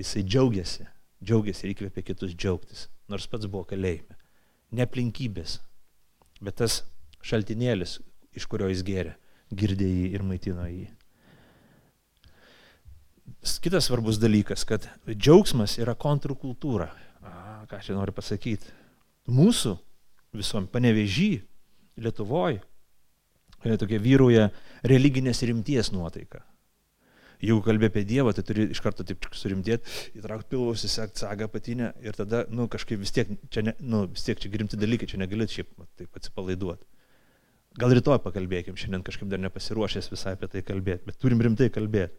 Jisai 0.00 0.24
džiaugiasi, 0.24 0.86
džiaugiasi 1.20 1.66
ir 1.66 1.74
įkvėpė 1.74 2.04
kitus 2.10 2.32
džiaugtis, 2.34 2.86
nors 3.12 3.28
pats 3.28 3.48
buvo 3.48 3.66
kalėjime. 3.68 4.16
Ne 4.72 4.84
aplinkybės, 4.84 5.58
bet 6.40 6.58
tas 6.62 6.80
šaltinėlis, 7.24 7.98
iš 8.36 8.48
kurio 8.48 8.70
jis 8.72 8.82
gėrė, 8.86 9.12
girdė 9.52 9.88
jį 9.88 10.08
ir 10.16 10.24
maitino 10.26 10.64
jį. 10.68 10.88
Kitas 13.62 13.86
svarbus 13.86 14.18
dalykas, 14.18 14.64
kad 14.66 14.88
džiaugsmas 15.06 15.76
yra 15.78 15.94
kontrkultūra. 15.94 16.88
Ką 17.70 17.78
čia 17.82 17.94
noriu 17.94 18.14
pasakyti? 18.14 18.72
mūsų 19.26 19.76
visom 20.36 20.66
panevežį, 20.70 21.42
Lietuvoje, 21.96 22.60
tokia 23.64 23.98
vyrauja 24.02 24.50
religinės 24.86 25.42
rimties 25.48 25.92
nuotaika. 25.94 26.42
Jeigu 27.42 27.60
kalbė 27.60 27.90
apie 27.90 28.04
Dievą, 28.08 28.32
tai 28.32 28.46
turi 28.48 28.64
iš 28.72 28.80
karto 28.80 29.04
taip 29.04 29.26
surimtėti, 29.36 29.90
įtraukti 30.16 30.54
pilvus, 30.54 30.86
įsekti 30.88 31.20
sagą 31.20 31.50
patinę 31.52 31.90
ir 32.00 32.16
tada, 32.16 32.46
nu, 32.48 32.64
kažkaip 32.72 33.02
vis 33.02 33.12
tiek, 33.12 33.28
čia, 33.52 33.66
ne, 33.66 33.74
nu, 33.80 34.06
vis 34.08 34.24
tiek 34.24 34.40
čia 34.40 34.48
rimti 34.54 34.78
dalykai, 34.80 35.08
čia 35.10 35.20
negali 35.20 35.44
šiaip 35.52 35.68
taip 36.00 36.16
atsipalaiduoti. 36.16 36.86
Gal 37.76 37.92
rytoj 37.92 38.22
pakalbėkim, 38.24 38.78
šiandien 38.80 39.04
kažkaip 39.04 39.28
dar 39.28 39.42
nepasiruošęs 39.44 40.08
visai 40.08 40.32
apie 40.38 40.48
tai 40.48 40.64
kalbėti, 40.64 41.04
bet 41.10 41.20
turim 41.20 41.44
rimtai 41.44 41.68
kalbėti. 41.74 42.16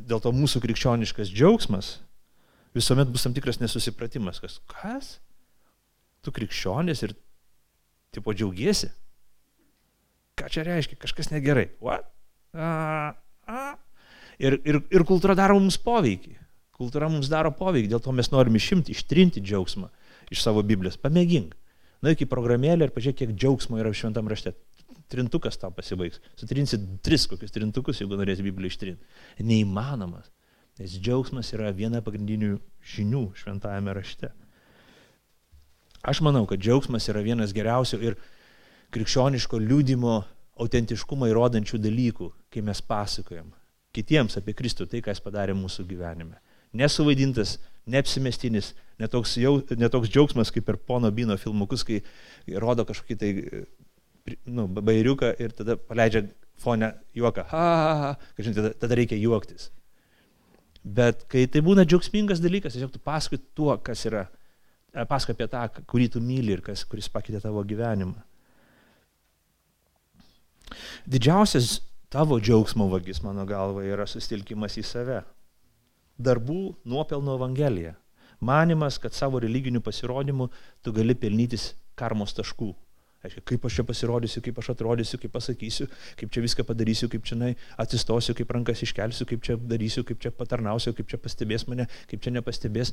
Dėl 0.00 0.22
to 0.24 0.32
mūsų 0.32 0.64
krikščioniškas 0.64 1.28
džiaugsmas 1.28 1.98
visuomet 2.76 3.12
bus 3.12 3.24
tam 3.24 3.36
tikras 3.36 3.60
nesusipratimas, 3.60 4.40
kas, 4.40 4.62
kas? 4.72 5.18
tu 6.26 6.34
krikščionis 6.34 7.04
ir 7.06 7.14
tipo 8.14 8.34
džiaugiesi. 8.34 8.90
Ką 10.36 10.50
čia 10.52 10.66
reiškia? 10.66 10.98
Kažkas 11.00 11.30
negerai. 11.32 11.70
What? 11.80 12.10
A, 12.52 13.16
a. 13.48 13.60
Ir, 14.36 14.58
ir, 14.68 14.82
ir 14.92 15.04
kultūra 15.08 15.36
daro 15.38 15.56
mums 15.56 15.78
poveikį. 15.80 16.36
Kultūra 16.76 17.08
mums 17.08 17.30
daro 17.32 17.54
poveikį, 17.56 17.88
dėl 17.88 18.02
to 18.04 18.12
mes 18.12 18.28
norim 18.28 18.58
išimti, 18.58 18.92
ištrinti 18.92 19.40
džiaugsmą 19.40 19.88
iš 20.34 20.42
savo 20.44 20.60
Biblijos. 20.66 20.98
Pamėgink. 21.00 21.54
Na, 22.04 22.12
iki 22.12 22.28
programėlė 22.28 22.90
ir 22.90 22.92
pažiūrėk, 22.92 23.22
kiek 23.22 23.32
džiaugsmo 23.32 23.80
yra 23.80 23.94
šventam 23.96 24.28
rašte. 24.28 24.52
Trintukas 25.08 25.56
tau 25.56 25.72
pasibaigs. 25.72 26.20
Sutrinsi 26.36 26.78
tris 27.06 27.24
kokius 27.30 27.54
trintukus, 27.54 28.02
jeigu 28.02 28.18
norėsi 28.18 28.44
Bibliją 28.44 28.74
ištrinti. 28.74 29.20
Neįmanomas. 29.46 30.28
Nes 30.76 30.98
džiaugsmas 31.00 31.54
yra 31.56 31.72
viena 31.72 32.02
pagrindinių 32.04 32.58
žinių 32.84 33.22
šventajame 33.40 33.96
rašte. 33.96 34.34
Aš 36.04 36.20
manau, 36.26 36.44
kad 36.50 36.60
džiaugsmas 36.60 37.08
yra 37.08 37.24
vienas 37.24 37.56
geriausių 37.56 38.02
ir 38.04 38.18
krikščioniško 38.94 39.60
liūdimo 39.62 40.16
autentiškumą 40.62 41.30
įrodančių 41.30 41.80
dalykų, 41.82 42.30
kai 42.52 42.62
mes 42.64 42.80
pasakojam 42.84 43.52
kitiems 43.96 44.36
apie 44.40 44.54
Kristų 44.56 44.88
tai, 44.90 45.00
ką 45.04 45.14
jis 45.14 45.22
padarė 45.24 45.56
mūsų 45.56 45.86
gyvenime. 45.88 46.36
Nesuvaidintas, 46.76 47.56
neapsimestinis, 47.88 48.74
netoks, 49.00 49.36
jau, 49.40 49.58
netoks 49.78 50.10
džiaugsmas 50.12 50.52
kaip 50.52 50.66
per 50.68 50.76
pono 50.76 51.10
Bino 51.14 51.36
filmukus, 51.40 51.84
kai 51.86 52.02
rodo 52.60 52.84
kažkokį 52.88 53.16
tai 53.20 53.30
nu, 54.50 54.66
bairiuką 54.66 55.32
ir 55.40 55.54
tada 55.56 55.78
paleidžia 55.80 56.26
fonę 56.60 56.92
juoką. 57.16 57.46
Ha, 57.52 57.64
ha, 57.64 57.96
ha, 58.02 58.12
kažin, 58.36 58.56
tada, 58.56 58.72
tada 58.76 58.98
reikia 58.98 59.18
juoktis. 59.20 59.70
Bet 60.86 61.24
kai 61.30 61.46
tai 61.50 61.62
būna 61.66 61.86
džiaugsmingas 61.86 62.42
dalykas, 62.42 62.76
tiesiog 62.76 62.92
tu 62.94 63.02
paskui 63.02 63.40
tuo, 63.58 63.72
kas 63.82 64.04
yra 64.08 64.26
pasako 65.08 65.34
apie 65.34 65.48
tą, 65.52 65.64
kurį 65.90 66.10
tu 66.14 66.22
myli 66.24 66.54
ir 66.56 66.62
kas, 66.64 66.84
kuris 66.88 67.08
pakeitė 67.12 67.42
tavo 67.44 67.64
gyvenimą. 67.66 68.16
Didžiausias 71.06 71.80
tavo 72.12 72.38
džiaugsmo 72.40 72.88
vagis, 72.90 73.22
mano 73.22 73.46
galva, 73.46 73.84
yra 73.86 74.06
sustilkimas 74.08 74.78
į 74.80 74.84
save. 74.86 75.20
Darbų 76.16 76.76
nuopelno 76.88 77.36
evangelija. 77.36 77.94
Manimas, 78.40 78.98
kad 79.00 79.16
savo 79.16 79.40
religinių 79.40 79.80
pasirodymų 79.84 80.48
tu 80.84 80.92
gali 80.96 81.16
pelnytis 81.16 81.70
karmos 81.96 82.34
taškų. 82.36 82.72
Aiškia, 83.26 83.42
kaip 83.48 83.64
aš 83.66 83.78
čia 83.78 83.84
pasirodysiu, 83.88 84.42
kaip 84.44 84.58
aš 84.60 84.68
atrodysiu, 84.74 85.18
kaip 85.22 85.32
pasakysiu, 85.34 85.86
kaip 86.20 86.32
čia 86.34 86.42
viską 86.44 86.66
padarysiu, 86.68 87.08
kaip 87.10 87.24
čia 87.26 87.54
atsistosiu, 87.80 88.36
kaip 88.38 88.52
rankas 88.54 88.84
iškelsiu, 88.86 89.26
kaip 89.26 89.42
čia 89.42 89.56
darysiu, 89.56 90.04
kaip 90.06 90.20
čia 90.22 90.30
patarnausiu, 90.30 90.92
kaip 90.94 91.08
čia 91.10 91.18
pastebės 91.18 91.66
mane, 91.66 91.88
kaip 92.10 92.22
čia 92.22 92.34
nepastebės. 92.36 92.92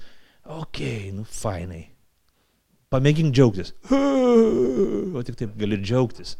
Ok, 0.49 0.79
nu 1.13 1.27
fainai. 1.29 1.85
Pamėgink 2.93 3.33
džiaugtis. 3.35 3.75
O 5.13 5.21
tik 5.21 5.35
taip 5.37 5.51
gali 5.59 5.77
džiaugtis. 5.77 6.31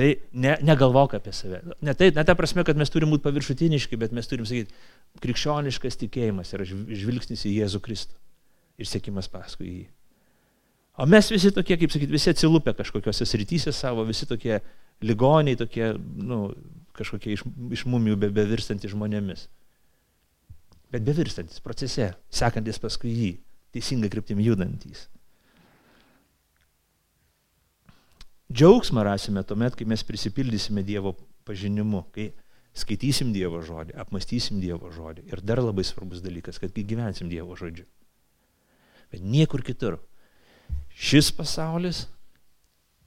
Tai 0.00 0.08
ne, 0.32 0.54
negalvok 0.64 1.18
apie 1.18 1.32
save. 1.36 1.60
Ne, 1.84 1.92
tai, 1.98 2.08
ne 2.16 2.22
ta 2.24 2.32
prasme, 2.38 2.64
kad 2.64 2.78
mes 2.80 2.88
turim 2.88 3.10
būti 3.12 3.26
paviršutiniški, 3.26 3.98
bet 4.00 4.14
mes 4.16 4.30
turim 4.30 4.46
sakyti, 4.48 4.72
krikščioniškas 5.20 6.00
tikėjimas 6.00 6.54
yra 6.56 6.64
žvilgsnis 6.64 7.44
į 7.44 7.58
Jėzų 7.58 7.82
Kristų 7.84 8.16
ir 8.80 8.88
sėkimas 8.88 9.28
paskui 9.28 9.68
jį. 9.68 9.82
O 11.00 11.06
mes 11.08 11.28
visi 11.32 11.52
tokie, 11.52 11.76
kaip 11.82 11.92
sakyti, 11.92 12.16
visi 12.16 12.32
atsilupę 12.32 12.72
kažkokiose 12.80 13.28
srityse 13.28 13.76
savo, 13.76 14.06
visi 14.08 14.24
tokie 14.28 14.62
ligoniai, 15.04 15.58
tokie, 15.60 15.92
nu, 16.16 16.46
kažkokie 16.96 17.36
iš, 17.36 17.44
iš 17.76 17.84
mumių 17.88 18.16
be, 18.24 18.32
bevirstantys 18.40 18.94
žmonėmis. 18.94 19.46
Bet 20.90 21.04
bevirstantis 21.04 21.60
procese, 21.64 22.14
sekantis 22.32 22.80
paskui 22.82 23.12
jį 23.12 23.30
teisingai 23.76 24.10
kryptim 24.12 24.40
judantys. 24.42 25.10
Džiaugsmą 28.50 29.04
rasime 29.06 29.44
tuomet, 29.46 29.76
kai 29.78 29.86
mes 29.86 30.02
prisipildysime 30.02 30.82
Dievo 30.82 31.12
pažinimu, 31.46 32.02
kai 32.10 32.32
skaitysim 32.74 33.30
Dievo 33.30 33.60
žodį, 33.62 33.94
apmastysim 34.02 34.58
Dievo 34.62 34.90
žodį. 34.90 35.28
Ir 35.30 35.42
dar 35.46 35.62
labai 35.62 35.84
svarbus 35.86 36.22
dalykas, 36.24 36.58
kad 36.58 36.74
kai 36.74 36.82
gyvensim 36.86 37.30
Dievo 37.30 37.54
žodžiu. 37.58 37.86
Bet 39.14 39.22
niekur 39.22 39.62
kitur. 39.66 40.00
Šis 40.90 41.30
pasaulis, 41.34 42.08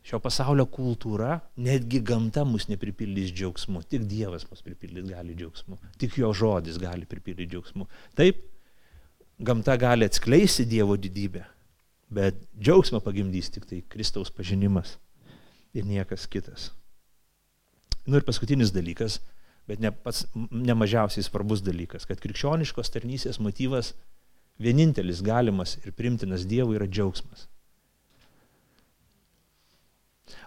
šio 0.08 0.22
pasaulio 0.24 0.64
kultūra, 0.72 1.42
netgi 1.60 2.00
gamta 2.00 2.48
mus 2.48 2.70
nepripildys 2.72 3.36
džiaugsmu. 3.36 3.84
Tik 3.92 4.08
Dievas 4.08 4.48
mus 4.48 4.64
pripildys 4.64 5.12
gali 5.12 5.36
džiaugsmu. 5.36 5.80
Tik 6.00 6.22
jo 6.24 6.32
žodis 6.32 6.80
gali 6.80 7.04
pripildyti 7.04 7.52
džiaugsmu. 7.52 7.92
Taip, 8.16 8.46
gamta 9.44 9.76
gali 9.76 10.08
atskleisti 10.08 10.64
Dievo 10.72 10.96
didybę, 10.96 11.44
bet 12.16 12.40
džiaugsmą 12.56 13.04
pagimdys 13.04 13.52
tik 13.52 13.68
tai 13.68 13.84
Kristaus 13.92 14.32
pažinimas 14.32 15.02
ir 15.74 15.86
niekas 15.90 16.28
kitas. 16.30 16.72
Nu 18.06 18.20
ir 18.20 18.26
paskutinis 18.28 18.74
dalykas, 18.76 19.20
bet 19.68 19.80
ne 19.80 19.92
pats 19.92 20.26
nemažiausiai 20.36 21.24
svarbus 21.24 21.64
dalykas, 21.64 22.08
kad 22.08 22.20
krikščioniškos 22.24 22.92
tarnysės 22.94 23.40
motyvas 23.40 23.94
vienintelis 24.62 25.24
galimas 25.24 25.78
ir 25.84 25.96
primtinas 25.96 26.46
Dievui 26.50 26.78
yra 26.78 26.88
džiaugsmas. 26.90 27.48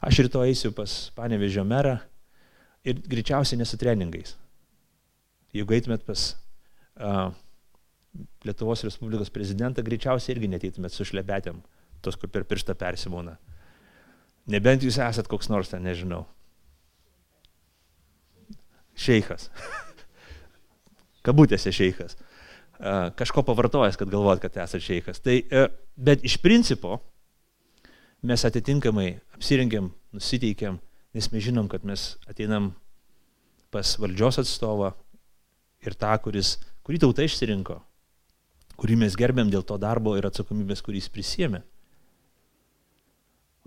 Aš 0.05 0.27
rytoj 0.27 0.51
eisiu 0.51 0.73
pas 0.77 0.93
panevežio 1.17 1.65
merą 1.65 1.97
ir 2.87 3.01
greičiausiai 3.01 3.59
nesu 3.61 3.79
treningais. 3.81 4.37
Jeigu 5.57 5.75
eitumėt 5.77 6.05
pas 6.07 6.29
uh, 7.01 7.33
Lietuvos 8.45 8.85
Respublikos 8.85 9.33
prezidentą, 9.33 9.85
greičiausiai 9.85 10.37
irgi 10.37 10.51
neteitumėt 10.53 10.95
su 10.95 11.07
šlepetėm, 11.09 11.63
tos, 12.05 12.19
kur 12.21 12.31
per 12.33 12.45
pirštą 12.49 12.77
persimūna. 12.79 13.37
Nebent 14.47 14.85
jūs 14.87 15.01
esat 15.03 15.27
koks 15.31 15.51
nors 15.51 15.73
ten, 15.73 15.83
nežinau. 15.87 16.23
Šeikas. 18.97 19.51
Kabutėse 21.27 21.73
šeikas. 21.75 22.17
Kažko 23.17 23.43
pavartojęs, 23.49 23.99
kad 23.99 24.11
galvojat, 24.13 24.45
kad 24.45 24.59
esate 24.65 24.85
šeikas. 24.85 25.21
Tai, 25.25 25.37
e, 25.43 25.67
bet 25.97 26.25
iš 26.29 26.37
principo 26.45 27.01
mes 28.27 28.45
atitinkamai 28.47 29.09
apsirengiam, 29.35 29.91
nusiteikiam, 30.15 30.79
nes 31.17 31.31
mes 31.33 31.45
žinom, 31.45 31.71
kad 31.73 31.85
mes 31.89 32.15
ateinam 32.29 32.75
pas 33.73 33.97
valdžios 34.01 34.41
atstovą 34.45 34.93
ir 35.85 35.97
tą, 35.99 36.13
kuris, 36.23 36.57
kurį 36.87 37.03
tauta 37.03 37.27
išsirinko, 37.27 37.81
kurį 38.81 39.01
mes 39.03 39.17
gerbėm 39.19 39.51
dėl 39.53 39.65
to 39.67 39.79
darbo 39.81 40.15
ir 40.19 40.29
atsakomybės, 40.29 40.85
kurį 40.85 41.03
jis 41.03 41.13
prisėmė. 41.13 41.63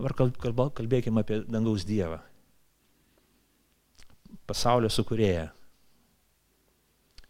Dabar 0.00 0.14
kalbėkime 0.72 1.20
apie 1.20 1.42
dangaus 1.44 1.82
Dievą. 1.84 2.16
Pasaulio 4.48 4.88
sukūrėją. 4.88 5.50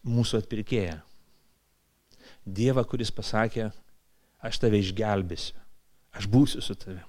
Mūsų 0.06 0.38
atpirkėją. 0.38 1.00
Dievą, 2.46 2.84
kuris 2.86 3.10
pasakė, 3.10 3.64
aš 4.46 4.60
tave 4.62 4.78
išgelbėsiu. 4.78 5.56
Aš 6.14 6.28
būsiu 6.30 6.62
su 6.62 6.76
tavim. 6.78 7.02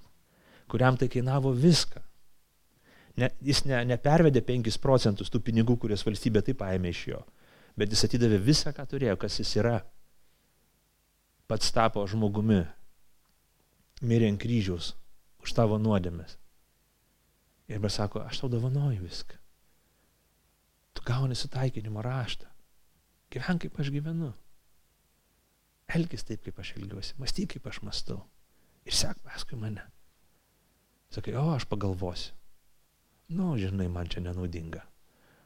Kuriam 0.65 0.97
tai 0.97 1.05
kainavo 1.13 1.51
viską. 1.53 2.01
Ne, 3.21 3.29
jis 3.45 3.61
ne, 3.69 3.83
nepervedė 3.85 4.41
5 4.47 4.79
procentus 4.81 5.29
tų 5.29 5.43
pinigų, 5.45 5.75
kurias 5.83 6.01
valstybė 6.07 6.41
taip 6.47 6.57
paėmė 6.63 6.89
iš 6.95 7.03
jo. 7.11 7.19
Bet 7.77 7.93
jis 7.93 8.07
atidavė 8.07 8.41
visą, 8.47 8.73
ką 8.73 8.87
turėjo, 8.89 9.13
kas 9.21 9.37
jis 9.37 9.53
yra. 9.61 9.75
Pats 11.45 11.69
tapo 11.75 12.07
žmogumi. 12.09 12.63
Mirė 14.01 14.31
ant 14.33 14.41
kryžiaus 14.41 14.95
už 15.41 15.53
tavo 15.57 15.77
nuodėmės. 15.81 16.37
Ir 17.71 17.79
mes 17.79 17.95
sako, 17.95 18.23
aš 18.27 18.41
tau 18.41 18.49
dovanoju 18.51 19.01
viską. 19.03 19.37
Tu 20.93 21.05
gauni 21.07 21.37
sutaikinimo 21.37 22.03
raštą. 22.03 22.49
Gyven 23.31 23.61
kaip 23.63 23.79
aš 23.79 23.91
gyvenu. 23.93 24.33
Elgis 25.91 26.25
taip, 26.27 26.43
kaip 26.43 26.59
aš 26.59 26.73
elgiuosi. 26.77 27.15
Mąstyk, 27.19 27.55
kaip 27.55 27.67
aš 27.71 27.81
mąstau. 27.85 28.19
Ir 28.87 28.95
sek 28.95 29.19
paskui 29.23 29.59
mane. 29.59 29.85
Sakai, 31.11 31.35
o 31.39 31.51
aš 31.55 31.67
pagalvosiu. 31.67 32.35
Nu, 33.31 33.53
žinai, 33.59 33.87
man 33.87 34.09
čia 34.11 34.23
nenaudinga. 34.23 34.83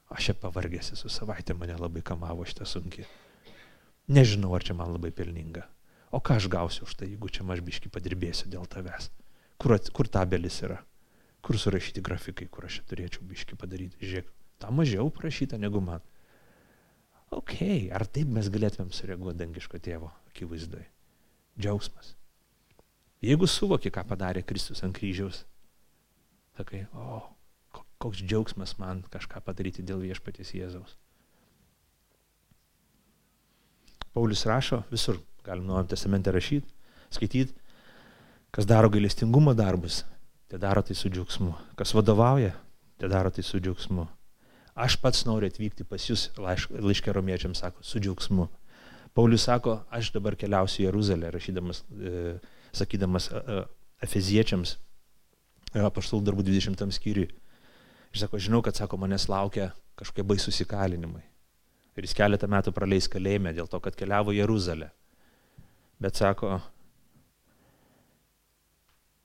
Aš 0.10 0.30
čia 0.30 0.36
pavargęs 0.42 0.92
esu 0.96 1.10
savaitę 1.10 1.54
mane 1.58 1.78
labai 1.78 2.02
kamavo 2.06 2.46
šitą 2.46 2.66
sunkį. 2.70 3.06
Nežinau, 4.14 4.54
ar 4.58 4.66
čia 4.66 4.74
man 4.78 4.94
labai 4.94 5.12
pelninga. 5.14 5.66
O 6.14 6.22
ką 6.22 6.38
aš 6.40 6.50
gausiu 6.50 6.86
už 6.86 6.98
tai, 6.98 7.10
jeigu 7.14 7.30
čia 7.30 7.46
aš 7.46 7.62
biški 7.66 7.90
padirbėsiu 7.94 8.50
dėl 8.50 8.66
tavęs. 8.70 9.10
Kur, 9.62 9.78
kur 9.96 10.10
tabelis 10.12 10.60
yra? 10.66 10.82
Kur 11.46 11.60
surašyti 11.62 12.04
grafikai, 12.04 12.48
kur 12.52 12.68
aš 12.68 12.82
turėčiau 12.90 13.24
biški 13.30 13.58
padaryti? 13.60 14.02
Žiūrėk, 14.02 14.30
tam 14.62 14.82
mažiau 14.82 15.12
prašyta 15.14 15.60
negu 15.62 15.82
man. 15.84 16.04
Ok, 17.36 17.58
ar 17.94 18.06
taip 18.08 18.30
mes 18.34 18.50
galėtumėm 18.52 18.92
sureaguoti 18.94 19.42
dangiško 19.42 19.80
tėvo 19.84 20.12
akivaizdoje? 20.32 20.88
Džiaugsmas. 21.60 22.16
Jeigu 23.26 23.48
suvoki, 23.50 23.92
ką 23.94 24.04
padarė 24.10 24.44
Kristus 24.46 24.84
ant 24.86 24.96
kryžiaus, 24.98 25.46
sakai, 26.58 26.84
o, 26.94 27.22
koks 28.02 28.22
džiaugsmas 28.22 28.76
man 28.82 29.04
kažką 29.12 29.42
padaryti 29.46 29.86
dėl 29.86 30.04
viešpaties 30.04 30.54
Jėzaus. 30.58 30.98
Paulius 34.16 34.46
rašo 34.48 34.84
visur, 34.92 35.18
galim 35.44 35.66
Nuojam 35.68 35.90
testamente 35.92 36.32
rašyti, 36.32 36.70
skaityti, 37.12 37.56
Kas 38.56 38.64
daro 38.64 38.88
gailestingumo 38.88 39.52
darbus, 39.54 40.06
te 40.48 40.58
daro 40.58 40.80
tai 40.82 40.96
su 40.96 41.10
džiaugsmu. 41.12 41.54
Kas 41.76 41.92
vadovauja, 41.92 42.54
te 42.96 43.10
daro 43.12 43.28
tai 43.30 43.44
su 43.44 43.60
džiaugsmu. 43.60 44.06
Aš 44.76 44.96
pats 45.04 45.26
noriu 45.28 45.50
atvykti 45.52 45.84
pas 45.88 46.04
jūs, 46.08 46.30
laiškė 46.40 47.12
romiečiams 47.16 47.60
sako, 47.60 47.84
su 47.84 48.00
džiaugsmu. 48.00 48.48
Paulius 49.16 49.44
sako, 49.48 49.82
aš 49.92 50.14
dabar 50.16 50.38
keliausiu 50.40 50.84
į 50.84 50.86
Jeruzalę, 50.90 51.32
rašydamas, 51.36 51.82
e, 51.96 52.36
sakydamas 52.76 53.28
e, 53.32 53.40
e 53.40 53.58
Efeziečiams, 54.08 54.76
e, 55.74 55.84
apaštalų 55.84 56.24
darbų 56.28 56.46
20 56.48 56.96
skyriui. 56.96 57.30
Ir 58.12 58.22
sako, 58.24 58.40
žinau, 58.40 58.62
kad, 58.64 58.76
sako, 58.80 59.00
manęs 59.00 59.28
laukia 59.32 59.74
kažkokie 60.00 60.24
baisus 60.28 60.62
įkalinimai. 60.64 61.24
Ir 61.96 62.08
jis 62.08 62.16
keletą 62.16 62.48
metų 62.52 62.72
praleis 62.76 63.08
kalėjime 63.12 63.52
dėl 63.56 63.68
to, 63.72 63.80
kad 63.84 63.96
keliavo 63.96 64.36
Jeruzalę. 64.36 64.94
Bet 66.00 66.20
sako, 66.20 66.60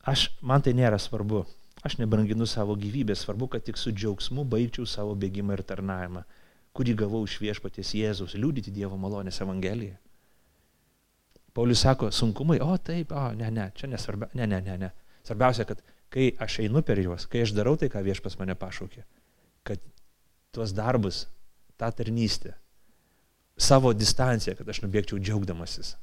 Aš, 0.09 0.31
man 0.41 0.63
tai 0.65 0.73
nėra 0.77 0.99
svarbu. 1.01 1.45
Aš 1.85 1.97
nebranginu 2.01 2.47
savo 2.49 2.77
gyvybę, 2.77 3.17
svarbu, 3.17 3.49
kad 3.55 3.65
tik 3.65 3.79
su 3.81 3.93
džiaugsmu 3.93 4.45
baigčiau 4.49 4.87
savo 4.89 5.15
bėgimą 5.17 5.57
ir 5.57 5.63
tarnavimą, 5.65 6.23
kurį 6.77 6.95
gavau 7.03 7.23
iš 7.25 7.39
viešpaties 7.41 7.95
Jėzus, 7.97 8.37
liūdyti 8.37 8.73
Dievo 8.73 8.99
malonės 9.01 9.41
Evangeliją. 9.41 9.97
Paulius 11.57 11.81
sako, 11.83 12.11
sunkumai, 12.15 12.61
o 12.63 12.77
taip, 12.79 13.13
o 13.17 13.31
ne, 13.37 13.49
ne, 13.51 13.71
čia 13.75 13.89
nesvarbia, 13.91 14.29
ne, 14.39 14.47
ne, 14.47 14.61
ne, 14.65 14.77
ne. 14.85 14.91
Svarbiausia, 15.27 15.67
kad 15.69 15.81
kai 16.13 16.31
aš 16.41 16.61
einu 16.65 16.85
per 16.87 17.01
juos, 17.01 17.27
kai 17.31 17.43
aš 17.47 17.55
darau 17.57 17.77
tai, 17.81 17.91
ką 17.91 18.05
viešpas 18.07 18.37
mane 18.39 18.55
pašaukė, 18.61 19.03
kad 19.67 19.83
tuos 20.55 20.75
darbus, 20.77 21.25
tą 21.81 21.91
tarnystę, 21.97 22.55
savo 23.61 23.93
distanciją, 23.97 24.55
kad 24.59 24.69
aš 24.69 24.85
nubėgčiau 24.85 25.21
džiaugdamasis. 25.21 25.97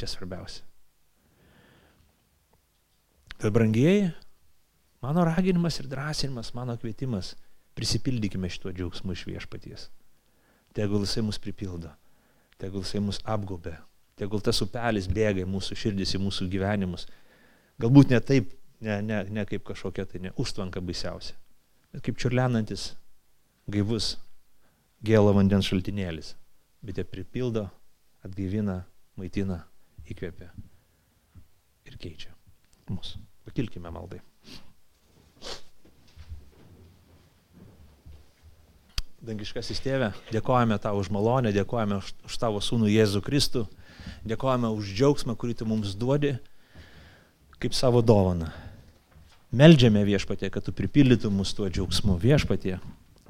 Čia 0.00 0.10
svarbiausia. 0.10 0.64
Tad 3.38 3.52
brangieji, 3.52 4.10
mano 5.02 5.24
raginimas 5.24 5.80
ir 5.80 5.88
drąsinimas, 5.90 6.54
mano 6.54 6.76
kvietimas, 6.78 7.34
prisipildykime 7.74 8.48
šituo 8.48 8.72
džiaugsmu 8.72 9.12
iš 9.12 9.26
viešpaties. 9.26 9.88
Tegul 10.74 11.02
jisai 11.02 11.24
mus 11.26 11.38
pripildo, 11.38 11.90
tegul 12.58 12.84
jisai 12.84 13.02
mus 13.02 13.18
apgobė, 13.24 13.74
tegul 14.18 14.42
tas 14.42 14.62
upelis 14.62 15.08
bėga 15.10 15.42
į 15.42 15.48
mūsų 15.50 15.78
širdis, 15.78 16.14
į 16.14 16.22
mūsų 16.22 16.48
gyvenimus. 16.52 17.08
Galbūt 17.82 18.14
ne 18.14 18.20
taip, 18.22 18.52
ne, 18.80 19.00
ne, 19.02 19.22
ne 19.30 19.46
kaip 19.50 19.66
kažkokia 19.66 20.06
tai 20.10 20.22
ne 20.28 20.34
užtvanka 20.38 20.82
baisiausia, 20.82 21.34
bet 21.90 22.06
kaip 22.06 22.20
čiurlenantis 22.22 22.92
gaivus 23.70 24.14
gėlo 25.04 25.34
vandens 25.34 25.66
šaltinėlis. 25.70 26.34
Bet 26.84 27.00
jie 27.00 27.06
pripildo, 27.08 27.66
atgaivina, 28.26 28.82
maitina, 29.18 29.62
įkvėpia 30.04 30.52
ir 31.88 32.00
keičia 32.00 32.33
mus. 32.92 33.16
Pakilkime 33.44 33.90
maldai. 33.92 34.20
Dangiškasis 39.24 39.80
tėve, 39.80 40.10
dėkojame 40.34 40.76
tau 40.82 40.98
už 41.00 41.08
malonę, 41.12 41.52
dėkojame 41.54 41.96
už, 42.02 42.10
už 42.28 42.34
tavo 42.40 42.60
sūnų 42.60 42.90
Jėzų 42.92 43.22
Kristų, 43.24 43.62
dėkojame 44.28 44.68
už 44.76 44.90
džiaugsmą, 44.98 45.36
kurį 45.40 45.56
tu 45.60 45.68
mums 45.68 45.94
duodi, 45.96 46.34
kaip 47.56 47.76
savo 47.76 48.02
dovaną. 48.04 48.50
Meldžiame 49.54 50.02
viešpatė, 50.04 50.50
kad 50.52 50.66
tu 50.66 50.74
pripildytum 50.76 51.40
mus 51.40 51.54
tuo 51.56 51.70
džiaugsmu, 51.72 52.18
viešpatė, 52.20 52.76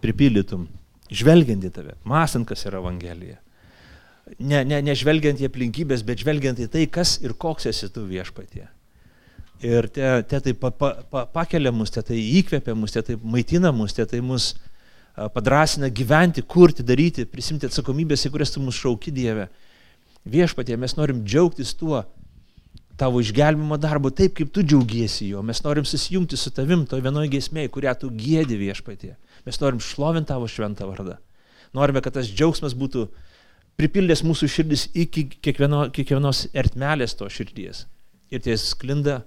pripildytum, 0.02 0.66
žvelgiant 1.14 1.62
į 1.68 1.70
tave, 1.76 1.94
mąstant, 2.02 2.48
kas 2.48 2.66
yra 2.66 2.82
Evangelija. 2.82 3.38
Ne, 4.40 4.64
ne, 4.66 4.80
ne 4.82 4.94
žvelgiant 4.98 5.38
į 5.38 5.46
aplinkybės, 5.46 6.02
bet 6.02 6.24
žvelgiant 6.24 6.59
į 6.59 6.70
tai, 6.74 6.88
kas 6.90 7.20
ir 7.22 7.36
koks 7.38 7.70
esi 7.70 7.92
tu 7.92 8.02
viešpatė 8.09 8.66
Ir 9.62 9.86
te, 9.88 10.09
te 10.28 10.40
tai 10.40 10.55
pa, 10.59 10.70
pa, 10.74 10.90
pa, 11.11 11.24
pakelia 11.30 11.72
mus, 11.72 11.92
te 11.94 12.02
tai 12.02 12.18
įkvepia 12.40 12.74
mus, 12.76 12.92
te 12.92 13.02
tai 13.07 13.16
maitina 13.22 13.70
mus, 13.72 13.94
te 13.96 14.05
tai 14.09 14.20
mus 14.24 14.55
padrasina 15.14 15.88
gyventi, 15.94 16.42
kurti, 16.42 16.82
daryti, 16.82 17.24
prisimti 17.30 17.68
atsakomybės, 17.68 18.26
į 18.26 18.32
kurias 18.34 18.52
tu 18.55 18.62
mus 18.64 18.80
šauki 18.80 19.14
Dieve. 19.14 19.46
Viešpatie, 20.26 20.76
mes 20.80 20.96
norim 20.98 21.22
džiaugtis 21.22 21.74
tuo 21.78 22.02
tavo 22.98 23.20
išgelbimo 23.22 23.76
darbu 23.78 24.11
taip, 24.14 24.34
kaip 24.38 24.50
tu 24.55 24.62
džiaugiesi 24.62 25.28
jo. 25.28 25.42
Mes 25.42 25.61
norim 25.64 25.86
susijungti 25.86 26.38
su 26.38 26.50
tavim 26.55 26.84
to 26.86 26.98
vienoje 27.02 27.30
giesmėje, 27.32 27.70
kurią 27.74 27.94
tu 28.00 28.11
gėdi 28.11 28.59
viešpatie. 28.59 29.14
Mes 29.46 29.61
norim 29.61 29.82
šlovinti 29.82 30.30
tavo 30.30 30.48
šventą 30.50 30.88
vardą. 30.88 31.18
Norime, 31.74 32.02
kad 32.02 32.14
tas 32.14 32.30
džiaugsmas 32.30 32.76
būtų 32.78 33.09
pripildęs 33.78 34.22
mūsų 34.26 34.48
širdis 34.50 34.86
iki 34.94 35.26
kiekvieno, 35.34 35.88
kiekvienos 35.94 36.46
ertmelės 36.55 37.16
to 37.18 37.28
širdies. 37.30 37.84
Ir 38.30 38.42
tai 38.44 38.55
sklinda 38.59 39.22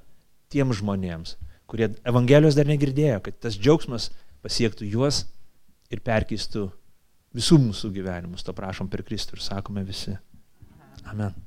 tiem 0.53 0.73
žmonėms, 0.75 1.35
kurie 1.69 1.91
Evangelijos 2.07 2.57
dar 2.57 2.69
negirdėjo, 2.69 3.19
kad 3.25 3.39
tas 3.47 3.57
džiaugsmas 3.59 4.11
pasiektų 4.45 4.87
juos 4.91 5.25
ir 5.91 6.03
perkeistų 6.05 6.69
visų 7.37 7.59
mūsų 7.67 7.91
gyvenimus. 7.95 8.45
To 8.47 8.55
prašom 8.57 8.89
per 8.91 9.05
Kristų 9.07 9.37
ir 9.37 9.45
sakome 9.49 9.83
visi. 9.87 10.17
Amen. 11.07 11.46